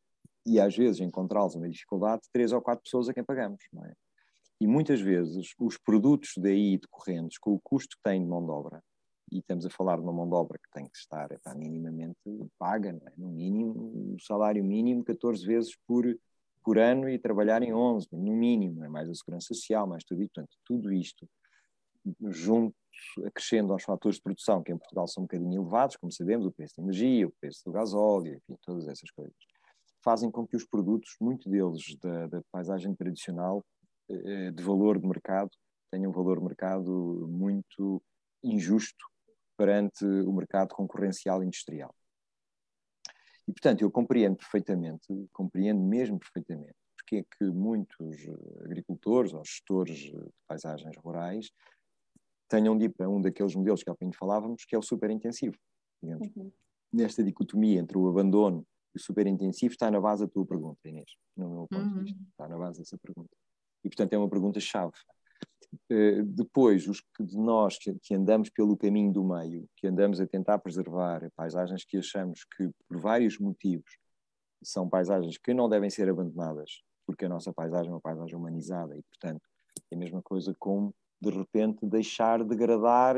e 0.46 0.60
às 0.60 0.76
vezes 0.76 1.02
encontrá-los 1.02 1.56
uma 1.56 1.70
dificuldade, 1.70 2.22
três 2.32 2.52
ou 2.52 2.62
quatro 2.62 2.84
pessoas 2.84 3.10
a 3.10 3.14
quem 3.14 3.24
pagamos, 3.24 3.64
não 3.74 3.84
é? 3.86 3.94
E 4.60 4.68
muitas 4.68 5.00
vezes 5.00 5.54
os 5.58 5.78
produtos 5.78 6.34
daí 6.38 6.78
decorrentes, 6.78 7.38
com 7.38 7.54
o 7.54 7.62
custo 7.62 7.96
que 7.96 8.04
têm 8.04 8.22
de 8.22 8.28
mão 8.28 8.44
de 8.44 8.52
obra, 8.52 8.84
e 9.32 9.40
estamos 9.40 9.66
a 9.66 9.70
falar 9.70 9.96
de 9.96 10.02
uma 10.02 10.12
mão 10.12 10.28
de 10.28 10.36
obra 10.36 10.58
que 10.58 10.70
tem 10.72 10.86
que 10.86 10.98
estar 10.98 11.32
epá, 11.32 11.54
minimamente 11.56 12.18
paga, 12.58 12.90
é? 12.90 13.14
no 13.18 13.30
mínimo, 13.30 14.16
o 14.16 14.20
salário 14.20 14.64
mínimo 14.64 15.04
14 15.04 15.46
vezes 15.46 15.78
por, 15.88 16.06
por 16.64 16.78
ano 16.78 17.08
e 17.08 17.18
trabalhar 17.18 17.62
em 17.62 17.74
11, 17.74 18.08
no 18.12 18.34
mínimo, 18.34 18.84
é 18.84 18.90
mais 18.90 19.10
a 19.10 19.14
segurança 19.14 19.54
social, 19.54 19.88
mais 19.88 20.04
tudo 20.04 20.22
isso. 20.22 20.32
Portanto, 20.34 20.58
tudo 20.66 20.92
isto, 20.92 21.30
junto, 22.30 22.76
acrescendo 23.26 23.72
aos 23.72 23.84
fatores 23.84 24.18
de 24.18 24.24
produção, 24.24 24.64
que 24.64 24.72
em 24.72 24.78
Portugal 24.78 25.08
são 25.08 25.24
um 25.24 25.26
bocadinho 25.26 25.62
elevados, 25.62 25.96
como 25.96 26.12
sabemos, 26.12 26.46
o 26.46 26.52
preço 26.52 26.76
da 26.78 26.84
energia, 26.84 27.28
o 27.28 27.34
preço 27.40 27.62
do 27.66 27.72
gasóleo, 27.72 28.36
enfim, 28.36 28.58
todas 28.62 28.88
essas 28.88 29.10
coisas, 29.12 29.36
fazem 30.04 30.32
com 30.32 30.46
que 30.46 30.56
os 30.56 30.66
produtos, 30.66 31.16
muito 31.22 31.50
deles 31.50 31.96
da, 32.02 32.28
da 32.28 32.42
paisagem 32.52 32.94
tradicional, 32.96 33.64
de 34.54 34.64
valor 34.64 35.00
de 35.00 35.08
mercado 35.08 35.52
tenha 35.92 36.08
um 36.08 36.12
valor 36.12 36.40
de 36.40 36.46
mercado 36.46 37.28
muito 37.30 38.02
injusto 38.44 39.06
perante 39.58 40.06
o 40.06 40.32
mercado 40.32 40.74
concorrencial 40.74 41.44
industrial. 41.44 41.94
E, 43.48 43.52
portanto, 43.52 43.82
eu 43.82 43.92
compreendo 43.92 44.38
perfeitamente, 44.38 45.08
compreendo 45.34 45.82
mesmo 45.82 46.20
perfeitamente, 46.20 46.76
porque 46.96 47.18
é 47.18 47.24
que 47.24 47.46
muitos 47.46 48.16
agricultores 48.64 49.34
ou 49.34 49.44
gestores 49.44 49.98
de 49.98 50.30
paisagens 50.48 50.96
rurais 50.98 51.52
tenham 52.48 52.78
de 52.78 52.86
ir 52.86 52.90
para 52.90 53.10
um 53.10 53.22
daqueles 53.22 53.56
modelos 53.56 53.84
que 53.84 53.90
há 53.90 53.96
pouco 53.96 54.16
falávamos, 54.16 54.66
que 54.66 54.76
é 54.76 54.78
o 54.78 54.84
superintensivo. 54.84 55.58
Digamos. 56.02 56.30
Uhum. 56.36 56.52
Nesta 56.94 57.24
dicotomia 57.24 57.80
entre 57.80 57.98
o 57.98 58.08
abandono 58.08 58.66
e 58.96 58.98
o 58.98 59.02
superintensivo 59.02 59.74
está 59.74 59.92
na 59.92 60.00
base 60.00 60.26
da 60.26 60.32
tua 60.32 60.46
pergunta, 60.46 60.80
Inês, 60.88 61.12
no 61.36 61.50
meu 61.50 61.68
ponto 61.68 61.84
uhum. 61.84 61.94
de 61.96 62.04
vista. 62.04 62.24
Está 62.32 62.48
na 62.48 62.58
base 62.58 62.80
dessa 62.80 62.98
pergunta. 62.98 63.30
E, 63.84 63.90
portanto, 63.90 64.14
é 64.14 64.18
uma 64.18 64.30
pergunta-chave. 64.30 64.94
Uh, 65.92 66.24
depois, 66.24 66.88
os 66.88 67.00
que 67.00 67.24
de 67.24 67.38
nós 67.38 67.78
que, 67.78 67.94
que, 68.02 68.16
andamos 68.16 68.50
pelo 68.50 68.76
caminho 68.76 69.14
do 69.14 69.24
meio, 69.24 69.68
que 69.76 69.88
andamos 69.88 70.20
a 70.20 70.26
tentar 70.26 70.58
preservar 70.60 71.30
paisagens 71.36 71.86
que 71.86 71.98
achamos 71.98 72.44
que, 72.44 72.70
por 72.88 72.98
vários 73.00 73.38
motivos, 73.38 73.98
são 74.64 74.90
paisagens 74.90 75.38
que 75.38 75.54
não 75.54 75.70
devem 75.70 75.90
ser 75.90 76.10
abandonadas, 76.10 76.82
porque 77.06 77.26
a 77.26 77.30
nossa 77.30 77.54
paisagem 77.54 77.90
é 77.90 77.94
uma 77.94 78.02
paisagem 78.02 78.36
humanizada 78.36 78.98
e, 78.98 79.04
portanto, 79.04 79.42
é 79.92 79.96
a 79.96 79.98
mesma 79.98 80.22
coisa 80.22 80.56
como, 80.58 80.94
de 81.22 81.30
repente, 81.30 81.86
deixar 81.86 82.44
degradar, 82.44 83.16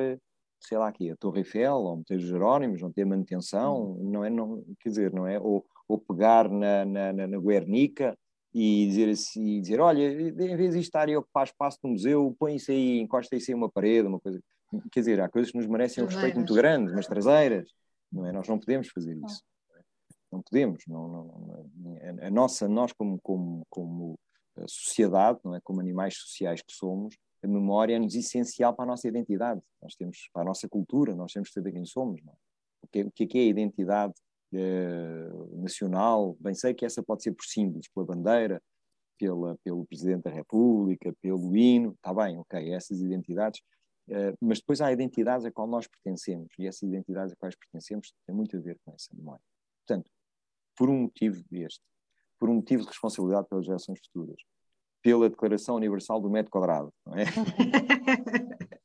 sei 0.60 0.78
lá 0.78 0.88
aqui, 0.88 1.10
a 1.10 1.16
Torre 1.16 1.40
Eiffel 1.40 1.76
ou 1.76 1.98
meter 1.98 2.18
os 2.18 2.24
Jerónimos, 2.24 2.82
não 2.82 2.92
ter 2.92 3.06
manutenção, 3.06 3.98
não 4.02 4.24
é, 4.24 4.30
não, 4.30 4.64
quer 4.80 4.90
dizer, 4.90 5.14
não 5.14 5.26
é, 5.26 5.40
ou, 5.40 5.66
ou 5.88 5.98
pegar 5.98 6.50
na, 6.50 6.86
na, 6.86 7.14
na 7.14 7.40
Guernica 7.40 8.18
e 8.54 8.88
dizer 8.88 9.10
assim, 9.10 9.62
dizer, 9.62 9.80
olha, 9.80 10.02
em 10.02 10.56
vez 10.58 10.74
de 10.74 10.80
estarem 10.80 11.16
a 11.16 11.20
ocupar 11.20 11.46
espaço 11.46 11.80
no 11.84 11.92
museu, 11.92 12.36
põe 12.38 12.56
isso 12.56 12.72
aí, 12.72 13.00
encosta 13.00 13.36
isso 13.36 13.50
aí 13.50 13.56
uma 13.56 13.70
parede, 13.70 14.08
uma 14.08 14.20
coisa. 14.20 14.42
Quer 14.92 15.00
dizer, 15.00 15.22
há 15.22 15.30
coisas 15.30 15.52
que 15.52 15.58
nos 15.58 15.68
merecem 15.68 16.04
um 16.04 16.08
respeito 16.08 16.36
muito 16.36 16.54
grande, 16.54 16.94
mas 16.94 17.08
traseiras, 17.08 17.70
não 18.12 18.26
é? 18.26 18.32
Nós 18.32 18.48
não 18.48 18.60
podemos 18.60 18.90
fazer 18.90 19.18
isso. 19.18 19.42
Não 20.32 20.42
podemos. 20.42 20.84
Não, 20.88 21.08
não, 21.08 21.70
não, 21.78 22.26
a 22.26 22.30
nossa, 22.30 22.68
nós 22.68 22.92
como, 22.94 23.20
como, 23.22 23.66
como 23.70 24.20
sociedade, 24.68 25.40
não 25.44 25.56
é? 25.56 25.62
Como 25.62 25.82
animais 25.82 26.18
sociais 26.18 26.62
que 26.62 26.74
somos, 26.74 27.16
a 27.44 27.48
memória 27.48 27.96
é-nos 27.96 28.16
essencial 28.16 28.74
para 28.74 28.84
a 28.84 28.88
nossa 28.88 29.08
identidade. 29.08 29.62
Nós 29.82 29.96
temos, 29.96 30.30
para 30.34 30.44
a 30.44 30.46
nossa 30.46 30.70
cultura, 30.70 31.16
nós 31.16 31.32
temos 31.34 31.50
que 31.50 31.54
saber 31.54 31.72
quem 31.72 31.86
somos. 31.86 32.22
Não 32.24 32.32
é? 32.32 32.36
O 32.84 32.88
que, 32.88 33.02
o 33.04 33.12
que 33.12 33.38
é 33.38 33.42
a 33.42 33.46
identidade 33.46 34.14
eh, 34.54 35.30
nacional, 35.54 36.36
bem 36.40 36.54
sei 36.54 36.74
que 36.74 36.86
essa 36.86 37.02
pode 37.02 37.24
ser 37.24 37.32
por 37.34 37.46
símbolos, 37.46 37.88
pela 37.88 38.06
bandeira, 38.06 38.62
pela, 39.18 39.58
pelo 39.64 39.86
Presidente 39.86 40.24
da 40.24 40.32
República, 40.32 41.14
pelo 41.22 41.56
hino, 41.56 41.92
está 41.92 42.14
bem, 42.14 42.38
ok, 42.38 42.74
essas 42.74 43.00
identidades, 43.00 43.62
uh, 44.10 44.36
mas 44.42 44.60
depois 44.60 44.82
há 44.82 44.92
identidades 44.92 45.46
a 45.46 45.52
qual 45.52 45.68
nós 45.68 45.88
pertencemos, 45.88 46.48
e 46.58 46.66
essas 46.66 46.82
identidades 46.82 47.32
a 47.32 47.36
quais 47.36 47.56
pertencemos 47.56 48.12
têm 48.26 48.36
muito 48.36 48.58
a 48.58 48.60
ver 48.60 48.80
com 48.84 48.92
essa 48.94 49.16
memória. 49.16 49.44
Portanto, 49.86 50.10
por 50.76 50.90
um 50.90 51.04
motivo 51.04 51.44
deste, 51.52 51.84
por 52.40 52.50
um 52.50 52.56
motivo 52.56 52.82
de 52.82 52.90
responsabilidade 52.90 53.48
pelas 53.48 53.66
gerações 53.66 54.00
futuras, 54.00 54.42
pela 55.04 55.30
Declaração 55.30 55.76
Universal 55.76 56.20
do 56.20 56.30
Metro 56.30 56.52
Quadrado, 56.52 56.92
não 57.06 57.14
é? 57.16 57.26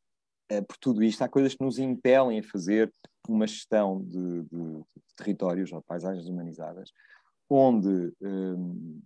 Eh, 0.49 0.63
por 0.63 0.77
tudo 0.77 1.03
isto, 1.03 1.23
há 1.23 1.29
coisas 1.29 1.55
que 1.55 1.65
nos 1.65 1.77
impelem 1.77 2.39
a 2.39 2.43
fazer 2.43 2.93
uma 3.29 3.47
gestão 3.47 4.03
de, 4.03 4.43
de, 4.43 4.49
de 4.51 5.15
territórios 5.17 5.73
ou 5.73 5.81
de 5.81 5.87
paisagens 5.87 6.29
humanizadas, 6.29 6.93
onde 7.49 8.13
um, 8.21 9.01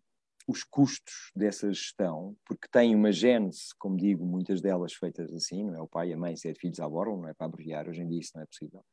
os 0.49 0.65
custos 0.65 1.31
dessa 1.35 1.73
gestão, 1.73 2.37
porque 2.45 2.67
tem 2.71 2.95
uma 2.95 3.13
gênese, 3.13 3.69
como 3.79 3.97
digo, 3.97 4.25
muitas 4.25 4.61
delas 4.61 4.93
feitas 4.93 5.33
assim, 5.33 5.65
não 5.65 5.75
é 5.75 5.81
o 5.81 5.87
pai 5.87 6.13
a 6.13 6.17
mãe, 6.17 6.37
sete 6.37 6.59
filhos 6.59 6.81
à 6.81 6.89
borla, 6.89 7.17
não 7.17 7.29
é 7.29 7.35
para 7.35 7.47
abreviar, 7.47 7.89
hoje 7.89 8.03
em 8.03 8.09
dia 8.09 8.19
isso 8.19 8.33
não 8.35 8.43
é 8.43 8.47
possível, 8.47 8.85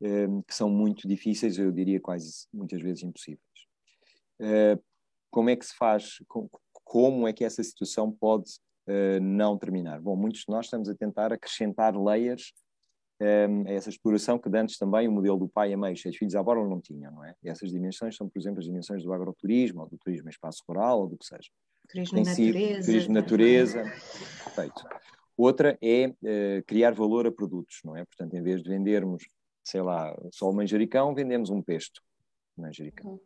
um, 0.00 0.42
que 0.42 0.54
são 0.54 0.68
muito 0.68 1.06
difíceis, 1.06 1.58
eu 1.58 1.70
diria 1.70 2.00
quase 2.00 2.46
muitas 2.52 2.80
vezes 2.80 3.02
impossíveis. 3.02 3.40
Uh, 4.40 4.82
como 5.30 5.50
é 5.50 5.56
que 5.56 5.66
se 5.66 5.74
faz, 5.76 6.22
como 6.84 7.28
é 7.28 7.32
que 7.32 7.44
essa 7.44 7.62
situação 7.62 8.10
pode 8.10 8.50
uh, 8.88 9.20
não 9.20 9.58
terminar? 9.58 10.00
Bom, 10.00 10.16
muitos 10.16 10.40
de 10.40 10.48
nós 10.48 10.66
estamos 10.66 10.88
a 10.88 10.94
tentar 10.94 11.32
acrescentar 11.32 11.96
layers 11.96 12.52
a 13.20 13.72
essa 13.72 13.88
exploração 13.88 14.38
que 14.38 14.48
antes 14.56 14.78
também 14.78 15.08
o 15.08 15.12
modelo 15.12 15.38
do 15.38 15.48
pai 15.48 15.70
e 15.70 15.74
a 15.74 15.76
mãe, 15.76 15.96
seis 15.96 16.16
filhos 16.16 16.34
à 16.34 16.42
não 16.42 16.80
tinham, 16.80 17.12
não 17.12 17.24
é? 17.24 17.34
E 17.42 17.48
essas 17.48 17.70
dimensões 17.70 18.16
são, 18.16 18.28
por 18.28 18.38
exemplo, 18.38 18.60
as 18.60 18.64
dimensões 18.64 19.02
do 19.02 19.12
agroturismo, 19.12 19.82
ou 19.82 19.88
do 19.88 19.98
turismo 19.98 20.28
em 20.28 20.30
espaço 20.30 20.62
rural, 20.68 21.00
ou 21.00 21.08
do 21.08 21.18
que 21.18 21.26
seja. 21.26 21.50
Turismo 21.88 22.22
natureza. 22.22 22.86
Turismo 22.86 23.14
natureza, 23.14 23.82
perfeito. 24.44 24.84
Outra 25.36 25.78
é 25.80 26.08
uh, 26.08 26.64
criar 26.66 26.92
valor 26.92 27.26
a 27.26 27.32
produtos, 27.32 27.80
não 27.84 27.96
é? 27.96 28.04
Portanto, 28.04 28.34
em 28.34 28.42
vez 28.42 28.62
de 28.62 28.68
vendermos, 28.68 29.28
sei 29.64 29.80
lá, 29.80 30.16
só 30.32 30.50
o 30.50 30.54
manjericão, 30.54 31.14
vendemos 31.14 31.50
um 31.50 31.62
pesto 31.62 32.02
manjericão. 32.56 33.12
Uhum. 33.12 33.20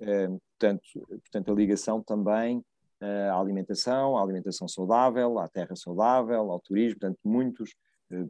Uh, 0.00 0.40
portanto, 0.58 1.06
portanto, 1.08 1.52
a 1.52 1.54
ligação 1.54 2.02
também 2.02 2.58
uh, 3.02 3.32
à 3.32 3.40
alimentação, 3.40 4.16
à 4.16 4.22
alimentação 4.22 4.66
saudável, 4.66 5.38
à 5.38 5.48
terra 5.48 5.76
saudável, 5.76 6.50
ao 6.50 6.60
turismo, 6.60 7.00
portanto, 7.00 7.18
muitos 7.24 7.74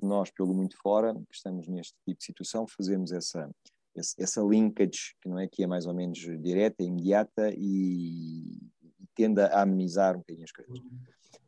nós 0.03 0.31
pelo 0.31 0.55
muito 0.55 0.77
fora, 0.79 1.15
que 1.15 1.35
estamos 1.35 1.69
neste 1.69 1.95
tipo 2.07 2.19
de 2.19 2.25
situação, 2.25 2.67
fazemos 2.67 3.13
essa, 3.13 3.51
essa 4.19 4.43
linkage, 4.43 5.15
que 5.21 5.29
não 5.29 5.39
é 5.39 5.47
que 5.47 5.63
é 5.63 5.67
mais 5.67 5.87
ou 5.87 5.95
menos 5.95 6.19
direta, 6.19 6.83
imediata 6.83 7.51
e, 7.57 8.57
e 8.83 9.07
tende 9.15 9.41
a 9.41 9.63
amenizar 9.63 10.15
um 10.15 10.21
bocadinho 10.21 10.45
as 10.45 10.53
coisas. 10.53 10.79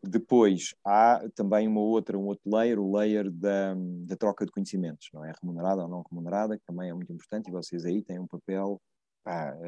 Depois 0.02 0.74
há 0.84 1.28
também 1.34 1.66
uma 1.66 1.80
outra, 1.80 2.16
um 2.16 2.26
outro 2.26 2.56
layer, 2.56 2.78
o 2.78 2.96
layer 2.96 3.30
da, 3.30 3.74
da 4.06 4.16
troca 4.16 4.46
de 4.46 4.52
conhecimentos, 4.52 5.08
não 5.12 5.24
é 5.24 5.32
remunerada 5.42 5.82
ou 5.82 5.88
não 5.88 6.04
remunerada, 6.08 6.56
que 6.56 6.64
também 6.64 6.90
é 6.90 6.94
muito 6.94 7.12
importante 7.12 7.48
e 7.48 7.52
vocês 7.52 7.84
aí 7.84 8.02
têm 8.02 8.18
um 8.18 8.26
papel, 8.26 8.80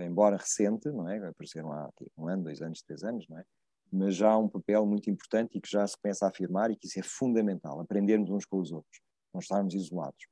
embora 0.06 0.36
recente, 0.36 0.88
não 0.88 1.08
é? 1.08 1.18
Apareceram 1.28 1.72
há 1.72 1.90
um 2.16 2.28
ano, 2.28 2.44
dois 2.44 2.62
anos, 2.62 2.80
três 2.82 3.02
anos, 3.02 3.26
não 3.28 3.38
é? 3.38 3.44
Mas 3.92 4.14
já 4.16 4.30
há 4.30 4.38
um 4.38 4.48
papel 4.48 4.86
muito 4.86 5.10
importante 5.10 5.58
e 5.58 5.60
que 5.60 5.70
já 5.70 5.86
se 5.86 5.96
começa 6.00 6.26
a 6.26 6.28
afirmar 6.28 6.70
e 6.70 6.76
que 6.76 6.86
isso 6.86 6.98
é 6.98 7.02
fundamental, 7.02 7.80
aprendermos 7.80 8.30
uns 8.30 8.44
com 8.44 8.58
os 8.58 8.72
outros, 8.72 9.00
não 9.32 9.40
estarmos 9.40 9.74
isolados. 9.74 10.26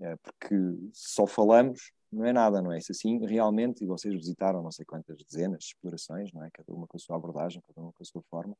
É, 0.00 0.16
porque 0.16 0.56
só 0.92 1.26
falamos 1.26 1.92
não 2.12 2.24
é 2.24 2.32
nada, 2.32 2.60
não 2.60 2.72
é? 2.72 2.78
Isso 2.78 2.90
assim, 2.90 3.24
realmente, 3.24 3.84
e 3.84 3.86
vocês 3.86 4.12
visitaram 4.12 4.62
não 4.62 4.72
sei 4.72 4.84
quantas 4.84 5.22
dezenas 5.22 5.60
de 5.60 5.64
explorações, 5.66 6.32
não 6.32 6.42
é? 6.44 6.50
Cada 6.50 6.72
uma 6.72 6.86
com 6.86 6.96
a 6.96 7.00
sua 7.00 7.16
abordagem, 7.16 7.62
cada 7.66 7.80
uma 7.80 7.92
com 7.92 8.02
a 8.02 8.04
sua 8.04 8.22
forma, 8.28 8.56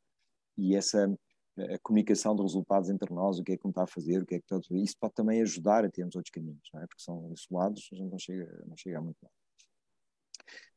e 0.57 0.77
essa 0.77 1.13
a 1.59 1.79
comunicação 1.81 2.35
de 2.35 2.43
resultados 2.43 2.89
entre 2.89 3.13
nós, 3.13 3.39
o 3.39 3.43
que 3.43 3.53
é 3.53 3.57
que 3.57 3.69
está 3.69 3.83
a 3.83 3.87
fazer, 3.87 4.23
o 4.23 4.27
que 4.27 4.37
é 4.37 4.39
que 4.39 4.45
está 4.45 4.57
a 4.57 4.63
fazer, 4.63 4.81
isso 4.81 4.97
pode 4.99 5.15
também 5.15 5.43
ajudar 5.43 5.85
a 5.85 5.91
termos 5.91 6.15
outros 6.15 6.31
caminhos, 6.31 6.71
não 6.73 6.81
é? 6.81 6.87
Porque 6.87 7.03
são 7.03 7.33
isolados, 7.33 7.89
a 7.93 7.97
gente 7.97 8.11
não 8.11 8.19
chega, 8.19 8.65
não 8.67 8.77
chega 8.77 8.99
a 8.99 9.03
muito 9.03 9.19
longe. 9.21 9.35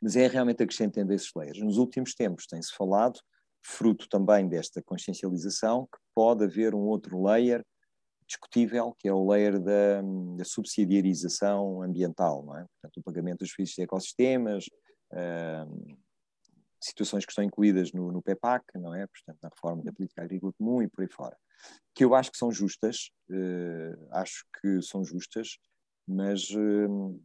Mas 0.01 0.15
é 0.15 0.27
realmente 0.27 0.61
acrescentando 0.61 1.13
esses 1.13 1.31
layers. 1.35 1.59
Nos 1.59 1.77
últimos 1.77 2.13
tempos 2.15 2.47
tem-se 2.47 2.73
falado, 2.75 3.19
fruto 3.63 4.07
também 4.09 4.47
desta 4.47 4.81
consciencialização, 4.81 5.85
que 5.85 5.99
pode 6.13 6.43
haver 6.43 6.75
um 6.75 6.81
outro 6.81 7.23
layer 7.23 7.63
discutível, 8.27 8.95
que 8.97 9.07
é 9.07 9.13
o 9.13 9.29
layer 9.29 9.59
da, 9.59 10.01
da 10.37 10.43
subsidiarização 10.43 11.81
ambiental, 11.81 12.43
não 12.43 12.57
é? 12.57 12.65
Portanto, 12.65 12.97
o 12.97 13.03
pagamento 13.03 13.39
dos 13.39 13.49
serviços 13.49 13.75
de 13.75 13.83
ecossistemas, 13.83 14.65
uh, 15.11 15.97
situações 16.81 17.25
que 17.25 17.31
estão 17.31 17.43
incluídas 17.43 17.91
no, 17.93 18.11
no 18.11 18.21
PEPAC, 18.21 18.65
não 18.75 18.93
é? 18.93 19.07
Portanto, 19.07 19.39
na 19.41 19.49
reforma 19.49 19.83
da 19.83 19.93
política 19.93 20.23
agrícola 20.23 20.53
comum 20.57 20.81
e 20.81 20.89
por 20.89 21.01
aí 21.01 21.09
fora. 21.09 21.37
Que 21.95 22.03
eu 22.03 22.13
acho 22.13 22.31
que 22.31 22.37
são 22.37 22.51
justas, 22.51 23.09
uh, 23.29 24.07
acho 24.11 24.45
que 24.59 24.81
são 24.81 25.03
justas, 25.03 25.57
mas, 26.07 26.49
uh, 26.49 27.21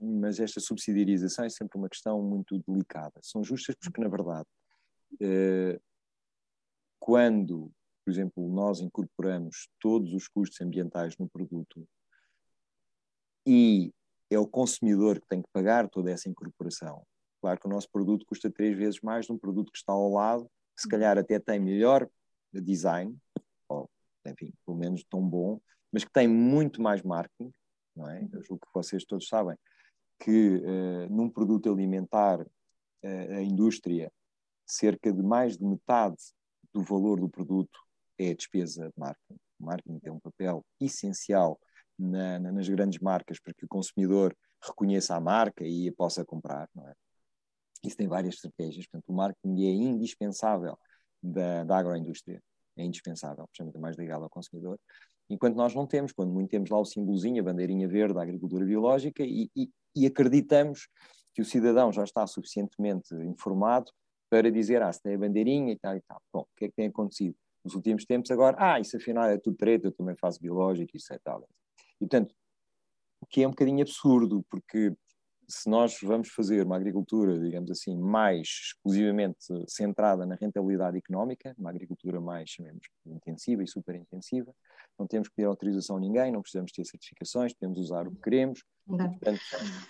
mas 0.00 0.40
esta 0.40 0.60
subsidiarização 0.60 1.44
é 1.44 1.48
sempre 1.48 1.78
uma 1.78 1.88
questão 1.88 2.22
muito 2.22 2.62
delicada. 2.66 3.18
São 3.22 3.42
justas 3.42 3.74
porque, 3.80 4.00
na 4.00 4.08
verdade, 4.08 4.46
quando 6.98 7.72
por 8.10 8.10
exemplo, 8.10 8.48
nós 8.48 8.80
incorporamos 8.80 9.68
todos 9.78 10.12
os 10.12 10.26
custos 10.26 10.60
ambientais 10.60 11.16
no 11.16 11.28
produto 11.28 11.86
e 13.46 13.92
é 14.28 14.36
o 14.36 14.48
consumidor 14.48 15.20
que 15.20 15.28
tem 15.28 15.40
que 15.40 15.48
pagar 15.52 15.88
toda 15.88 16.10
essa 16.10 16.28
incorporação. 16.28 17.04
Claro 17.40 17.60
que 17.60 17.66
o 17.66 17.70
nosso 17.70 17.88
produto 17.88 18.26
custa 18.26 18.50
três 18.50 18.76
vezes 18.76 19.00
mais 19.00 19.26
de 19.26 19.32
um 19.32 19.38
produto 19.38 19.70
que 19.70 19.78
está 19.78 19.92
ao 19.92 20.10
lado, 20.10 20.50
que 20.76 20.82
se 20.82 20.88
calhar 20.88 21.16
até 21.18 21.38
tem 21.38 21.60
melhor 21.60 22.08
design, 22.52 23.16
ou 23.68 23.88
enfim, 24.26 24.52
pelo 24.66 24.76
menos 24.76 25.04
tão 25.04 25.26
bom, 25.26 25.60
mas 25.92 26.02
que 26.04 26.12
tem 26.12 26.26
muito 26.26 26.82
mais 26.82 27.02
marketing, 27.02 27.52
não 27.94 28.10
é? 28.10 28.28
Eu 28.32 28.42
julgo 28.42 28.66
que 28.66 28.74
vocês 28.74 29.04
todos 29.04 29.28
sabem 29.28 29.56
que 30.18 30.56
uh, 30.56 31.14
num 31.14 31.30
produto 31.30 31.70
alimentar 31.72 32.40
uh, 32.40 33.32
a 33.36 33.40
indústria 33.40 34.12
cerca 34.70 35.12
de 35.12 35.22
mais 35.22 35.56
de 35.56 35.64
metade 35.64 36.16
do 36.72 36.82
valor 36.82 37.20
do 37.20 37.28
produto 37.28 37.78
é 38.18 38.30
a 38.30 38.34
despesa 38.34 38.86
de 38.86 38.94
marketing. 38.96 39.40
O 39.58 39.64
marketing 39.64 39.98
tem 39.98 40.12
um 40.12 40.20
papel 40.20 40.64
essencial 40.80 41.58
na, 41.98 42.38
na, 42.38 42.52
nas 42.52 42.68
grandes 42.68 43.00
marcas 43.00 43.38
para 43.40 43.52
que 43.54 43.64
o 43.64 43.68
consumidor 43.68 44.34
reconheça 44.62 45.14
a 45.14 45.20
marca 45.20 45.64
e 45.64 45.88
a 45.88 45.92
possa 45.92 46.24
comprar, 46.24 46.68
não 46.74 46.88
é? 46.88 46.94
Isso 47.82 47.96
tem 47.96 48.06
várias 48.06 48.34
estratégias, 48.34 48.86
portanto, 48.86 49.08
o 49.08 49.14
marketing 49.14 49.64
é 49.64 49.70
indispensável 49.70 50.78
da, 51.22 51.64
da 51.64 51.78
agroindústria, 51.78 52.42
é 52.76 52.84
indispensável, 52.84 53.46
principalmente 53.46 53.80
mais 53.80 53.96
ligado 53.96 54.22
ao 54.22 54.30
consumidor, 54.30 54.78
enquanto 55.30 55.56
nós 55.56 55.74
não 55.74 55.86
temos, 55.86 56.12
quando 56.12 56.30
muito 56.30 56.50
temos 56.50 56.68
lá 56.68 56.78
o 56.78 56.84
símbolozinho, 56.84 57.40
a 57.40 57.44
bandeirinha 57.44 57.88
verde 57.88 58.14
da 58.14 58.22
agricultura 58.22 58.66
biológica 58.66 59.22
e, 59.24 59.50
e, 59.56 59.70
e 59.96 60.06
acreditamos 60.06 60.88
que 61.32 61.40
o 61.40 61.44
cidadão 61.44 61.90
já 61.90 62.04
está 62.04 62.26
suficientemente 62.26 63.14
informado 63.14 63.90
para 64.30 64.50
dizer, 64.50 64.80
ah, 64.82 64.92
se 64.92 65.02
tem 65.02 65.14
a 65.14 65.18
bandeirinha 65.18 65.72
e 65.72 65.78
tal 65.78 65.96
e 65.96 66.00
tal. 66.00 66.22
Bom, 66.32 66.42
o 66.42 66.56
que 66.56 66.66
é 66.66 66.68
que 66.68 66.74
tem 66.74 66.86
acontecido? 66.86 67.36
nos 67.64 67.74
últimos 67.74 68.04
tempos, 68.04 68.30
agora, 68.30 68.56
ah, 68.58 68.80
isso 68.80 68.96
afinal 68.96 69.24
é 69.24 69.38
tudo 69.38 69.56
preto, 69.56 69.86
eu 69.86 69.92
também 69.92 70.16
faço 70.16 70.40
biológico, 70.40 70.96
isso 70.96 71.12
é 71.12 71.18
tal. 71.18 71.46
E, 71.96 72.06
portanto, 72.06 72.34
o 73.20 73.26
que 73.26 73.42
é 73.42 73.46
um 73.46 73.50
bocadinho 73.50 73.82
absurdo, 73.82 74.44
porque 74.50 74.94
se 75.46 75.68
nós 75.68 75.98
vamos 76.02 76.28
fazer 76.28 76.64
uma 76.64 76.76
agricultura, 76.76 77.38
digamos 77.38 77.70
assim, 77.70 77.96
mais 77.98 78.46
exclusivamente 78.46 79.38
centrada 79.68 80.24
na 80.24 80.36
rentabilidade 80.36 80.96
económica, 80.96 81.54
uma 81.58 81.70
agricultura 81.70 82.20
mais, 82.20 82.50
chamemos, 82.50 82.86
intensiva 83.04 83.62
e 83.62 83.66
super 83.66 83.94
intensiva, 83.94 84.54
não 84.98 85.06
temos 85.06 85.28
que 85.28 85.34
pedir 85.34 85.46
autorização 85.46 85.96
a 85.96 86.00
ninguém, 86.00 86.30
não 86.30 86.40
precisamos 86.40 86.72
ter 86.72 86.84
certificações, 86.84 87.52
podemos 87.52 87.78
usar 87.78 88.06
o 88.06 88.12
que 88.12 88.20
queremos. 88.20 88.64
Portanto, 88.86 89.40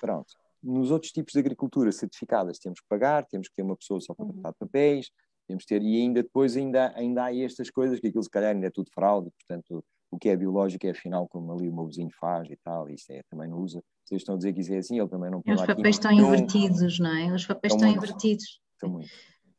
pronto. 0.01 0.34
Nos 0.63 0.91
outros 0.91 1.13
tipos 1.13 1.33
de 1.33 1.39
agricultura 1.39 1.91
certificadas 1.93 2.59
temos 2.59 2.81
que 2.81 2.87
pagar, 2.89 3.27
temos 3.27 3.49
que 3.49 3.55
ter 3.55 3.63
uma 3.63 3.77
pessoa 3.77 4.01
só 4.01 4.15
para 4.15 4.27
uhum. 4.27 4.33
tratar 4.33 4.51
de 4.51 4.59
papéis, 4.59 5.11
temos 5.47 5.65
ter, 5.65 5.83
e 5.83 6.01
ainda 6.01 6.23
depois 6.23 6.57
ainda, 6.57 6.93
ainda 6.95 7.25
há 7.25 7.37
estas 7.37 7.71
coisas, 7.71 7.99
que 7.99 8.07
aquilo 8.07 8.23
se 8.23 8.31
calhar 8.31 8.55
ainda 8.55 8.67
é 8.67 8.71
tudo 8.71 8.91
fraude, 8.95 9.31
portanto, 9.31 9.85
o 10.11 10.19
que 10.19 10.29
é 10.29 10.37
biológico 10.37 10.87
é 10.87 10.91
afinal 10.91 11.29
como 11.29 11.53
ali 11.53 11.69
o 11.69 11.75
meu 11.75 11.87
vizinho 11.87 12.11
faz 12.21 12.49
e 12.51 12.57
tal, 12.65 12.89
e 12.89 12.95
isso 12.95 13.13
é, 13.13 13.23
também 13.31 13.49
não 13.49 13.59
usa. 13.59 13.83
Vocês 14.05 14.23
estão 14.23 14.35
a 14.35 14.39
dizer 14.39 14.53
que 14.53 14.61
isso 14.61 14.73
é 14.73 14.79
assim, 14.79 14.99
ele 14.99 15.09
também 15.09 15.31
não 15.31 15.41
pode. 15.41 15.61
Os 15.61 15.67
papéis 15.67 15.97
estão 15.97 16.13
invertidos, 16.13 16.99
não 16.99 17.17
é? 17.17 17.33
Os 17.33 17.47
papéis 17.47 17.75
estão, 17.75 17.89
estão 17.89 18.03
invertidos. 18.03 18.61
Estão 18.73 18.91
muito. 18.91 19.09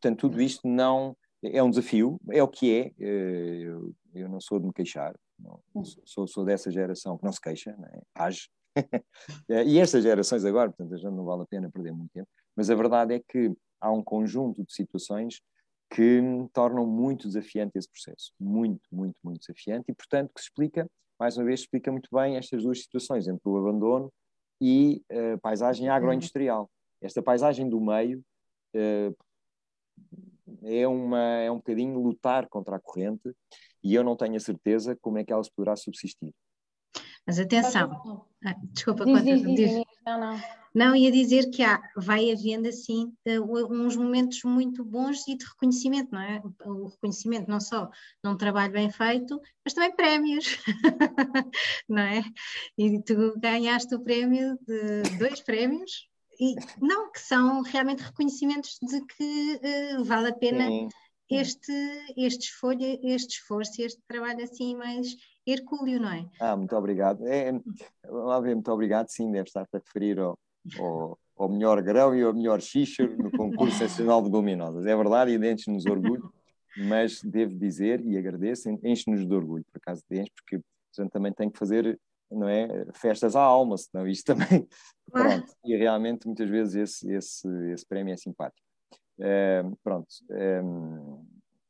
Portanto, 0.02 0.20
tudo 0.20 0.42
isto 0.42 0.68
não 0.68 1.16
é 1.44 1.64
um 1.64 1.70
desafio, 1.70 2.20
é 2.30 2.44
o 2.44 2.48
que 2.48 2.74
é. 2.74 2.92
Eh, 3.00 3.62
eu, 3.64 3.94
eu 4.14 4.30
não 4.30 4.42
sou 4.42 4.60
de 4.60 4.68
me 4.68 4.74
queixar, 4.74 5.16
não, 5.40 5.60
sou, 6.06 6.28
sou 6.28 6.44
dessa 6.44 6.70
geração 6.70 7.18
que 7.18 7.24
não 7.24 7.32
se 7.32 7.40
queixa, 7.40 7.76
não 7.78 7.88
é? 7.88 8.02
age. 8.16 8.50
e 9.68 9.80
estas 9.80 10.04
gerações 10.04 10.46
agora, 10.46 10.72
portanto, 10.72 10.98
já 11.00 11.12
não 11.12 11.26
vale 11.26 11.44
a 11.44 11.46
pena 11.46 11.70
perder 11.70 11.92
muito 11.92 12.12
tempo, 12.12 12.28
mas 12.56 12.70
a 12.70 12.76
verdade 12.76 13.14
é 13.16 13.20
que 13.20 13.52
há 13.80 13.92
um 13.92 14.04
conjunto 14.04 14.64
de 14.64 14.74
situações 14.74 15.42
que 15.90 16.22
tornam 16.54 16.86
muito 16.86 17.28
desafiante 17.28 17.78
esse 17.78 17.90
processo. 17.90 18.32
Muito, 18.40 18.82
muito, 18.92 19.16
muito 19.22 19.42
desafiante 19.42 19.92
e, 19.92 19.94
portanto, 19.94 20.32
que 20.34 20.42
se 20.42 20.48
explica, 20.48 20.90
mais 21.20 21.38
uma 21.38 21.46
vez, 21.46 21.62
explica 21.62 21.92
muito 21.92 22.10
bem 22.14 22.38
estas 22.38 22.64
duas 22.64 22.82
situações, 22.82 23.28
entre 23.28 23.42
o 23.46 23.58
abandono 23.58 24.12
e 24.62 25.04
a 25.12 25.14
uh, 25.14 25.18
eh, 25.18 25.38
paisagem 25.38 25.90
uhum. 25.90 25.94
agroindustrial. 25.94 26.72
Esta 27.02 27.22
paisagem 27.22 27.68
do 27.68 27.82
meio 27.82 28.24
uh, 28.76 29.16
é, 30.64 30.88
uma, 30.88 31.20
é 31.20 31.52
um 31.52 31.58
bocadinho 31.58 32.00
lutar 32.00 32.48
contra 32.48 32.78
a 32.78 32.80
corrente 32.80 33.36
e 33.84 33.94
eu 33.94 34.04
não 34.04 34.16
tenho 34.16 34.36
a 34.36 34.40
certeza 34.40 34.96
como 35.02 35.18
é 35.18 35.26
que 35.26 35.34
ela 35.34 35.44
se 35.44 35.52
poderá 35.52 35.76
subsistir. 35.76 36.34
Mas 37.26 37.40
atenção, 37.40 38.26
ah, 38.46 38.56
desculpa, 38.74 39.06
diz, 39.06 39.24
diz, 39.24 39.42
diz, 39.44 39.56
diz. 39.56 39.86
Não, 40.06 40.20
não. 40.20 40.42
Não, 40.74 40.96
ia 40.96 41.12
dizer 41.12 41.50
que 41.50 41.64
há, 41.64 41.82
vai 41.98 42.32
havendo 42.32 42.68
assim 42.70 43.14
uns 43.70 43.96
momentos 43.98 44.42
muito 44.44 44.86
bons 44.86 45.28
e 45.28 45.36
de 45.36 45.46
reconhecimento, 45.46 46.10
não 46.14 46.22
é? 46.22 46.42
O 46.66 46.88
reconhecimento 46.88 47.50
não 47.50 47.60
só 47.60 47.90
de 48.24 48.30
um 48.30 48.38
trabalho 48.38 48.72
bem 48.72 48.90
feito, 48.90 49.40
mas 49.66 49.74
também 49.74 49.94
prémios, 49.94 50.58
não 51.90 52.02
é? 52.02 52.24
E 52.78 53.02
tu 53.04 53.38
ganhaste 53.38 53.94
o 53.94 54.00
prémio 54.00 54.58
de 54.66 55.18
dois 55.18 55.42
prémios, 55.42 56.08
e 56.40 56.56
não, 56.82 57.12
que 57.12 57.20
são 57.20 57.62
realmente 57.62 58.02
reconhecimentos 58.02 58.80
de 58.82 59.06
que 59.06 59.60
uh, 59.98 60.04
vale 60.06 60.30
a 60.30 60.34
pena 60.34 60.68
Sim. 60.68 60.90
este, 61.30 61.74
este, 62.18 62.46
esforço, 62.46 62.80
este 63.04 63.36
esforço, 63.36 63.82
este 63.82 64.02
trabalho 64.08 64.44
assim 64.44 64.76
mais 64.76 65.16
hercúleo, 65.46 66.00
não 66.00 66.12
é? 66.12 66.26
Ah, 66.40 66.56
muito 66.56 66.76
obrigado. 66.76 67.26
É, 67.28 67.52
vamos 68.04 68.44
ver, 68.44 68.56
muito 68.56 68.72
obrigado, 68.72 69.10
sim, 69.10 69.32
deve 69.32 69.48
estar 69.48 69.62
a 69.62 69.78
referir 69.78 70.20
ao, 70.20 70.38
ao, 70.78 71.20
ao 71.38 71.50
melhor 71.50 71.82
grão 71.82 72.16
e 72.16 72.22
ao 72.22 72.34
melhor 72.34 72.62
xixo 72.62 73.04
no 73.08 73.32
concurso 73.32 73.82
nacional 73.84 74.22
de 74.22 74.30
luminosas. 74.30 74.86
É 74.86 74.96
verdade 74.96 75.32
e 75.32 75.52
enche-nos 75.52 75.84
de 75.84 75.92
orgulho, 75.92 76.32
mas 76.78 77.22
devo 77.22 77.56
dizer 77.56 78.06
e 78.06 78.18
agradeço, 78.18 78.70
enche-nos 78.84 79.26
de 79.26 79.34
orgulho, 79.34 79.66
por 79.72 79.78
acaso 79.78 80.04
de 80.10 80.20
enche, 80.20 80.32
porque 80.36 80.58
a 80.58 81.02
gente 81.02 81.12
também 81.12 81.34
tem 81.34 81.50
que 81.50 81.58
fazer 81.58 82.00
não 82.30 82.48
é, 82.48 82.86
festas 82.94 83.36
à 83.36 83.42
alma, 83.42 83.78
senão 83.78 84.08
isto 84.08 84.26
também. 84.26 84.68
Pronto, 85.12 85.54
e 85.66 85.76
realmente 85.76 86.26
muitas 86.26 86.50
vezes 86.50 86.76
esse, 86.76 87.12
esse, 87.12 87.48
esse 87.72 87.86
prémio 87.86 88.14
é 88.14 88.18
simpático. 88.18 88.66
É, 89.20 89.62
pronto, 89.84 90.08
é, 90.32 90.62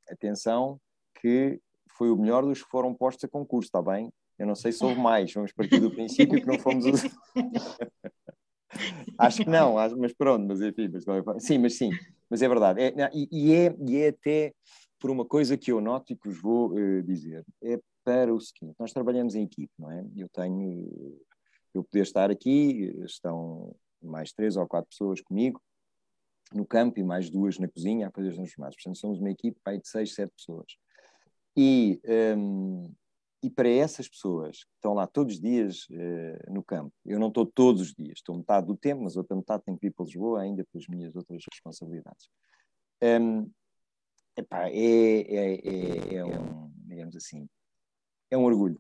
atenção 0.10 0.80
que 1.20 1.60
foi 1.98 2.10
o 2.12 2.18
melhor 2.18 2.44
dos 2.44 2.64
que 2.64 2.70
foram 2.70 2.94
postos 2.94 3.24
a 3.24 3.28
concurso, 3.28 3.68
está 3.68 3.82
bem? 3.82 4.12
Eu 4.38 4.48
não 4.48 4.56
sei 4.56 4.72
se 4.72 4.84
houve 4.84 5.00
mais, 5.00 5.34
vamos 5.34 5.52
partir 5.52 5.80
do 5.80 5.92
princípio 5.92 6.40
que 6.42 6.48
não 6.48 6.58
fomos 6.58 6.86
os... 6.86 7.02
Acho 9.18 9.44
que 9.44 9.50
não, 9.50 9.76
mas 9.98 10.14
pronto, 10.14 10.46
mas 10.48 10.62
enfim, 10.62 10.90
mas, 10.90 11.44
sim, 11.44 11.58
mas 11.58 11.78
sim, 11.78 11.90
mas 12.30 12.42
é 12.42 12.48
verdade. 12.48 12.82
É, 12.82 12.94
e, 13.14 13.28
e, 13.32 13.54
é, 13.54 13.76
e 13.80 13.98
é 13.98 14.08
até 14.08 14.54
por 15.00 15.12
uma 15.12 15.26
coisa 15.26 15.58
que 15.58 15.72
eu 15.72 15.82
noto 15.82 16.14
e 16.14 16.16
que 16.16 16.30
vos 16.30 16.42
vou 16.42 16.72
uh, 16.72 17.04
dizer. 17.04 17.46
É 17.62 17.80
para 18.04 18.34
o 18.34 18.40
seguinte, 18.40 18.76
nós 18.80 18.94
trabalhamos 18.94 19.36
em 19.36 19.44
equipe, 19.44 19.72
não 19.78 19.92
é? 19.92 20.04
Eu 20.16 20.30
tenho, 20.30 21.18
eu 21.74 21.84
poder 21.84 22.02
estar 22.02 22.32
aqui, 22.32 22.96
estão 23.06 23.76
mais 24.02 24.32
três 24.32 24.56
ou 24.56 24.68
quatro 24.68 24.90
pessoas 24.90 25.22
comigo 25.22 25.62
no 26.54 26.66
campo 26.66 27.00
e 27.00 27.04
mais 27.04 27.30
duas 27.30 27.58
na 27.58 27.68
cozinha 27.68 28.08
a 28.08 28.12
fazer 28.12 28.30
as 28.30 28.36
transformadas. 28.36 28.76
Portanto, 28.76 28.98
somos 28.98 29.20
uma 29.20 29.32
equipe 29.32 29.60
de 29.66 29.88
seis, 29.88 30.14
sete 30.14 30.32
pessoas. 30.36 30.66
E 31.56 32.02
um, 32.38 32.94
e 33.44 33.50
para 33.50 33.70
essas 33.70 34.08
pessoas 34.08 34.64
que 34.64 34.76
estão 34.76 34.94
lá 34.94 35.08
todos 35.08 35.36
os 35.36 35.42
dias 35.42 35.88
uh, 35.90 36.54
no 36.54 36.64
campo, 36.64 36.94
eu 37.04 37.20
não 37.20 37.30
estou 37.30 37.46
todos 37.46 37.82
os 37.82 37.94
dias, 37.94 38.20
estou 38.20 38.38
metade 38.38 38.68
do 38.68 38.78
tempo, 38.78 39.02
mas 39.04 39.18
outra 39.18 39.36
metade 39.36 39.64
tenho 39.66 39.78
que 39.80 39.88
ir 39.88 39.92
para 39.92 40.06
Lisboa 40.06 40.42
ainda 40.42 40.64
pelas 40.72 40.88
minhas 40.88 41.16
outras 41.16 41.44
responsabilidades. 41.52 42.30
Um, 43.02 43.50
epá, 44.38 44.70
é, 44.70 44.76
é, 44.76 45.56
é, 45.56 46.16
é, 46.16 46.26
um, 46.26 46.72
digamos 46.86 47.16
assim, 47.16 47.50
é 48.30 48.38
um 48.38 48.44
orgulho, 48.44 48.80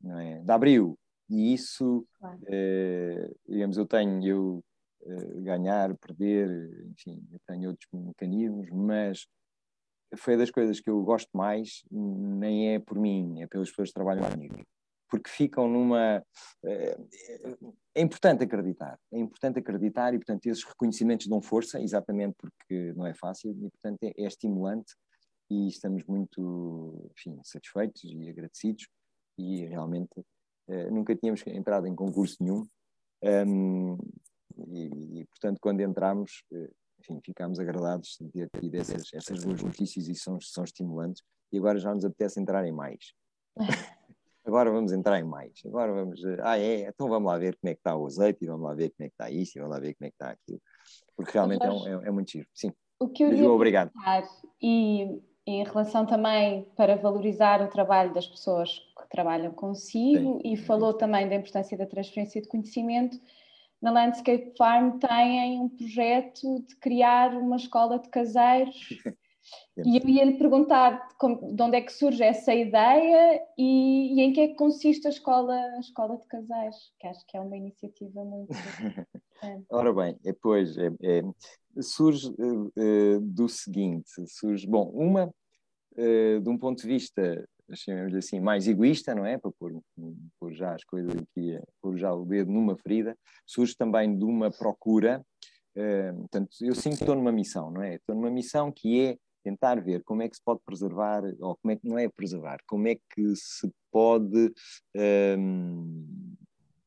não 0.00 0.18
é? 0.18 0.42
Da 0.42 0.54
Abril. 0.54 0.98
E 1.28 1.52
isso, 1.52 2.06
claro. 2.18 2.40
é, 2.46 3.30
digamos, 3.46 3.76
eu 3.76 3.84
tenho, 3.84 4.26
eu 4.26 4.64
é, 5.02 5.40
ganhar, 5.42 5.94
perder, 5.98 6.86
enfim, 6.86 7.22
eu 7.30 7.38
tenho 7.46 7.68
outros 7.68 7.86
mecanismos, 7.92 8.70
mas 8.70 9.26
foi 10.16 10.36
das 10.36 10.50
coisas 10.50 10.80
que 10.80 10.90
eu 10.90 11.02
gosto 11.02 11.30
mais, 11.34 11.84
nem 11.90 12.74
é 12.74 12.78
por 12.78 12.98
mim, 12.98 13.42
é 13.42 13.46
pelas 13.46 13.68
pessoas 13.68 13.88
que 13.88 13.94
trabalham 13.94 14.28
comigo. 14.30 14.62
Porque 15.10 15.30
ficam 15.30 15.68
numa. 15.68 16.22
É, 16.64 16.98
é 17.94 18.02
importante 18.02 18.44
acreditar, 18.44 18.98
é 19.12 19.18
importante 19.18 19.58
acreditar 19.58 20.12
e, 20.14 20.18
portanto, 20.18 20.46
esses 20.46 20.64
reconhecimentos 20.64 21.26
dão 21.26 21.40
força, 21.40 21.80
exatamente 21.80 22.34
porque 22.38 22.92
não 22.94 23.06
é 23.06 23.14
fácil 23.14 23.52
e, 23.52 23.70
portanto, 23.70 23.98
é, 24.02 24.12
é 24.16 24.26
estimulante 24.26 24.94
e 25.50 25.68
estamos 25.68 26.04
muito, 26.04 27.10
enfim, 27.16 27.40
satisfeitos 27.42 28.04
e 28.04 28.28
agradecidos 28.28 28.86
e 29.38 29.64
realmente 29.64 30.22
eh, 30.68 30.90
nunca 30.90 31.16
tínhamos 31.16 31.42
entrado 31.46 31.86
em 31.86 31.94
concurso 31.94 32.36
nenhum 32.40 32.66
um, 33.22 33.98
e, 34.68 35.20
e, 35.20 35.24
portanto, 35.26 35.58
quando 35.60 35.80
entramos, 35.80 36.44
eh, 36.52 36.70
enfim, 37.00 37.20
ficámos 37.24 37.58
agradados 37.58 38.16
de 38.20 38.28
ter 38.28 38.50
tido 38.60 38.74
essas, 38.74 39.12
essas 39.12 39.44
boas 39.44 39.62
notícias 39.62 40.08
e 40.08 40.14
são, 40.14 40.40
são 40.40 40.64
estimulantes. 40.64 41.22
E 41.52 41.58
agora 41.58 41.78
já 41.78 41.94
nos 41.94 42.04
apetece 42.04 42.40
entrar 42.40 42.66
em 42.66 42.72
mais. 42.72 43.12
agora 44.44 44.70
vamos 44.70 44.92
entrar 44.92 45.18
em 45.18 45.24
mais. 45.24 45.52
Agora 45.64 45.92
vamos. 45.92 46.22
Eh, 46.24 46.38
ah, 46.42 46.58
é? 46.58 46.88
Então 46.88 47.08
vamos 47.08 47.30
lá 47.30 47.38
ver 47.38 47.56
como 47.56 47.70
é 47.70 47.74
que 47.74 47.80
está 47.80 47.96
o 47.96 48.06
azeite, 48.06 48.44
e 48.44 48.46
vamos 48.46 48.64
lá 48.64 48.74
ver 48.74 48.90
como 48.90 49.06
é 49.06 49.08
que 49.08 49.14
está 49.14 49.30
isso, 49.30 49.56
e 49.56 49.60
vamos 49.60 49.76
lá 49.76 49.80
ver 49.80 49.94
como 49.94 50.06
é 50.06 50.10
que 50.10 50.14
está 50.14 50.30
aquilo. 50.30 50.60
Porque 51.16 51.32
realmente 51.32 51.64
é, 51.64 51.70
um, 51.70 51.86
é, 51.86 52.08
é, 52.08 52.10
muito 52.10 52.30
giro. 52.30 52.46
Sim. 52.54 52.72
O 53.00 53.08
que 53.08 53.22
eu 53.22 53.32
ia 53.32 53.50
obrigado. 53.50 53.90
E 54.60 55.22
em 55.46 55.64
relação 55.64 56.04
também 56.04 56.68
para 56.76 56.96
valorizar 56.96 57.62
o 57.62 57.68
trabalho 57.68 58.12
das 58.12 58.26
pessoas 58.26 58.70
que 58.70 59.08
trabalham 59.08 59.52
consigo, 59.52 60.40
Sim. 60.42 60.52
e 60.52 60.56
falou 60.56 60.92
também 60.92 61.28
da 61.28 61.36
importância 61.36 61.78
da 61.78 61.86
transferência 61.86 62.42
de 62.42 62.48
conhecimento 62.48 63.18
na 63.80 63.90
Landscape 63.90 64.52
Farm 64.56 64.98
têm 64.98 65.60
um 65.60 65.68
projeto 65.68 66.64
de 66.66 66.76
criar 66.76 67.34
uma 67.34 67.56
escola 67.56 67.98
de 67.98 68.08
caseiros. 68.08 68.76
e 69.84 69.96
eu 69.96 70.08
ia 70.08 70.24
lhe 70.24 70.36
perguntar 70.36 71.08
de 71.20 71.62
onde 71.62 71.76
é 71.76 71.80
que 71.80 71.92
surge 71.92 72.22
essa 72.22 72.52
ideia 72.54 73.40
e, 73.56 74.14
e, 74.14 74.20
em 74.20 74.32
que 74.32 74.40
é 74.40 74.48
que 74.48 74.54
consiste 74.54 75.06
a 75.06 75.10
escola, 75.10 75.54
a 75.54 75.80
escola 75.80 76.16
de 76.18 76.26
caseiros, 76.26 76.92
que 76.98 77.06
acho 77.06 77.26
que 77.26 77.36
é 77.36 77.40
uma 77.40 77.56
iniciativa 77.56 78.24
muito. 78.24 78.50
Ora 79.70 79.92
bem, 79.92 80.18
depois 80.22 80.76
é, 80.76 80.90
é, 81.00 81.22
surge 81.80 82.28
uh, 82.28 83.20
do 83.20 83.48
seguinte: 83.48 84.10
surge, 84.26 84.66
bom, 84.66 84.90
uma, 84.92 85.26
uh, 85.26 86.40
de 86.40 86.48
um 86.48 86.58
ponto 86.58 86.82
de 86.82 86.88
vista 86.88 87.48
chamemos 87.74 88.14
assim, 88.14 88.40
mais 88.40 88.66
egoísta, 88.66 89.14
não 89.14 89.24
é? 89.24 89.38
Para 89.38 89.50
pôr, 89.52 89.80
pôr 90.38 90.52
já 90.52 90.74
as 90.74 90.84
coisas 90.84 91.14
aqui, 91.14 91.58
pôr 91.80 91.96
já 91.96 92.12
o 92.12 92.24
dedo 92.24 92.50
numa 92.50 92.76
ferida, 92.76 93.16
surge 93.46 93.74
também 93.76 94.16
de 94.16 94.24
uma 94.24 94.50
procura. 94.50 95.24
Uh, 95.76 96.18
portanto, 96.20 96.50
eu 96.60 96.74
sinto 96.74 96.96
que 96.96 97.02
estou 97.02 97.14
numa 97.14 97.32
missão, 97.32 97.70
não 97.70 97.82
é? 97.82 97.96
Estou 97.96 98.14
numa 98.14 98.30
missão 98.30 98.72
que 98.72 99.00
é 99.00 99.18
tentar 99.44 99.80
ver 99.80 100.02
como 100.02 100.22
é 100.22 100.28
que 100.28 100.36
se 100.36 100.42
pode 100.42 100.60
preservar, 100.64 101.22
ou 101.40 101.56
como 101.56 101.72
é 101.72 101.76
que 101.76 101.88
não 101.88 101.98
é 101.98 102.08
preservar, 102.08 102.58
como 102.66 102.88
é 102.88 102.96
que 102.96 103.36
se 103.36 103.70
pode 103.90 104.52
um, 105.38 106.36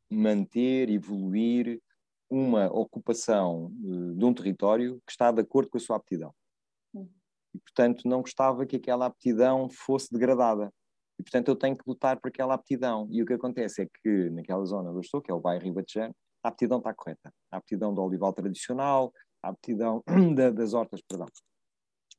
manter, 0.10 0.90
evoluir 0.90 1.80
uma 2.30 2.68
ocupação 2.68 3.72
uh, 3.84 4.16
de 4.16 4.26
um 4.26 4.34
território 4.34 5.02
que 5.06 5.12
está 5.12 5.32
de 5.32 5.42
acordo 5.42 5.70
com 5.70 5.78
a 5.78 5.82
sua 5.82 5.96
aptidão 5.96 6.34
e, 7.54 7.60
portanto, 7.60 8.08
não 8.08 8.22
gostava 8.22 8.66
que 8.66 8.76
aquela 8.76 9.06
aptidão 9.06 9.70
fosse 9.70 10.12
degradada. 10.12 10.72
E, 11.20 11.24
portanto, 11.24 11.50
eu 11.50 11.56
tenho 11.56 11.78
que 11.78 11.84
lutar 11.86 12.20
por 12.20 12.30
aquela 12.30 12.54
aptidão. 12.54 13.08
E 13.12 13.22
o 13.22 13.26
que 13.26 13.34
acontece 13.34 13.84
é 13.84 13.88
que, 14.02 14.30
naquela 14.32 14.66
zona 14.66 14.90
onde 14.90 14.98
eu 14.98 15.02
estou, 15.02 15.22
que 15.22 15.32
é 15.32 15.34
o 15.34 15.40
bairro 15.40 15.64
Ribatejano, 15.64 16.16
a 16.44 16.50
aptidão 16.50 16.80
está 16.80 16.94
correta. 16.94 17.32
A 17.52 17.58
aptidão 17.58 17.94
do 17.94 18.02
olival 18.02 18.34
tradicional, 18.34 19.14
a 19.44 19.50
aptidão 19.50 20.04
das 20.56 20.74
hortas, 20.74 21.02
perdão, 21.08 21.28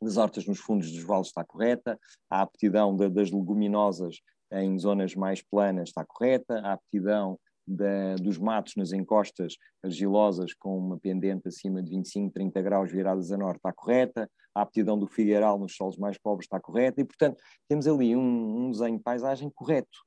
das 0.00 0.16
hortas 0.16 0.46
nos 0.46 0.58
fundos 0.58 0.90
dos 0.90 1.02
vales 1.02 1.28
está 1.28 1.44
correta, 1.44 1.98
a 2.30 2.42
aptidão 2.42 2.96
das 2.96 3.30
leguminosas 3.30 4.20
em 4.52 4.78
zonas 4.78 5.14
mais 5.14 5.42
planas 5.42 5.88
está 5.88 6.04
correta, 6.04 6.60
a 6.60 6.74
aptidão 6.74 7.38
da, 7.72 8.16
dos 8.16 8.38
matos 8.38 8.74
nas 8.76 8.92
encostas 8.92 9.56
argilosas 9.82 10.54
com 10.54 10.78
uma 10.78 10.98
pendente 10.98 11.48
acima 11.48 11.82
de 11.82 11.90
25, 11.90 12.32
30 12.32 12.62
graus 12.62 12.92
viradas 12.92 13.32
a 13.32 13.36
norte 13.36 13.56
está 13.56 13.72
correta, 13.72 14.30
a 14.54 14.62
aptidão 14.62 14.98
do 14.98 15.06
figueiral 15.06 15.58
nos 15.58 15.74
solos 15.74 15.96
mais 15.96 16.18
pobres 16.18 16.46
está 16.46 16.60
correta 16.60 17.00
e, 17.00 17.04
portanto, 17.04 17.42
temos 17.68 17.86
ali 17.86 18.14
um, 18.14 18.66
um 18.66 18.70
desenho 18.70 18.96
de 18.96 19.02
paisagem 19.02 19.50
correto. 19.50 19.98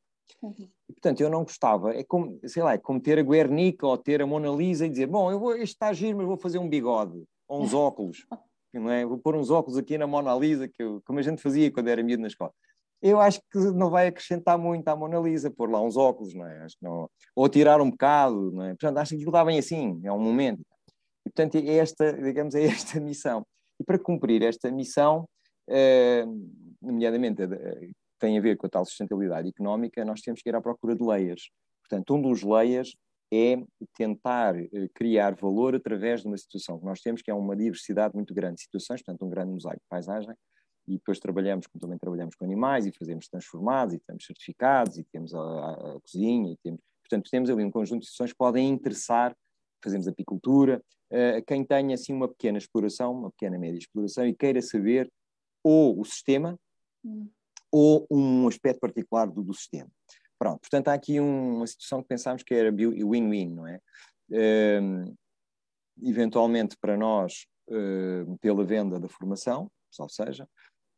Uhum. 0.42 0.70
E, 0.90 0.94
portanto, 0.94 1.22
eu 1.22 1.30
não 1.30 1.44
gostava, 1.44 1.94
é 1.94 2.04
como, 2.04 2.40
sei 2.46 2.64
lá, 2.64 2.74
é 2.74 2.78
como 2.78 3.00
ter 3.00 3.20
a 3.20 3.24
Guernica 3.24 3.86
ou 3.86 3.98
ter 3.98 4.22
a 4.22 4.28
Mona 4.28 4.50
Lisa 4.50 4.86
e 4.86 4.90
dizer, 4.90 5.08
bom, 5.08 5.32
eu 5.32 5.40
vou, 5.40 5.54
este 5.56 5.74
está 5.74 5.92
giro, 5.94 6.18
mas 6.18 6.28
vou 6.28 6.38
fazer 6.38 6.60
um 6.60 6.70
bigode 6.70 7.24
ou 7.48 7.64
uns 7.64 7.74
óculos, 7.74 8.26
não 8.74 8.90
é? 8.90 9.06
Vou 9.06 9.18
pôr 9.18 9.36
uns 9.36 9.50
óculos 9.50 9.78
aqui 9.78 9.98
na 9.98 10.08
Mona 10.08 10.36
Lisa, 10.36 10.68
que 10.68 10.82
eu, 10.82 11.02
como 11.06 11.20
a 11.20 11.22
gente 11.22 11.42
fazia 11.42 11.72
quando 11.72 11.88
era 11.88 12.04
miúdo 12.04 12.22
na 12.22 12.28
escola 12.28 12.54
eu 13.06 13.20
acho 13.20 13.40
que 13.52 13.60
não 13.60 13.92
vai 13.92 14.08
acrescentar 14.08 14.58
muito 14.58 14.88
à 14.88 14.96
Mona 14.96 15.20
Lisa, 15.20 15.52
pôr 15.52 15.70
lá 15.70 15.80
uns 15.80 15.96
óculos, 15.96 16.34
não 16.34 16.48
é? 16.48 16.64
Acho 16.64 16.76
que 16.76 16.84
não... 16.84 17.08
Ou 17.36 17.48
tirar 17.48 17.80
um 17.80 17.92
bocado, 17.92 18.52
não 18.52 18.64
é? 18.64 18.70
Portanto, 18.70 18.98
acho 18.98 19.10
que 19.10 19.18
aquilo 19.18 19.32
dá 19.32 19.46
bem 19.46 19.60
assim, 19.60 20.02
é 20.04 20.12
um 20.12 20.20
momento. 20.20 20.62
E, 21.24 21.30
portanto, 21.30 21.56
é 21.56 21.76
esta, 21.76 22.12
digamos, 22.14 22.56
é 22.56 22.64
esta 22.66 23.00
missão. 23.00 23.46
E 23.80 23.84
para 23.84 24.00
cumprir 24.00 24.42
esta 24.42 24.72
missão, 24.72 25.30
eh, 25.70 26.26
nomeadamente 26.82 27.44
eh, 27.44 27.90
tem 28.18 28.40
a 28.40 28.42
ver 28.42 28.58
com 28.58 28.66
a 28.66 28.70
tal 28.72 28.84
sustentabilidade 28.84 29.50
económica, 29.50 30.04
nós 30.04 30.22
temos 30.22 30.42
que 30.42 30.50
ir 30.50 30.56
à 30.56 30.62
procura 30.62 30.96
de 30.96 31.04
layers. 31.04 31.52
Portanto, 31.88 32.16
um 32.16 32.22
dos 32.24 32.42
layers 32.42 32.96
é 33.32 33.58
tentar 33.96 34.56
eh, 34.58 34.68
criar 34.96 35.36
valor 35.36 35.76
através 35.76 36.22
de 36.22 36.28
uma 36.28 36.38
situação 36.38 36.80
que 36.80 36.86
nós 36.86 37.02
temos, 37.02 37.22
que 37.22 37.30
é 37.30 37.36
uma 37.36 37.56
diversidade 37.56 38.16
muito 38.16 38.34
grande 38.34 38.56
de 38.56 38.62
situações, 38.64 39.04
portanto, 39.04 39.24
um 39.28 39.30
grande 39.30 39.52
mosaico 39.52 39.80
de 39.80 39.88
paisagem, 39.88 40.34
e 40.88 40.94
depois 40.94 41.20
trabalhamos, 41.20 41.68
como 41.68 41.82
também 41.82 41.98
trabalhamos 41.98 42.36
com 42.36 42.46
animais, 42.46 42.86
e 42.86 42.92
fazemos 42.92 43.28
transformados, 43.28 43.96
e 43.96 44.00
temos 44.00 44.26
certificados, 44.26 44.98
e 44.98 45.04
temos 45.04 45.34
a, 45.34 45.40
a, 45.40 45.96
a 45.96 46.00
cozinha, 46.02 46.54
e 46.54 46.58
temos, 46.58 46.80
portanto, 47.02 47.30
temos 47.30 47.50
ali 47.50 47.64
um 47.64 47.72
conjunto 47.72 48.02
de 48.02 48.10
sessões 48.10 48.32
que 48.32 48.38
podem 48.38 48.70
interessar, 48.70 49.36
fazemos 49.84 50.08
apicultura, 50.08 50.82
uh, 51.12 51.44
quem 51.46 51.64
tenha 51.64 51.96
assim 51.96 52.14
uma 52.14 52.28
pequena 52.28 52.58
exploração, 52.58 53.12
uma 53.14 53.32
pequena 53.32 53.58
média 53.58 53.78
exploração, 53.78 54.26
e 54.28 54.34
queira 54.34 54.62
saber 54.62 55.12
ou 55.64 56.00
o 56.00 56.06
sistema, 56.06 56.60
hum. 57.04 57.28
ou 57.72 58.06
um 58.12 58.48
aspecto 58.48 58.80
particular 58.80 59.28
do, 59.28 59.44
do 59.44 59.54
sistema. 59.54 59.90
Pronto, 60.38 60.60
portanto, 60.60 60.90
há 60.90 60.94
aqui 60.94 61.20
um, 61.20 61.58
uma 61.58 61.68
situação 61.68 62.02
que 62.02 62.10
pensámos 62.10 62.44
que 62.44 62.54
era 62.54 62.72
win-win, 62.72 63.50
não 63.50 63.68
é? 63.68 63.80
Uh, 64.30 65.16
eventualmente 66.04 66.76
para 66.78 66.98
nós, 66.98 67.48
uh, 67.70 68.38
pela 68.40 68.64
venda 68.64 69.00
da 69.00 69.08
formação, 69.08 69.72
ou 69.98 70.10
seja, 70.10 70.48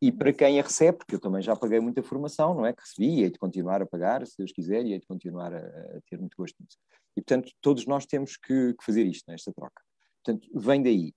e 0.02 0.12
para 0.12 0.32
quem 0.32 0.60
a 0.60 0.64
recebe, 0.64 1.00
porque 1.00 1.16
eu 1.16 1.20
também 1.20 1.42
já 1.42 1.56
paguei 1.56 1.80
muita 1.80 2.04
formação, 2.04 2.54
não 2.54 2.66
é? 2.66 2.74
Que 2.74 2.82
recebi 2.82 3.08
e 3.08 3.24
hei 3.24 3.32
de 3.32 3.40
continuar 3.40 3.82
a 3.82 3.86
pagar, 3.86 4.26
se 4.28 4.38
Deus 4.38 4.52
quiser, 4.52 4.86
e 4.86 4.94
hei 4.94 5.00
de 5.00 5.08
continuar 5.08 5.54
a, 5.54 5.58
a 5.58 6.02
ter 6.10 6.20
muito 6.20 6.36
gosto 6.38 6.56
nisso. 6.62 6.78
E, 7.16 7.22
portanto, 7.22 7.52
todos 7.62 7.86
nós 7.88 8.06
temos 8.06 8.38
que, 8.38 8.74
que 8.76 8.86
fazer 8.86 9.06
isto, 9.06 9.30
nesta 9.30 9.52
troca. 9.52 9.82
Portanto, 10.24 10.48
vem 10.54 10.84
daí. 10.84 11.14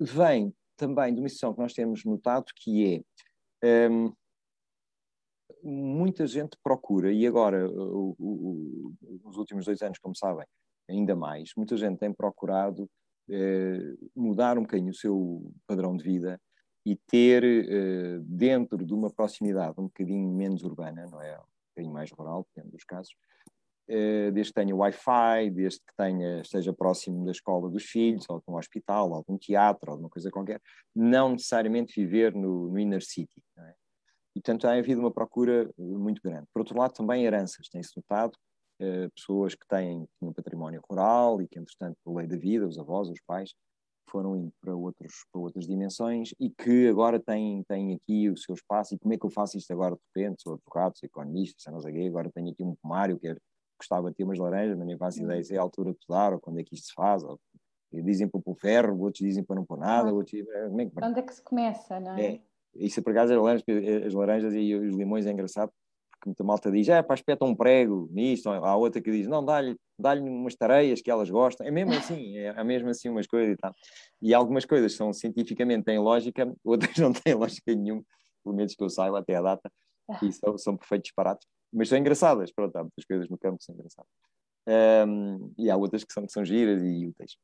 Vem 0.00 0.52
também 0.76 1.14
de 1.14 1.20
uma 1.20 1.28
situação 1.28 1.54
que 1.54 1.60
nós 1.60 1.72
temos 1.72 2.04
notado, 2.04 2.46
que 2.56 3.04
é 3.62 3.88
um, 3.88 4.12
muita 5.62 6.26
gente 6.26 6.56
procura, 6.62 7.12
e 7.12 7.26
agora, 7.26 7.68
o, 7.70 8.16
o, 8.18 8.94
nos 9.24 9.36
últimos 9.36 9.66
dois 9.66 9.80
anos, 9.82 9.98
como 9.98 10.16
sabem, 10.16 10.46
ainda 10.88 11.14
mais, 11.14 11.52
muita 11.56 11.76
gente 11.76 11.98
tem 11.98 12.12
procurado 12.12 12.88
eh, 13.28 13.96
mudar 14.14 14.56
um 14.58 14.62
bocadinho 14.62 14.90
o 14.90 14.94
seu 14.94 15.52
padrão 15.66 15.96
de 15.96 16.04
vida 16.04 16.40
e 16.86 16.94
ter 16.94 17.42
uh, 17.42 18.20
dentro 18.22 18.86
de 18.86 18.94
uma 18.94 19.10
proximidade 19.10 19.74
um 19.76 19.88
bocadinho 19.88 20.30
menos 20.32 20.62
urbana, 20.62 21.04
não 21.10 21.20
é? 21.20 21.36
Um 21.36 21.42
bocadinho 21.74 21.92
mais 21.92 22.12
rural, 22.12 22.46
depende 22.54 22.72
dos 22.72 22.84
casos, 22.84 23.12
uh, 23.90 24.30
desde 24.30 24.52
que 24.52 24.60
tenha 24.60 24.76
Wi-Fi, 24.76 25.50
desde 25.50 25.80
que 25.80 25.96
tenha, 25.96 26.42
esteja 26.42 26.72
próximo 26.72 27.24
da 27.24 27.32
escola 27.32 27.68
dos 27.68 27.82
filhos, 27.82 28.24
ou 28.30 28.38
de 28.38 28.44
um 28.48 28.56
hospital, 28.56 29.10
ou 29.10 29.24
de 29.24 29.32
um 29.32 29.36
teatro, 29.36 29.90
ou 29.90 29.92
alguma 29.94 30.08
coisa 30.08 30.30
qualquer, 30.30 30.62
não 30.94 31.32
necessariamente 31.32 32.00
viver 32.00 32.32
no, 32.32 32.70
no 32.70 32.78
inner 32.78 33.02
city. 33.02 33.42
É? 33.58 33.74
E, 34.36 34.40
portanto, 34.40 34.68
há 34.68 34.74
havido 34.74 35.00
uma 35.00 35.10
procura 35.10 35.68
muito 35.76 36.22
grande. 36.22 36.46
Por 36.54 36.60
outro 36.60 36.78
lado, 36.78 36.92
também 36.92 37.24
heranças, 37.24 37.68
tem-se 37.68 37.96
notado, 37.96 38.32
uh, 38.80 39.10
pessoas 39.12 39.56
que 39.56 39.66
têm 39.66 40.06
um 40.22 40.32
património 40.32 40.80
rural 40.88 41.42
e 41.42 41.48
que, 41.48 41.58
entretanto, 41.58 41.96
por 42.04 42.14
lei 42.14 42.28
da 42.28 42.36
vida, 42.36 42.64
os 42.64 42.78
avós, 42.78 43.08
os 43.08 43.20
pais, 43.26 43.52
foram 44.10 44.36
indo 44.36 44.52
para, 44.60 44.74
outros, 44.74 45.12
para 45.32 45.40
outras 45.40 45.66
dimensões 45.66 46.34
e 46.38 46.50
que 46.50 46.88
agora 46.88 47.20
têm, 47.20 47.62
têm 47.64 47.94
aqui 47.94 48.28
o 48.30 48.36
seu 48.36 48.54
espaço. 48.54 48.94
E 48.94 48.98
como 48.98 49.14
é 49.14 49.18
que 49.18 49.26
eu 49.26 49.30
faço 49.30 49.56
isto 49.56 49.70
agora 49.72 49.94
de 49.94 50.00
repente? 50.14 50.42
Sou 50.42 50.54
advogado, 50.54 50.96
sou 50.98 51.06
economista, 51.06 51.56
sou 51.58 51.72
não 51.72 51.80
sei 51.80 52.06
agora 52.06 52.30
tenho 52.30 52.50
aqui 52.50 52.62
um 52.62 52.74
pomário, 52.76 53.18
que 53.18 53.34
gostava 53.78 54.10
de 54.10 54.16
ter 54.16 54.24
umas 54.24 54.38
laranjas, 54.38 54.76
mas 54.76 54.86
nem 54.86 54.96
faço 54.96 55.22
ideia 55.22 55.42
se 55.42 55.54
é 55.54 55.58
a 55.58 55.62
altura 55.62 55.92
de 55.92 55.98
dar 56.08 56.32
ou 56.32 56.40
quando 56.40 56.60
é 56.60 56.64
que 56.64 56.74
isto 56.74 56.88
se 56.88 56.94
faz. 56.94 57.22
Ou, 57.22 57.38
dizem 57.92 58.28
para 58.28 58.40
pôr 58.40 58.56
ferro, 58.56 58.98
outros 59.00 59.26
dizem 59.26 59.44
para 59.44 59.56
não 59.56 59.64
pôr 59.64 59.78
nada. 59.78 60.12
Outros, 60.12 60.40
como 60.68 60.80
é 60.80 60.86
que... 60.86 60.92
Onde 61.02 61.20
é 61.20 61.22
que 61.22 61.34
se 61.34 61.42
começa, 61.42 62.00
não 62.00 62.16
é? 62.16 62.24
é 62.24 62.40
isso 62.74 63.02
por 63.02 63.10
acaso 63.10 63.32
as 63.32 63.40
laranjas, 63.40 64.06
as 64.06 64.14
laranjas 64.14 64.54
e 64.54 64.74
os 64.74 64.94
limões 64.94 65.26
é 65.26 65.32
engraçado, 65.32 65.72
porque 66.10 66.28
muita 66.28 66.44
malta 66.44 66.70
diz, 66.70 66.88
é, 66.88 67.02
pá, 67.02 67.14
espeta 67.14 67.44
um 67.44 67.54
prego 67.54 68.08
nisto, 68.12 68.50
há 68.50 68.76
outra 68.76 69.00
que 69.00 69.10
diz, 69.10 69.26
não, 69.26 69.44
dá-lhe 69.44 69.76
dá 69.98 70.14
umas 70.14 70.54
tareias 70.54 71.00
que 71.00 71.10
elas 71.10 71.30
gostam, 71.30 71.66
é 71.66 71.70
mesmo 71.70 71.92
assim, 71.94 72.36
é, 72.36 72.46
é 72.48 72.64
mesmo 72.64 72.88
assim 72.88 73.08
umas 73.08 73.26
coisas 73.26 73.54
e 73.54 73.56
tal. 73.56 73.74
E 74.20 74.34
algumas 74.34 74.64
coisas 74.64 74.94
são 74.94 75.12
cientificamente 75.12 75.84
têm 75.84 75.98
lógica, 75.98 76.52
outras 76.64 76.96
não 76.98 77.12
têm 77.12 77.34
lógica 77.34 77.74
nenhuma, 77.74 78.02
pelo 78.44 78.54
menos 78.54 78.74
que 78.74 78.82
eu 78.82 78.90
saiba 78.90 79.18
até 79.18 79.36
a 79.36 79.42
data, 79.42 79.70
e 80.22 80.32
são, 80.32 80.56
são 80.58 80.76
perfeitos 80.76 81.08
disparates, 81.08 81.46
mas 81.72 81.88
são 81.88 81.98
engraçadas, 81.98 82.52
pronto, 82.52 82.76
há 82.76 82.82
muitas 82.82 83.04
coisas 83.04 83.28
no 83.28 83.38
campo 83.38 83.58
que 83.58 83.64
são 83.64 83.74
engraçadas. 83.74 84.10
Um, 84.68 85.52
e 85.56 85.70
há 85.70 85.76
outras 85.76 86.02
que 86.02 86.12
são, 86.12 86.26
que 86.26 86.32
são 86.32 86.44
giras 86.44 86.82
e 86.82 87.06
úteis. 87.06 87.36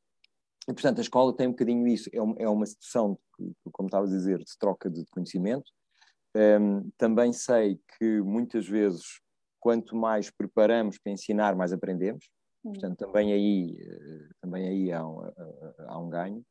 E, 0.69 0.73
portanto, 0.73 0.99
a 0.99 1.03
escola 1.03 1.35
tem 1.35 1.49
um 1.49 1.53
bocadinho 1.53 1.87
isso, 1.89 2.09
é, 2.13 2.21
uma, 2.21 2.37
é 2.39 2.49
uma 2.49 2.67
situação, 2.67 3.19
como 3.73 3.89
estava 3.89 4.07
a 4.07 4.09
dizer, 4.09 4.39
de 4.39 4.59
troca 4.59 4.89
de 4.89 5.05
conhecimento. 5.07 5.71
Um, 6.35 6.91
também 6.97 7.33
sei 7.33 7.81
que 7.99 8.21
muitas 8.23 8.67
vezes, 8.67 9.21
quanto 9.61 9.97
mais 9.97 10.31
preparamos 10.31 10.99
para 10.99 11.13
ensinar, 11.13 11.57
mais 11.57 11.73
aprendemos. 11.73 12.29
Portanto, 12.63 12.99
também 12.99 13.33
aí, 13.33 13.77
eh, 13.81 14.29
também 14.41 14.69
aí 14.69 14.93
há, 14.93 15.07
um, 15.07 15.21
há 15.89 15.99
um 15.99 16.09
ganho. 16.09 16.45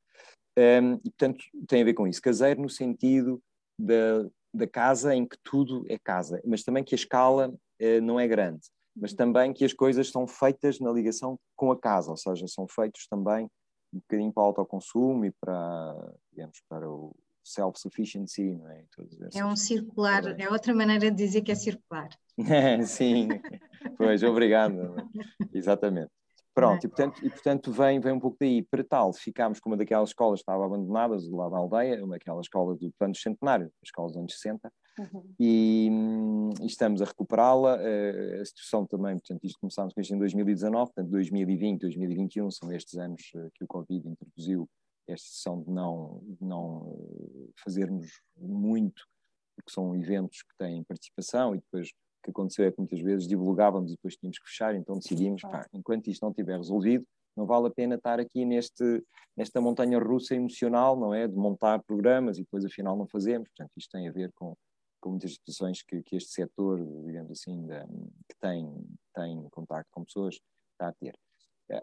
Um, 0.57 0.95
e, 0.95 1.09
portanto, 1.09 1.43
tem 1.67 1.81
a 1.81 1.85
ver 1.85 1.93
com 1.93 2.07
isso. 2.07 2.21
Caseiro 2.21 2.61
no 2.61 2.69
sentido 2.69 3.41
da, 3.79 4.29
da 4.53 4.67
casa 4.67 5.15
em 5.15 5.25
que 5.25 5.37
tudo 5.43 5.85
é 5.89 5.97
casa, 5.97 6.41
mas 6.45 6.63
também 6.63 6.83
que 6.83 6.93
a 6.93 6.97
escala 6.97 7.49
uh, 7.49 8.01
não 8.01 8.19
é 8.19 8.27
grande, 8.27 8.67
mas 8.95 9.11
uhum. 9.11 9.17
também 9.17 9.53
que 9.53 9.63
as 9.63 9.73
coisas 9.73 10.09
são 10.09 10.27
feitas 10.27 10.79
na 10.79 10.91
ligação 10.91 11.39
com 11.55 11.71
a 11.71 11.79
casa, 11.79 12.11
ou 12.11 12.17
seja, 12.17 12.45
são 12.47 12.67
feitos 12.67 13.07
também 13.07 13.47
um 13.93 13.99
bocadinho 13.99 14.33
para 14.33 14.43
o 14.43 14.45
autoconsumo 14.45 15.25
e 15.25 15.31
para, 15.31 16.13
digamos, 16.31 16.61
para 16.69 16.89
o 16.89 17.15
self-sufficiency, 17.43 18.55
não 18.55 18.69
é? 18.69 18.85
é 19.35 19.45
um 19.45 19.55
circular, 19.55 20.23
é 20.39 20.49
outra 20.49 20.73
maneira 20.73 21.09
de 21.09 21.17
dizer 21.17 21.41
que 21.41 21.51
é 21.51 21.55
circular. 21.55 22.09
Sim, 22.85 23.29
pois, 23.97 24.23
obrigado. 24.23 24.95
Exatamente. 25.53 26.11
Pronto, 26.53 26.83
é? 26.83 26.87
e 26.87 26.89
portanto, 26.89 27.25
e, 27.25 27.29
portanto 27.29 27.71
vem, 27.71 27.99
vem 27.99 28.13
um 28.13 28.19
pouco 28.19 28.37
daí. 28.39 28.61
Para 28.61 28.83
tal, 28.83 29.13
ficámos 29.13 29.59
com 29.59 29.69
uma 29.69 29.77
daquelas 29.77 30.09
escolas 30.09 30.39
que 30.39 30.43
estavam 30.43 30.65
abandonadas 30.65 31.27
do 31.27 31.35
lado 31.35 31.51
da 31.51 31.57
aldeia, 31.57 32.03
uma 32.03 32.15
daquela 32.15 32.41
escola 32.41 32.75
do 32.75 32.91
plano 32.97 33.15
centenário, 33.15 33.67
a 33.67 33.85
escola 33.85 34.09
dos 34.09 34.17
anos 34.17 34.33
60, 34.33 34.71
uhum. 34.99 35.33
e, 35.39 35.89
e, 36.61 36.65
estamos 36.65 37.01
a 37.01 37.05
recuperá-la. 37.05 37.77
Uh, 37.77 38.41
a 38.41 38.45
situação 38.45 38.85
também, 38.85 39.13
portanto, 39.13 39.43
isto 39.45 39.59
começámos 39.59 39.93
com 39.93 40.01
isto 40.01 40.13
em 40.13 40.17
2019, 40.17 40.85
portanto, 40.87 41.09
2020, 41.09 41.81
2021 41.81 42.51
são 42.51 42.71
estes 42.71 42.97
anos 42.97 43.21
uh, 43.35 43.49
que 43.55 43.63
o 43.63 43.67
Covid 43.67 44.07
introduziu 44.09 44.69
esta 45.07 45.27
situação 45.27 45.61
de 45.61 45.71
não, 45.71 46.21
de 46.23 46.45
não 46.45 46.97
fazermos 47.63 48.21
muito, 48.37 49.03
porque 49.55 49.71
são 49.71 49.95
eventos 49.95 50.41
que 50.43 50.57
têm 50.57 50.83
participação 50.83 51.55
e 51.55 51.59
depois 51.59 51.91
que 52.23 52.29
aconteceu 52.29 52.65
é 52.65 52.71
que 52.71 52.77
muitas 52.77 53.01
vezes 53.01 53.27
divulgávamos 53.27 53.91
e 53.91 53.95
depois 53.95 54.15
tínhamos 54.15 54.37
que 54.37 54.47
fechar, 54.47 54.75
então 54.75 54.97
decidimos, 54.97 55.41
pá, 55.41 55.67
enquanto 55.73 56.07
isto 56.07 56.21
não 56.21 56.29
estiver 56.29 56.57
resolvido, 56.57 57.05
não 57.35 57.45
vale 57.45 57.67
a 57.67 57.71
pena 57.71 57.95
estar 57.95 58.19
aqui 58.19 58.45
neste, 58.45 59.03
nesta 59.35 59.61
montanha 59.61 59.97
russa 59.99 60.35
emocional, 60.35 60.97
não 60.97 61.13
é? 61.13 61.27
De 61.27 61.35
montar 61.35 61.81
programas 61.83 62.37
e 62.37 62.41
depois 62.41 62.65
afinal 62.65 62.97
não 62.97 63.07
fazemos. 63.07 63.49
Portanto, 63.49 63.71
isto 63.77 63.89
tem 63.91 64.07
a 64.07 64.11
ver 64.11 64.31
com, 64.33 64.55
com 64.99 65.11
muitas 65.11 65.33
situações 65.33 65.81
que, 65.81 66.03
que 66.03 66.17
este 66.17 66.31
setor, 66.31 66.79
digamos 67.05 67.31
assim, 67.31 67.65
da, 67.65 67.85
que 67.87 68.35
tem, 68.39 68.69
tem 69.15 69.47
contato 69.49 69.87
com 69.91 70.03
pessoas, 70.03 70.35
está 70.73 70.89
a 70.89 70.93
ter. 70.93 71.15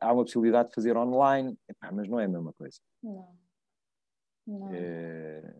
Há 0.01 0.13
uma 0.13 0.25
possibilidade 0.25 0.69
de 0.69 0.75
fazer 0.75 0.97
online, 0.97 1.57
epá, 1.69 1.91
mas 1.93 2.09
não 2.09 2.19
é 2.19 2.25
a 2.25 2.29
mesma 2.29 2.53
coisa. 2.53 2.79
Não. 3.03 3.37
não. 4.47 4.71
É, 4.73 5.55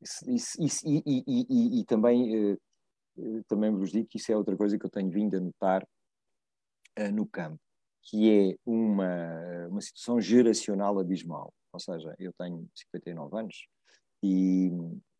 isso, 0.00 0.30
isso, 0.30 0.62
isso, 0.62 0.88
e, 0.88 1.02
e, 1.06 1.24
e, 1.26 1.80
e, 1.80 1.84
também 1.84 2.52
eh, 2.52 2.58
eh, 3.18 3.42
também 3.48 3.70
vos 3.70 3.90
digo 3.90 4.06
que 4.08 4.18
isso 4.18 4.30
é 4.30 4.36
outra 4.36 4.56
coisa 4.56 4.78
que 4.78 4.84
eu 4.84 4.90
tenho 4.90 5.10
vindo 5.10 5.36
a 5.36 5.40
notar 5.40 5.86
no 7.12 7.26
campo, 7.26 7.58
que 8.02 8.30
é 8.30 8.56
uma, 8.64 9.66
uma 9.68 9.80
situação 9.80 10.20
geracional 10.20 10.98
abismal. 10.98 11.52
Ou 11.72 11.80
seja, 11.80 12.14
eu 12.20 12.32
tenho 12.38 12.68
59 12.72 13.36
anos 13.36 13.66
e, 14.22 14.70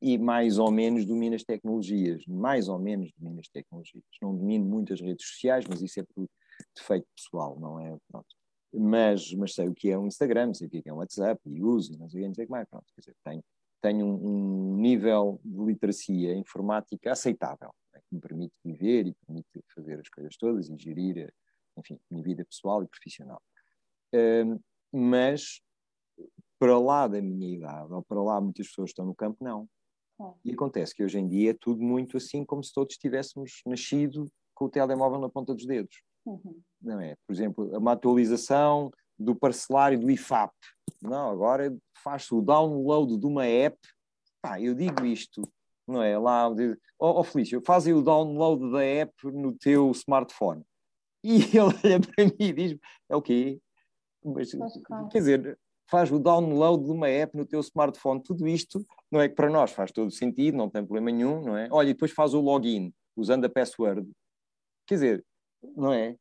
e 0.01 0.16
mais 0.16 0.59
ou 0.59 0.70
menos 0.70 1.05
domino 1.05 1.34
as 1.34 1.42
tecnologias, 1.42 2.24
mais 2.26 2.68
ou 2.68 2.78
menos 2.78 3.11
domino 3.18 3.40
as 3.40 3.49
tecnologias. 3.49 4.05
Não 4.22 4.36
domino 4.36 4.64
muitas 4.64 5.01
redes 5.01 5.26
sociais, 5.26 5.64
mas 5.68 5.82
isso 5.82 5.99
é 5.99 6.05
por 6.14 6.28
defeito 6.74 7.07
pessoal, 7.16 7.59
não 7.59 7.80
é? 7.80 7.96
Pronto. 8.09 8.26
Mas, 8.72 9.32
mas 9.34 9.55
sei 9.55 9.68
o 9.68 9.74
que 9.74 9.90
é 9.90 9.98
um 9.98 10.07
Instagram, 10.07 10.52
sei 10.52 10.66
o 10.66 10.70
que 10.70 10.82
é 10.84 10.92
um 10.92 10.96
WhatsApp 10.96 11.40
e 11.46 11.62
uso, 11.62 11.96
não 11.98 12.09
sei 12.09 12.28
o 12.28 12.32
que 12.32 12.46
mais. 12.46 12.68
Pronto, 12.68 12.84
quer 12.94 13.00
dizer, 13.00 13.16
tenho, 13.24 13.44
tenho 13.80 14.07
um, 14.07 14.74
um 14.74 14.76
nível 14.76 15.40
de 15.44 15.64
literacia 15.64 16.34
informática 16.34 17.12
aceitável 17.12 17.72
que 18.09 18.14
me 18.14 18.20
permite 18.20 18.55
viver 18.64 19.07
e 19.07 19.14
permite 19.26 19.48
fazer 19.74 20.00
as 20.00 20.09
coisas 20.09 20.36
todas 20.36 20.68
e 20.68 20.76
gerir, 20.76 21.32
enfim, 21.76 21.98
minha 22.11 22.22
vida 22.22 22.44
pessoal 22.44 22.82
e 22.82 22.88
profissional. 22.88 23.40
Um, 24.12 24.61
mas 24.92 25.61
para 26.59 26.78
lá 26.78 27.09
da 27.09 27.20
minha 27.20 27.57
idade, 27.57 27.92
ou 27.92 28.02
para 28.02 28.22
lá 28.22 28.40
muitas 28.40 28.68
pessoas 28.68 28.90
estão 28.90 29.05
no 29.05 29.14
campo, 29.14 29.42
não. 29.42 29.68
E 30.44 30.52
acontece 30.52 30.94
que 30.94 31.02
hoje 31.02 31.18
em 31.18 31.26
dia 31.26 31.50
é 31.50 31.55
tudo 31.55 31.82
muito 31.82 32.16
assim 32.16 32.44
como 32.44 32.62
se 32.62 32.72
todos 32.72 32.96
tivéssemos 32.96 33.61
nascido 33.66 34.30
com 34.55 34.66
o 34.66 34.70
telemóvel 34.70 35.20
na 35.20 35.28
ponta 35.28 35.55
dos 35.55 35.66
dedos. 35.66 36.02
Uhum. 36.24 36.61
Não 36.80 37.00
é? 37.00 37.16
Por 37.26 37.32
exemplo, 37.32 37.76
uma 37.76 37.92
atualização 37.92 38.90
do 39.18 39.34
parcelário 39.34 39.98
do 39.98 40.11
IFAP. 40.11 40.52
Não, 41.02 41.30
agora 41.30 41.76
faz-se 42.02 42.34
o 42.34 42.40
download 42.40 43.18
de 43.18 43.26
uma 43.26 43.46
app. 43.46 43.78
Pá, 44.40 44.61
eu 44.61 44.74
digo 44.74 45.05
isto 45.05 45.42
não 45.86 46.02
é? 46.02 46.18
Lá, 46.18 46.48
ó 46.48 46.55
oh, 46.98 47.20
oh, 47.20 47.24
Felício, 47.24 47.61
faz 47.64 47.86
aí 47.86 47.92
o 47.92 48.02
download 48.02 48.72
da 48.72 48.82
app 48.82 49.12
no 49.24 49.52
teu 49.52 49.90
smartphone. 49.92 50.62
E 51.22 51.36
ele 51.57 51.61
olha 51.61 52.00
para 52.00 52.24
mim 52.24 52.36
e 52.38 52.52
diz: 52.52 52.78
é 53.09 53.16
o 53.16 53.22
quê? 53.22 53.61
Mas, 54.24 54.52
quer 55.11 55.18
dizer, 55.18 55.59
faz 55.90 56.11
o 56.11 56.18
download 56.18 56.84
de 56.84 56.90
uma 56.90 57.09
app 57.09 57.36
no 57.36 57.44
teu 57.44 57.61
smartphone. 57.61 58.22
Tudo 58.22 58.48
isto 58.48 58.84
não 59.11 59.20
é 59.20 59.28
que 59.28 59.34
para 59.34 59.50
nós 59.50 59.70
faz 59.70 59.92
todo 59.92 60.11
sentido, 60.11 60.57
não 60.57 60.70
tem 60.70 60.84
problema 60.84 61.11
nenhum, 61.11 61.42
não 61.42 61.57
é? 61.57 61.68
Olha, 61.70 61.90
e 61.90 61.92
depois 61.92 62.11
faz 62.11 62.32
o 62.32 62.40
login 62.40 62.92
usando 63.16 63.44
a 63.44 63.50
password. 63.50 64.09
Quer 64.87 64.95
dizer, 64.95 65.26
não 65.76 65.93
é? 65.93 66.16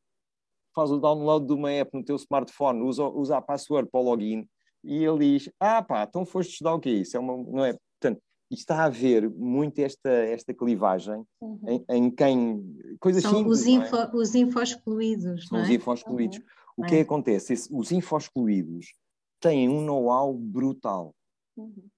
Faz 0.74 0.90
o 0.90 0.98
download 0.98 1.46
de 1.46 1.52
uma 1.52 1.70
app 1.70 1.96
no 1.96 2.04
teu 2.04 2.16
smartphone, 2.16 2.82
usa, 2.82 3.04
usa 3.04 3.36
a 3.36 3.42
password 3.42 3.88
para 3.90 4.00
o 4.00 4.04
login 4.04 4.48
e 4.84 5.02
ele 5.02 5.38
diz: 5.38 5.50
Ah, 5.58 5.82
pá, 5.82 6.04
então 6.04 6.26
foste 6.26 6.52
estudar 6.52 6.74
o 6.74 6.80
quê? 6.80 6.90
Isso 6.90 7.16
é 7.16 7.20
uma. 7.20 7.36
Não 7.36 7.64
é? 7.64 7.76
Portanto, 8.00 8.22
está 8.50 8.82
a 8.82 8.84
haver 8.84 9.28
muito 9.30 9.78
esta, 9.78 10.10
esta 10.10 10.52
clivagem 10.52 11.24
uhum. 11.40 11.60
em, 11.66 11.84
em, 11.88 12.10
quem. 12.10 12.96
Coisas 13.00 13.22
São 13.22 13.38
simples. 13.38 13.60
Os, 13.60 13.66
info, 13.66 13.96
é? 13.96 14.10
os 14.12 14.34
infoscluídos. 14.34 15.48
São 15.48 15.58
é? 15.58 15.62
os 15.62 15.70
infoscluídos. 15.70 16.38
Uhum. 16.38 16.44
O 16.76 16.82
que 16.84 16.96
é. 16.96 17.00
acontece? 17.00 17.52
Esse, 17.54 17.68
os 17.74 17.90
infoscluídos 17.90 18.94
têm 19.40 19.68
um 19.68 19.80
know-how 19.80 20.34
brutal. 20.34 21.14
Uhum. 21.56 21.88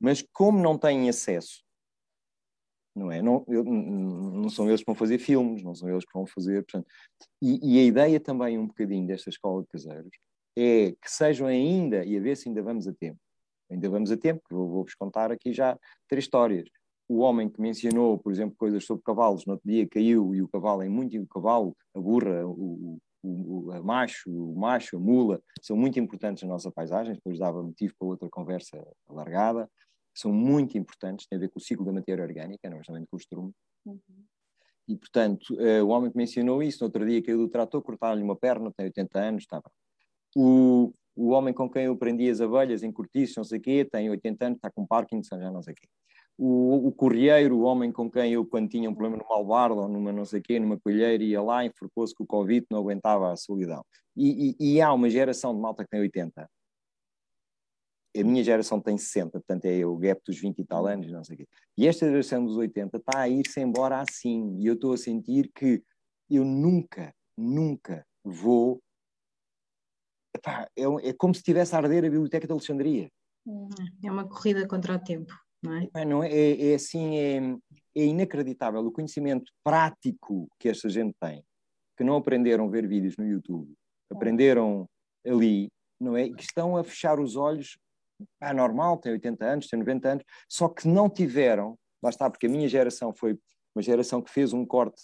Mas 0.00 0.24
como 0.32 0.60
não 0.60 0.78
têm 0.78 1.08
acesso, 1.08 1.62
não 2.94 3.10
é? 3.10 3.22
Não, 3.22 3.44
eu, 3.48 3.64
não 3.64 4.48
são 4.48 4.68
eles 4.68 4.80
que 4.80 4.86
vão 4.86 4.94
fazer 4.94 5.18
filmes, 5.18 5.62
não 5.62 5.74
são 5.74 5.88
eles 5.88 6.04
que 6.04 6.12
vão 6.12 6.26
fazer. 6.26 6.62
Portanto, 6.64 6.86
e, 7.40 7.76
e, 7.76 7.80
a 7.80 7.84
ideia 7.84 8.20
também, 8.20 8.58
um 8.58 8.66
bocadinho, 8.66 9.06
desta 9.06 9.30
escola 9.30 9.62
de 9.62 9.68
caseiros 9.68 10.10
é 10.56 10.92
que 10.92 11.10
sejam 11.10 11.46
ainda, 11.46 12.04
e 12.04 12.16
a 12.16 12.20
ver 12.20 12.36
se 12.36 12.48
ainda 12.48 12.62
vamos 12.62 12.86
a 12.86 12.92
tempo, 12.92 13.18
ainda 13.70 13.88
vamos 13.88 14.12
a 14.12 14.16
tempo, 14.16 14.42
vou-vos 14.50 14.94
contar 14.94 15.32
aqui 15.32 15.52
já 15.52 15.78
três 16.08 16.24
histórias. 16.24 16.68
O 17.08 17.18
homem 17.18 17.48
que 17.48 17.60
mencionou, 17.60 18.18
por 18.18 18.32
exemplo, 18.32 18.54
coisas 18.56 18.84
sobre 18.84 19.02
cavalos, 19.02 19.46
no 19.46 19.54
outro 19.54 19.68
dia 19.68 19.88
caiu 19.88 20.34
e 20.34 20.42
o 20.42 20.48
cavalo 20.48 20.82
é 20.82 20.88
muito, 20.88 21.18
o 21.20 21.26
cavalo, 21.26 21.74
a 21.94 22.00
burra, 22.00 22.46
o, 22.46 22.98
o, 23.22 23.70
o 23.70 23.84
macho, 23.84 24.30
o 24.30 24.54
macho, 24.58 24.96
a 24.96 25.00
mula, 25.00 25.42
são 25.60 25.76
muito 25.76 25.98
importantes 25.98 26.42
na 26.42 26.50
nossa 26.50 26.70
paisagem, 26.70 27.14
depois 27.14 27.38
dava 27.38 27.62
motivo 27.62 27.94
para 27.98 28.08
outra 28.08 28.28
conversa 28.28 28.86
alargada, 29.08 29.70
são 30.14 30.32
muito 30.32 30.76
importantes, 30.76 31.26
tem 31.26 31.36
a 31.36 31.40
ver 31.40 31.48
com 31.48 31.58
o 31.58 31.62
ciclo 31.62 31.84
da 31.84 31.92
matéria 31.92 32.24
orgânica, 32.24 32.68
não 32.68 32.76
é 32.76 32.80
justamente 32.80 33.06
com 33.10 33.16
o 33.16 33.20
estrume. 33.20 33.52
Uhum. 33.86 34.24
E, 34.88 34.96
portanto, 34.96 35.54
uh, 35.54 35.84
o 35.84 35.88
homem 35.88 36.10
que 36.10 36.16
mencionou 36.16 36.62
isso, 36.62 36.80
no 36.80 36.86
outro 36.86 37.06
dia 37.06 37.22
caiu 37.22 37.38
do 37.38 37.48
trator, 37.48 37.82
cortaram-lhe 37.82 38.22
uma 38.22 38.36
perna, 38.36 38.72
tem 38.76 38.86
80 38.86 39.18
anos, 39.18 39.42
estava. 39.44 39.70
O, 40.36 40.92
o 41.14 41.30
homem 41.30 41.54
com 41.54 41.70
quem 41.70 41.84
eu 41.84 41.96
prendi 41.96 42.28
as 42.28 42.40
abelhas 42.40 42.82
em 42.82 42.92
cortiços, 42.92 43.36
não 43.36 43.44
sei 43.44 43.58
o 43.58 43.62
quê, 43.62 43.88
tem 43.90 44.10
80 44.10 44.46
anos, 44.46 44.56
está 44.56 44.70
com 44.70 44.86
Parkinson, 44.86 45.38
já 45.38 45.50
não 45.50 45.62
sei 45.62 45.72
o 45.72 45.76
quê. 45.76 45.86
O, 46.38 46.88
o 46.88 46.92
correeiro, 46.92 47.58
o 47.58 47.62
homem 47.62 47.92
com 47.92 48.10
quem 48.10 48.32
eu, 48.32 48.44
quando 48.44 48.68
tinha 48.68 48.88
um 48.88 48.94
problema 48.94 49.22
no 49.22 49.28
malbardo 49.28 49.76
ou 49.76 49.88
numa 49.88 50.10
não 50.12 50.24
sei 50.24 50.40
o 50.40 50.42
quê, 50.42 50.58
numa 50.58 50.78
colheira, 50.78 51.22
ia 51.22 51.42
lá, 51.42 51.64
enforcou-se 51.64 52.14
com 52.14 52.24
o 52.24 52.26
Covid, 52.26 52.66
não 52.70 52.80
aguentava 52.80 53.30
a 53.30 53.36
solidão. 53.36 53.84
E, 54.16 54.56
e, 54.58 54.74
e, 54.74 54.80
há 54.80 54.92
uma 54.92 55.08
geração 55.08 55.54
de 55.54 55.60
malta 55.60 55.84
que 55.84 55.90
tem 55.90 56.00
80. 56.00 56.48
A 58.14 58.22
minha 58.22 58.44
geração 58.44 58.80
tem 58.80 58.98
60, 58.98 59.30
portanto 59.30 59.64
é 59.64 59.84
o 59.86 59.96
gap 59.96 60.20
dos 60.26 60.38
20 60.38 60.58
e 60.58 60.64
tal 60.64 60.86
anos, 60.86 61.10
não 61.10 61.24
sei 61.24 61.34
o 61.34 61.38
quê. 61.38 61.48
E 61.78 61.88
esta 61.88 62.06
geração 62.06 62.44
dos 62.44 62.56
80 62.56 62.98
está 62.98 63.20
a 63.20 63.28
ir-se 63.28 63.60
embora 63.60 64.00
assim. 64.00 64.58
E 64.60 64.66
eu 64.66 64.74
estou 64.74 64.92
a 64.92 64.98
sentir 64.98 65.50
que 65.54 65.82
eu 66.30 66.44
nunca, 66.44 67.14
nunca 67.36 68.06
vou 68.22 68.82
epá, 70.34 70.68
é, 70.76 71.08
é, 71.08 71.12
como 71.12 71.34
se 71.34 71.40
estivesse 71.40 71.74
a 71.74 71.78
arder 71.78 72.04
a 72.04 72.10
Biblioteca 72.10 72.46
de 72.46 72.52
Alexandria. 72.52 73.10
É 74.04 74.10
uma 74.10 74.28
corrida 74.28 74.66
contra 74.66 74.94
o 74.94 74.98
tempo. 74.98 75.32
não 75.62 75.74
é? 75.74 75.88
É, 75.94 76.04
não 76.04 76.22
é, 76.22 76.32
é, 76.32 76.70
é 76.70 76.74
assim, 76.74 77.16
é, 77.16 77.38
é 77.96 78.04
inacreditável 78.04 78.80
o 78.80 78.92
conhecimento 78.92 79.50
prático 79.64 80.48
que 80.58 80.68
esta 80.68 80.88
gente 80.88 81.14
tem, 81.20 81.44
que 81.96 82.04
não 82.04 82.16
aprenderam 82.16 82.66
a 82.66 82.70
ver 82.70 82.86
vídeos 82.86 83.16
no 83.16 83.26
YouTube, 83.26 83.72
aprenderam 84.10 84.88
ali, 85.26 85.68
não 86.00 86.16
é? 86.16 86.28
Que 86.28 86.42
estão 86.42 86.76
a 86.76 86.84
fechar 86.84 87.20
os 87.20 87.36
olhos, 87.36 87.78
é 88.40 88.52
normal, 88.52 88.98
tem 88.98 89.12
80 89.12 89.44
anos, 89.44 89.68
tem 89.68 89.78
90 89.78 90.08
anos, 90.08 90.24
só 90.48 90.68
que 90.68 90.88
não 90.88 91.08
tiveram, 91.08 91.78
lá 92.02 92.10
está, 92.10 92.30
porque 92.30 92.46
a 92.46 92.50
minha 92.50 92.68
geração 92.68 93.12
foi 93.14 93.38
uma 93.74 93.82
geração 93.82 94.20
que 94.20 94.30
fez 94.30 94.52
um 94.52 94.64
corte, 94.66 95.02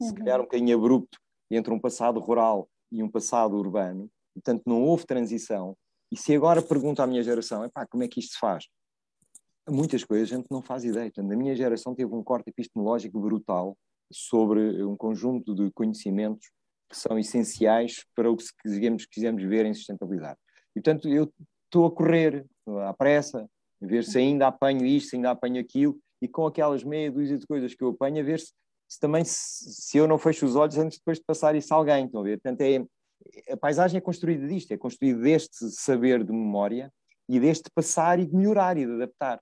se 0.00 0.14
calhar 0.14 0.40
um 0.40 0.44
bocadinho 0.44 0.76
abrupto, 0.76 1.18
entre 1.50 1.72
um 1.72 1.80
passado 1.80 2.20
rural 2.20 2.68
e 2.92 3.02
um 3.02 3.10
passado 3.10 3.56
urbano, 3.56 4.10
portanto 4.34 4.62
não 4.66 4.82
houve 4.82 5.06
transição. 5.06 5.76
E 6.12 6.16
se 6.16 6.34
agora 6.34 6.60
pergunto 6.60 7.02
à 7.02 7.06
minha 7.06 7.22
geração, 7.22 7.64
epá, 7.64 7.86
como 7.86 8.02
é 8.02 8.08
que 8.08 8.20
isto 8.20 8.34
se 8.34 8.38
faz? 8.38 8.66
Muitas 9.68 10.04
coisas 10.04 10.32
a 10.32 10.36
gente 10.36 10.48
não 10.50 10.60
faz 10.60 10.84
ideia. 10.84 11.10
Portanto, 11.12 11.32
a 11.32 11.36
minha 11.36 11.54
geração 11.54 11.94
teve 11.94 12.12
um 12.12 12.22
corte 12.22 12.50
epistemológico 12.50 13.20
brutal 13.20 13.76
sobre 14.12 14.82
um 14.82 14.96
conjunto 14.96 15.54
de 15.54 15.70
conhecimentos 15.70 16.50
que 16.88 16.96
são 16.96 17.16
essenciais 17.16 18.04
para 18.16 18.28
o 18.28 18.36
que 18.36 18.44
quisermos, 18.60 19.06
quisermos 19.06 19.44
ver 19.44 19.64
em 19.64 19.72
sustentabilidade. 19.72 20.38
E, 20.74 20.80
portanto, 20.80 21.08
eu 21.08 21.32
estou 21.70 21.86
a 21.86 21.90
correr 21.90 22.44
à 22.86 22.92
pressa, 22.92 23.48
a 23.82 23.86
ver 23.86 24.04
se 24.04 24.18
ainda 24.18 24.48
apanho 24.48 24.84
isto, 24.84 25.10
se 25.10 25.16
ainda 25.16 25.30
apanho 25.30 25.60
aquilo, 25.60 25.98
e 26.20 26.28
com 26.28 26.46
aquelas 26.46 26.84
meia 26.84 27.10
dúzia 27.10 27.38
de 27.38 27.46
coisas 27.46 27.74
que 27.74 27.82
eu 27.82 27.88
apanho, 27.88 28.20
a 28.20 28.24
ver 28.24 28.40
se, 28.40 28.52
se 28.88 28.98
também 29.00 29.24
se, 29.24 29.72
se, 29.72 29.96
eu 29.96 30.06
não 30.06 30.18
fecho 30.18 30.44
os 30.44 30.56
olhos 30.56 30.76
antes 30.76 30.98
depois 30.98 31.18
de 31.18 31.24
passar 31.24 31.54
isso 31.54 31.72
a 31.72 31.76
alguém. 31.76 32.04
Estão 32.04 32.20
a 32.20 32.24
ver? 32.24 32.40
Portanto, 32.40 32.60
é, 32.60 33.52
a 33.52 33.56
paisagem 33.56 33.98
é 33.98 34.00
construída 34.00 34.46
disto, 34.46 34.72
é 34.72 34.76
construída 34.76 35.20
deste 35.20 35.70
saber 35.70 36.24
de 36.24 36.32
memória 36.32 36.92
e 37.28 37.38
deste 37.38 37.70
passar 37.70 38.18
e 38.18 38.26
de 38.26 38.34
melhorar 38.34 38.76
e 38.76 38.84
de 38.84 38.92
adaptar. 38.92 39.40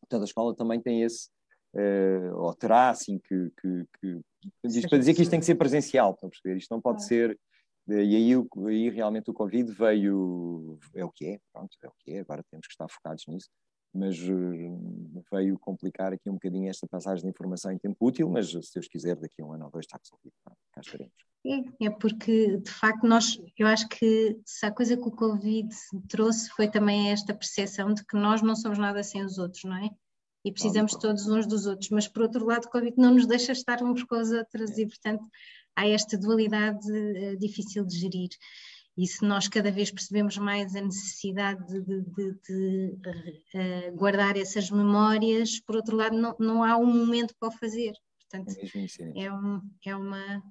Portanto, 0.00 0.22
a 0.22 0.24
escola 0.24 0.56
também 0.56 0.80
tem 0.80 1.02
esse, 1.02 1.28
uh, 1.74 2.34
ou 2.36 2.54
terá, 2.54 2.90
assim, 2.90 3.18
que, 3.18 3.50
que, 3.60 3.84
que 4.00 4.20
isto 4.64 4.88
para 4.88 4.98
dizer 4.98 5.14
que 5.14 5.22
isto 5.22 5.30
tem 5.30 5.40
que 5.40 5.46
ser 5.46 5.56
presencial, 5.56 6.12
estão 6.12 6.28
a 6.28 6.30
perceber? 6.30 6.56
Isto 6.56 6.72
não 6.72 6.80
pode 6.80 7.04
ser. 7.04 7.38
Uh, 7.88 8.00
e 8.00 8.16
aí, 8.16 8.32
aí 8.66 8.90
realmente 8.90 9.30
o 9.30 9.34
Covid 9.34 9.70
veio. 9.72 10.78
É 10.94 11.04
o 11.04 11.10
que 11.10 11.26
é, 11.26 11.40
pronto, 11.52 11.76
é 11.82 11.88
o 11.88 11.92
que 11.98 12.12
é, 12.12 12.20
agora 12.20 12.44
temos 12.50 12.66
que 12.66 12.72
estar 12.72 12.88
focados 12.88 13.24
nisso 13.26 13.48
mas 13.96 14.18
uh, 14.20 15.24
veio 15.32 15.58
complicar 15.58 16.12
aqui 16.12 16.28
um 16.28 16.34
bocadinho 16.34 16.68
esta 16.68 16.86
passagem 16.86 17.24
de 17.24 17.30
informação 17.30 17.72
em 17.72 17.78
tempo 17.78 17.96
útil, 18.00 18.28
mas 18.28 18.50
se 18.50 18.74
Deus 18.74 18.86
quiser, 18.86 19.16
daqui 19.16 19.40
a 19.40 19.44
um 19.44 19.52
ano 19.52 19.64
ou 19.64 19.70
dois 19.70 19.86
está 19.86 19.98
resolvido. 19.98 20.34
Cá 20.72 20.80
estaremos. 20.80 21.14
É, 21.46 21.86
é 21.86 21.90
porque, 21.90 22.58
de 22.58 22.70
facto, 22.70 23.06
nós, 23.06 23.40
eu 23.56 23.66
acho 23.66 23.88
que 23.88 24.38
se 24.44 24.66
a 24.66 24.70
coisa 24.70 24.96
que 24.96 25.08
o 25.08 25.12
Covid 25.12 25.68
trouxe 26.08 26.50
foi 26.50 26.68
também 26.68 27.10
esta 27.10 27.34
percepção 27.34 27.94
de 27.94 28.04
que 28.04 28.16
nós 28.16 28.42
não 28.42 28.54
somos 28.54 28.78
nada 28.78 29.02
sem 29.02 29.24
os 29.24 29.38
outros, 29.38 29.64
não 29.64 29.76
é? 29.76 29.88
E 30.44 30.52
precisamos 30.52 30.92
não, 30.92 31.00
não. 31.00 31.08
todos 31.08 31.28
uns 31.28 31.46
dos 31.46 31.66
outros, 31.66 31.90
mas 31.90 32.06
por 32.06 32.22
outro 32.22 32.44
lado, 32.44 32.66
o 32.66 32.70
Covid 32.70 32.94
não 32.96 33.14
nos 33.14 33.26
deixa 33.26 33.52
estar 33.52 33.82
uns 33.82 34.04
com 34.04 34.20
os 34.20 34.30
outros 34.30 34.76
é. 34.76 34.82
e, 34.82 34.86
portanto, 34.86 35.24
há 35.76 35.86
esta 35.86 36.18
dualidade 36.18 36.90
uh, 36.90 37.38
difícil 37.38 37.84
de 37.84 37.98
gerir. 37.98 38.30
E 38.96 39.06
se 39.06 39.22
nós 39.26 39.46
cada 39.46 39.70
vez 39.70 39.90
percebemos 39.90 40.38
mais 40.38 40.74
a 40.74 40.80
necessidade 40.80 41.62
de, 41.66 41.82
de, 41.82 42.32
de, 42.32 42.32
de 42.42 43.88
uh, 43.90 43.94
guardar 43.94 44.38
essas 44.38 44.70
memórias, 44.70 45.60
por 45.60 45.76
outro 45.76 45.94
lado, 45.94 46.16
não, 46.16 46.34
não 46.38 46.64
há 46.64 46.76
um 46.78 46.86
momento 46.86 47.34
para 47.38 47.50
o 47.50 47.52
fazer. 47.52 47.92
Portanto, 48.18 48.56
é, 49.14 49.24
é, 49.24 49.32
um, 49.32 49.60
é 49.84 49.94
uma. 49.94 50.42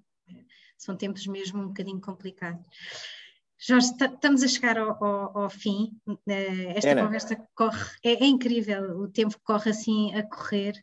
São 0.77 0.95
tempos 0.95 1.25
mesmo 1.25 1.63
um 1.63 1.67
bocadinho 1.67 1.99
complicados. 1.99 2.65
Jorge, 3.57 3.87
estamos 3.99 4.43
a 4.43 4.47
chegar 4.47 4.77
ao, 4.77 5.03
ao, 5.03 5.37
ao 5.39 5.49
fim. 5.49 5.97
Uh, 6.05 6.21
esta 6.75 6.89
Era. 6.89 7.03
conversa 7.03 7.47
corre, 7.55 7.89
é, 8.03 8.23
é, 8.23 8.27
incrível, 8.27 8.99
o 8.99 9.07
tempo 9.07 9.39
corre 9.43 9.71
assim 9.71 10.13
a 10.13 10.21
correr. 10.21 10.73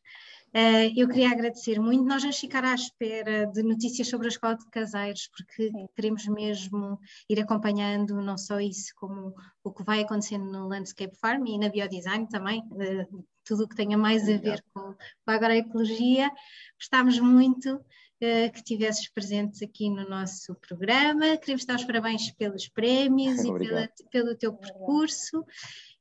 Uh, 0.54 0.92
eu 0.94 1.08
queria 1.08 1.30
agradecer 1.30 1.80
muito. 1.80 2.04
Nós 2.04 2.20
vamos 2.20 2.38
ficar 2.38 2.62
à 2.62 2.74
espera 2.74 3.46
de 3.46 3.62
notícias 3.62 4.08
sobre 4.08 4.26
a 4.26 4.28
Escola 4.28 4.54
de 4.54 4.68
Caseiros, 4.70 5.28
porque 5.34 5.70
Sim. 5.70 5.86
queremos 5.96 6.26
mesmo 6.26 7.00
ir 7.28 7.40
acompanhando 7.40 8.20
não 8.20 8.36
só 8.36 8.60
isso, 8.60 8.92
como 8.96 9.34
o 9.64 9.72
que 9.72 9.82
vai 9.82 10.02
acontecendo 10.02 10.44
no 10.44 10.68
Landscape 10.68 11.16
Farm 11.16 11.46
e 11.46 11.58
na 11.58 11.70
Biodesign 11.70 12.28
também, 12.28 12.60
uh, 12.70 13.24
tudo 13.44 13.64
o 13.64 13.68
que 13.68 13.76
tenha 13.76 13.96
mais 13.96 14.28
a 14.28 14.36
ver 14.36 14.62
com, 14.74 14.92
com 14.92 15.30
a 15.30 15.34
agroecologia. 15.34 16.30
Gostámos 16.78 17.18
muito 17.18 17.76
uh, 17.76 18.52
que 18.52 18.58
estivesses 18.58 19.08
presentes 19.08 19.62
aqui 19.62 19.88
no 19.88 20.06
nosso 20.06 20.54
programa. 20.56 21.34
Queremos 21.38 21.64
dar 21.64 21.76
os 21.76 21.84
parabéns 21.84 22.30
pelos 22.32 22.68
prémios 22.68 23.42
e 23.42 23.52
pela, 23.56 23.88
pelo 24.10 24.36
teu 24.36 24.52
percurso. 24.52 25.46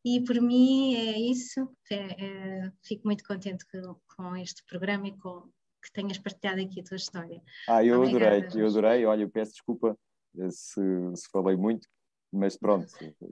E 0.03 0.23
por 0.23 0.39
mim 0.41 0.95
é 0.95 1.19
isso. 1.19 1.69
É, 1.91 1.95
é, 1.95 2.71
fico 2.83 3.05
muito 3.05 3.23
contente 3.23 3.65
com, 3.67 3.95
com, 4.15 4.35
este 4.35 4.63
programa 4.65 5.07
e 5.07 5.17
com 5.17 5.41
que 5.83 5.91
tenhas 5.91 6.17
partilhado 6.17 6.61
aqui 6.61 6.79
a 6.79 6.83
tua 6.83 6.97
história. 6.97 7.41
Ah, 7.67 7.83
eu 7.83 8.01
Obrigada, 8.01 8.37
adorei, 8.37 8.61
eu 8.61 8.67
adorei. 8.67 9.05
Olha, 9.05 9.23
eu 9.23 9.29
peço 9.29 9.53
desculpa 9.53 9.97
se, 10.49 10.81
se 11.15 11.29
falei 11.31 11.55
muito, 11.55 11.87
mas 12.31 12.55
pronto, 12.55 12.87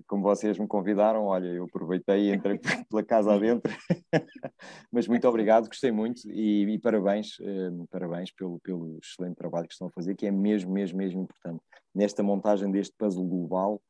como 0.07 0.23
vocês 0.23 0.59
me 0.59 0.67
convidaram, 0.67 1.25
olha, 1.25 1.47
eu 1.47 1.63
aproveitei 1.63 2.29
e 2.29 2.33
entrei 2.33 2.59
pela 2.89 3.03
casa 3.03 3.33
adentro. 3.33 3.73
mas 4.91 5.07
muito 5.07 5.27
obrigado, 5.27 5.67
gostei 5.67 5.91
muito 5.91 6.29
e, 6.29 6.63
e 6.73 6.79
parabéns, 6.79 7.37
eh, 7.39 7.71
parabéns 7.89 8.31
pelo, 8.31 8.59
pelo 8.59 8.99
excelente 9.01 9.35
trabalho 9.35 9.67
que 9.67 9.73
estão 9.73 9.87
a 9.87 9.91
fazer, 9.91 10.15
que 10.15 10.25
é 10.25 10.31
mesmo, 10.31 10.71
mesmo, 10.73 10.97
mesmo 10.97 11.21
importante. 11.21 11.63
Nesta 11.95 12.21
montagem 12.21 12.69
deste 12.69 12.93
puzzle 12.97 13.25
global, 13.25 13.81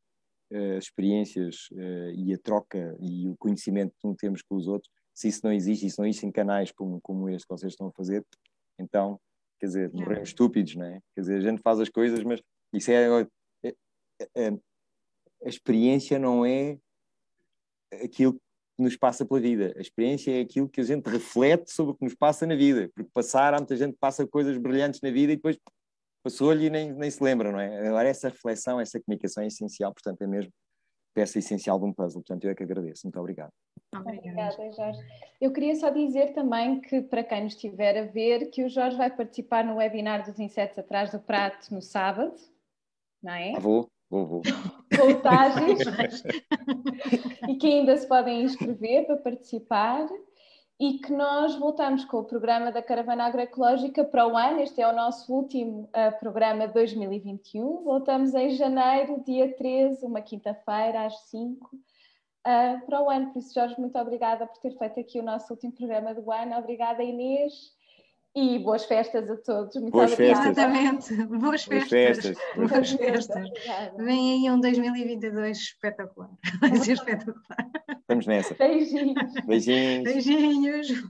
experiências 0.78 1.68
uh, 1.72 2.12
e 2.16 2.34
a 2.34 2.38
troca 2.38 2.96
e 3.00 3.28
o 3.30 3.36
conhecimento 3.38 3.94
que 4.02 4.16
temos 4.16 4.42
com 4.42 4.56
os 4.56 4.68
outros, 4.68 4.92
se 5.14 5.28
isso 5.28 5.42
não 5.44 5.52
existe, 5.52 5.86
isso 5.86 6.00
não 6.00 6.08
existe 6.08 6.26
em 6.26 6.32
canais 6.32 6.72
como, 6.72 7.00
como 7.02 7.30
este 7.30 7.48
que 7.48 7.54
vocês 7.54 7.74
estão 7.74 7.88
a 7.88 7.92
fazer, 7.92 8.26
então, 8.80 9.20
quer 9.60 9.68
dizer, 9.68 9.92
morremos 9.94 10.30
estúpidos, 10.30 10.76
não 10.76 10.86
é? 10.86 11.00
Quer 11.14 11.22
dizer, 11.22 11.38
a 11.38 11.42
gente 11.42 11.62
faz 11.62 11.80
as 11.80 11.90
coisas, 11.90 12.24
mas 12.24 12.42
isso 12.74 12.90
é, 12.92 13.22
é, 13.64 13.76
é 14.36 14.50
a 15.44 15.50
experiência 15.50 16.18
não 16.18 16.46
é 16.46 16.78
aquilo 18.04 18.34
que 18.34 18.40
nos 18.84 18.96
passa 18.96 19.26
pela 19.26 19.40
vida. 19.40 19.74
A 19.78 19.82
experiência 19.82 20.32
é 20.32 20.42
aquilo 20.42 20.70
que 20.70 20.82
a 20.82 20.84
gente 20.84 21.08
reflete 21.08 21.72
sobre 21.72 21.94
o 21.94 21.96
que 21.96 22.04
nos 22.04 22.16
passa 22.16 22.46
na 22.46 22.56
vida. 22.56 22.90
Porque 22.94 23.10
passar, 23.14 23.54
há 23.54 23.58
muita 23.58 23.76
gente 23.76 23.94
que 23.94 24.00
passa 24.00 24.28
coisas 24.28 24.58
brilhantes 24.58 25.02
na 25.02 25.12
vida 25.12 25.34
e 25.34 25.36
depois 25.36 25.58
passou-lhe 26.24 26.66
e 26.66 26.70
nem, 26.70 26.94
nem 26.94 27.10
se 27.10 27.24
lembra, 27.24 27.52
não 27.52 27.60
é? 27.60 27.88
Agora, 27.88 28.10
essa 28.10 28.30
reflexão, 28.30 28.80
essa 28.80 29.00
comunicação 29.00 29.44
é 29.44 29.48
essencial, 29.48 29.94
portanto, 29.94 30.22
é 30.22 30.28
mesmo 30.28 30.52
peça 31.14 31.40
essencial 31.40 31.80
de 31.80 31.86
um 31.86 31.94
puzzle. 31.94 32.22
Portanto, 32.22 32.46
eu 32.46 32.52
é 32.52 32.56
que 32.56 32.64
agradeço. 32.64 33.02
Muito 33.06 33.20
obrigado. 33.20 33.52
Obrigada, 33.96 34.72
Jorge. 34.72 35.00
Eu 35.42 35.52
queria 35.52 35.76
só 35.76 35.90
dizer 35.90 36.34
também 36.34 36.80
que, 36.80 37.02
para 37.02 37.24
quem 37.24 37.44
nos 37.44 37.54
estiver 37.54 37.98
a 37.98 38.06
ver, 38.06 38.50
que 38.52 38.64
o 38.64 38.70
Jorge 38.70 38.98
vai 38.98 39.10
participar 39.10 39.64
no 39.64 39.78
webinar 39.78 40.24
dos 40.24 40.40
insetos 40.40 40.78
atrás 40.78 41.12
do 41.12 41.20
prato 41.20 41.74
no 41.74 41.82
sábado, 41.82 42.36
não 43.22 43.34
é? 43.34 43.54
Ah, 43.56 43.60
vou, 43.60 43.90
vou, 44.10 44.26
vou. 44.26 44.42
Voltagens. 44.96 45.80
e 47.48 47.56
que 47.56 47.68
ainda 47.68 47.98
se 47.98 48.08
podem 48.08 48.44
inscrever 48.44 49.08
para 49.08 49.18
participar 49.18 50.08
e 50.80 50.98
que 50.98 51.12
nós 51.12 51.56
voltamos 51.56 52.06
com 52.06 52.20
o 52.20 52.24
programa 52.24 52.72
da 52.72 52.82
Caravana 52.82 53.26
Agroecológica 53.26 54.06
para 54.06 54.26
o 54.26 54.38
ano. 54.38 54.62
Este 54.62 54.82
é 54.82 54.88
o 54.88 54.96
nosso 54.96 55.34
último 55.34 55.90
uh, 55.90 56.18
programa 56.20 56.68
de 56.68 56.74
2021. 56.74 57.84
Voltamos 57.84 58.34
em 58.34 58.52
janeiro, 58.52 59.22
dia 59.26 59.54
13, 59.58 60.06
uma 60.06 60.22
quinta-feira, 60.22 61.06
às 61.06 61.20
5, 61.30 61.76
uh, 61.76 61.80
eh, 62.46 62.78
para 62.86 63.02
o 63.02 63.10
ano. 63.10 63.34
Por 63.34 63.40
isso, 63.40 63.54
Jorge, 63.54 63.78
muito 63.78 64.00
obrigada 64.00 64.48
por 64.48 64.58
ter 64.60 64.72
feito 64.78 65.02
aqui 65.02 65.20
o 65.20 65.24
nosso 65.24 65.52
último 65.52 65.74
programa 65.74 66.14
do 66.14 66.32
ano. 66.32 66.58
Obrigada, 66.58 67.04
Inês. 67.04 67.78
E 68.36 68.60
boas 68.60 68.86
festas 68.86 69.30
a 69.30 69.38
todos. 69.38 69.76
Muito 69.76 69.92
boas 69.92 70.14
obrigada. 70.14 70.54
Festas. 70.54 71.10
Exatamente. 71.10 71.40
Boas 71.40 71.64
festas. 71.64 71.90
Boas 71.90 71.90
festas. 71.90 72.38
Boas 72.56 72.92
festas. 72.92 73.50
Vem 73.98 74.46
aí 74.46 74.52
um 74.52 74.60
2022 74.60 75.58
espetacular. 75.58 76.30
Vai 76.62 76.76
ser 76.76 76.94
espetacular. 76.94 77.70
Estamos 78.00 78.28
nessa. 78.28 78.54
Beijinhos. 78.56 79.34
Beijinhos. 79.46 80.04
Beijinhos. 80.04 81.10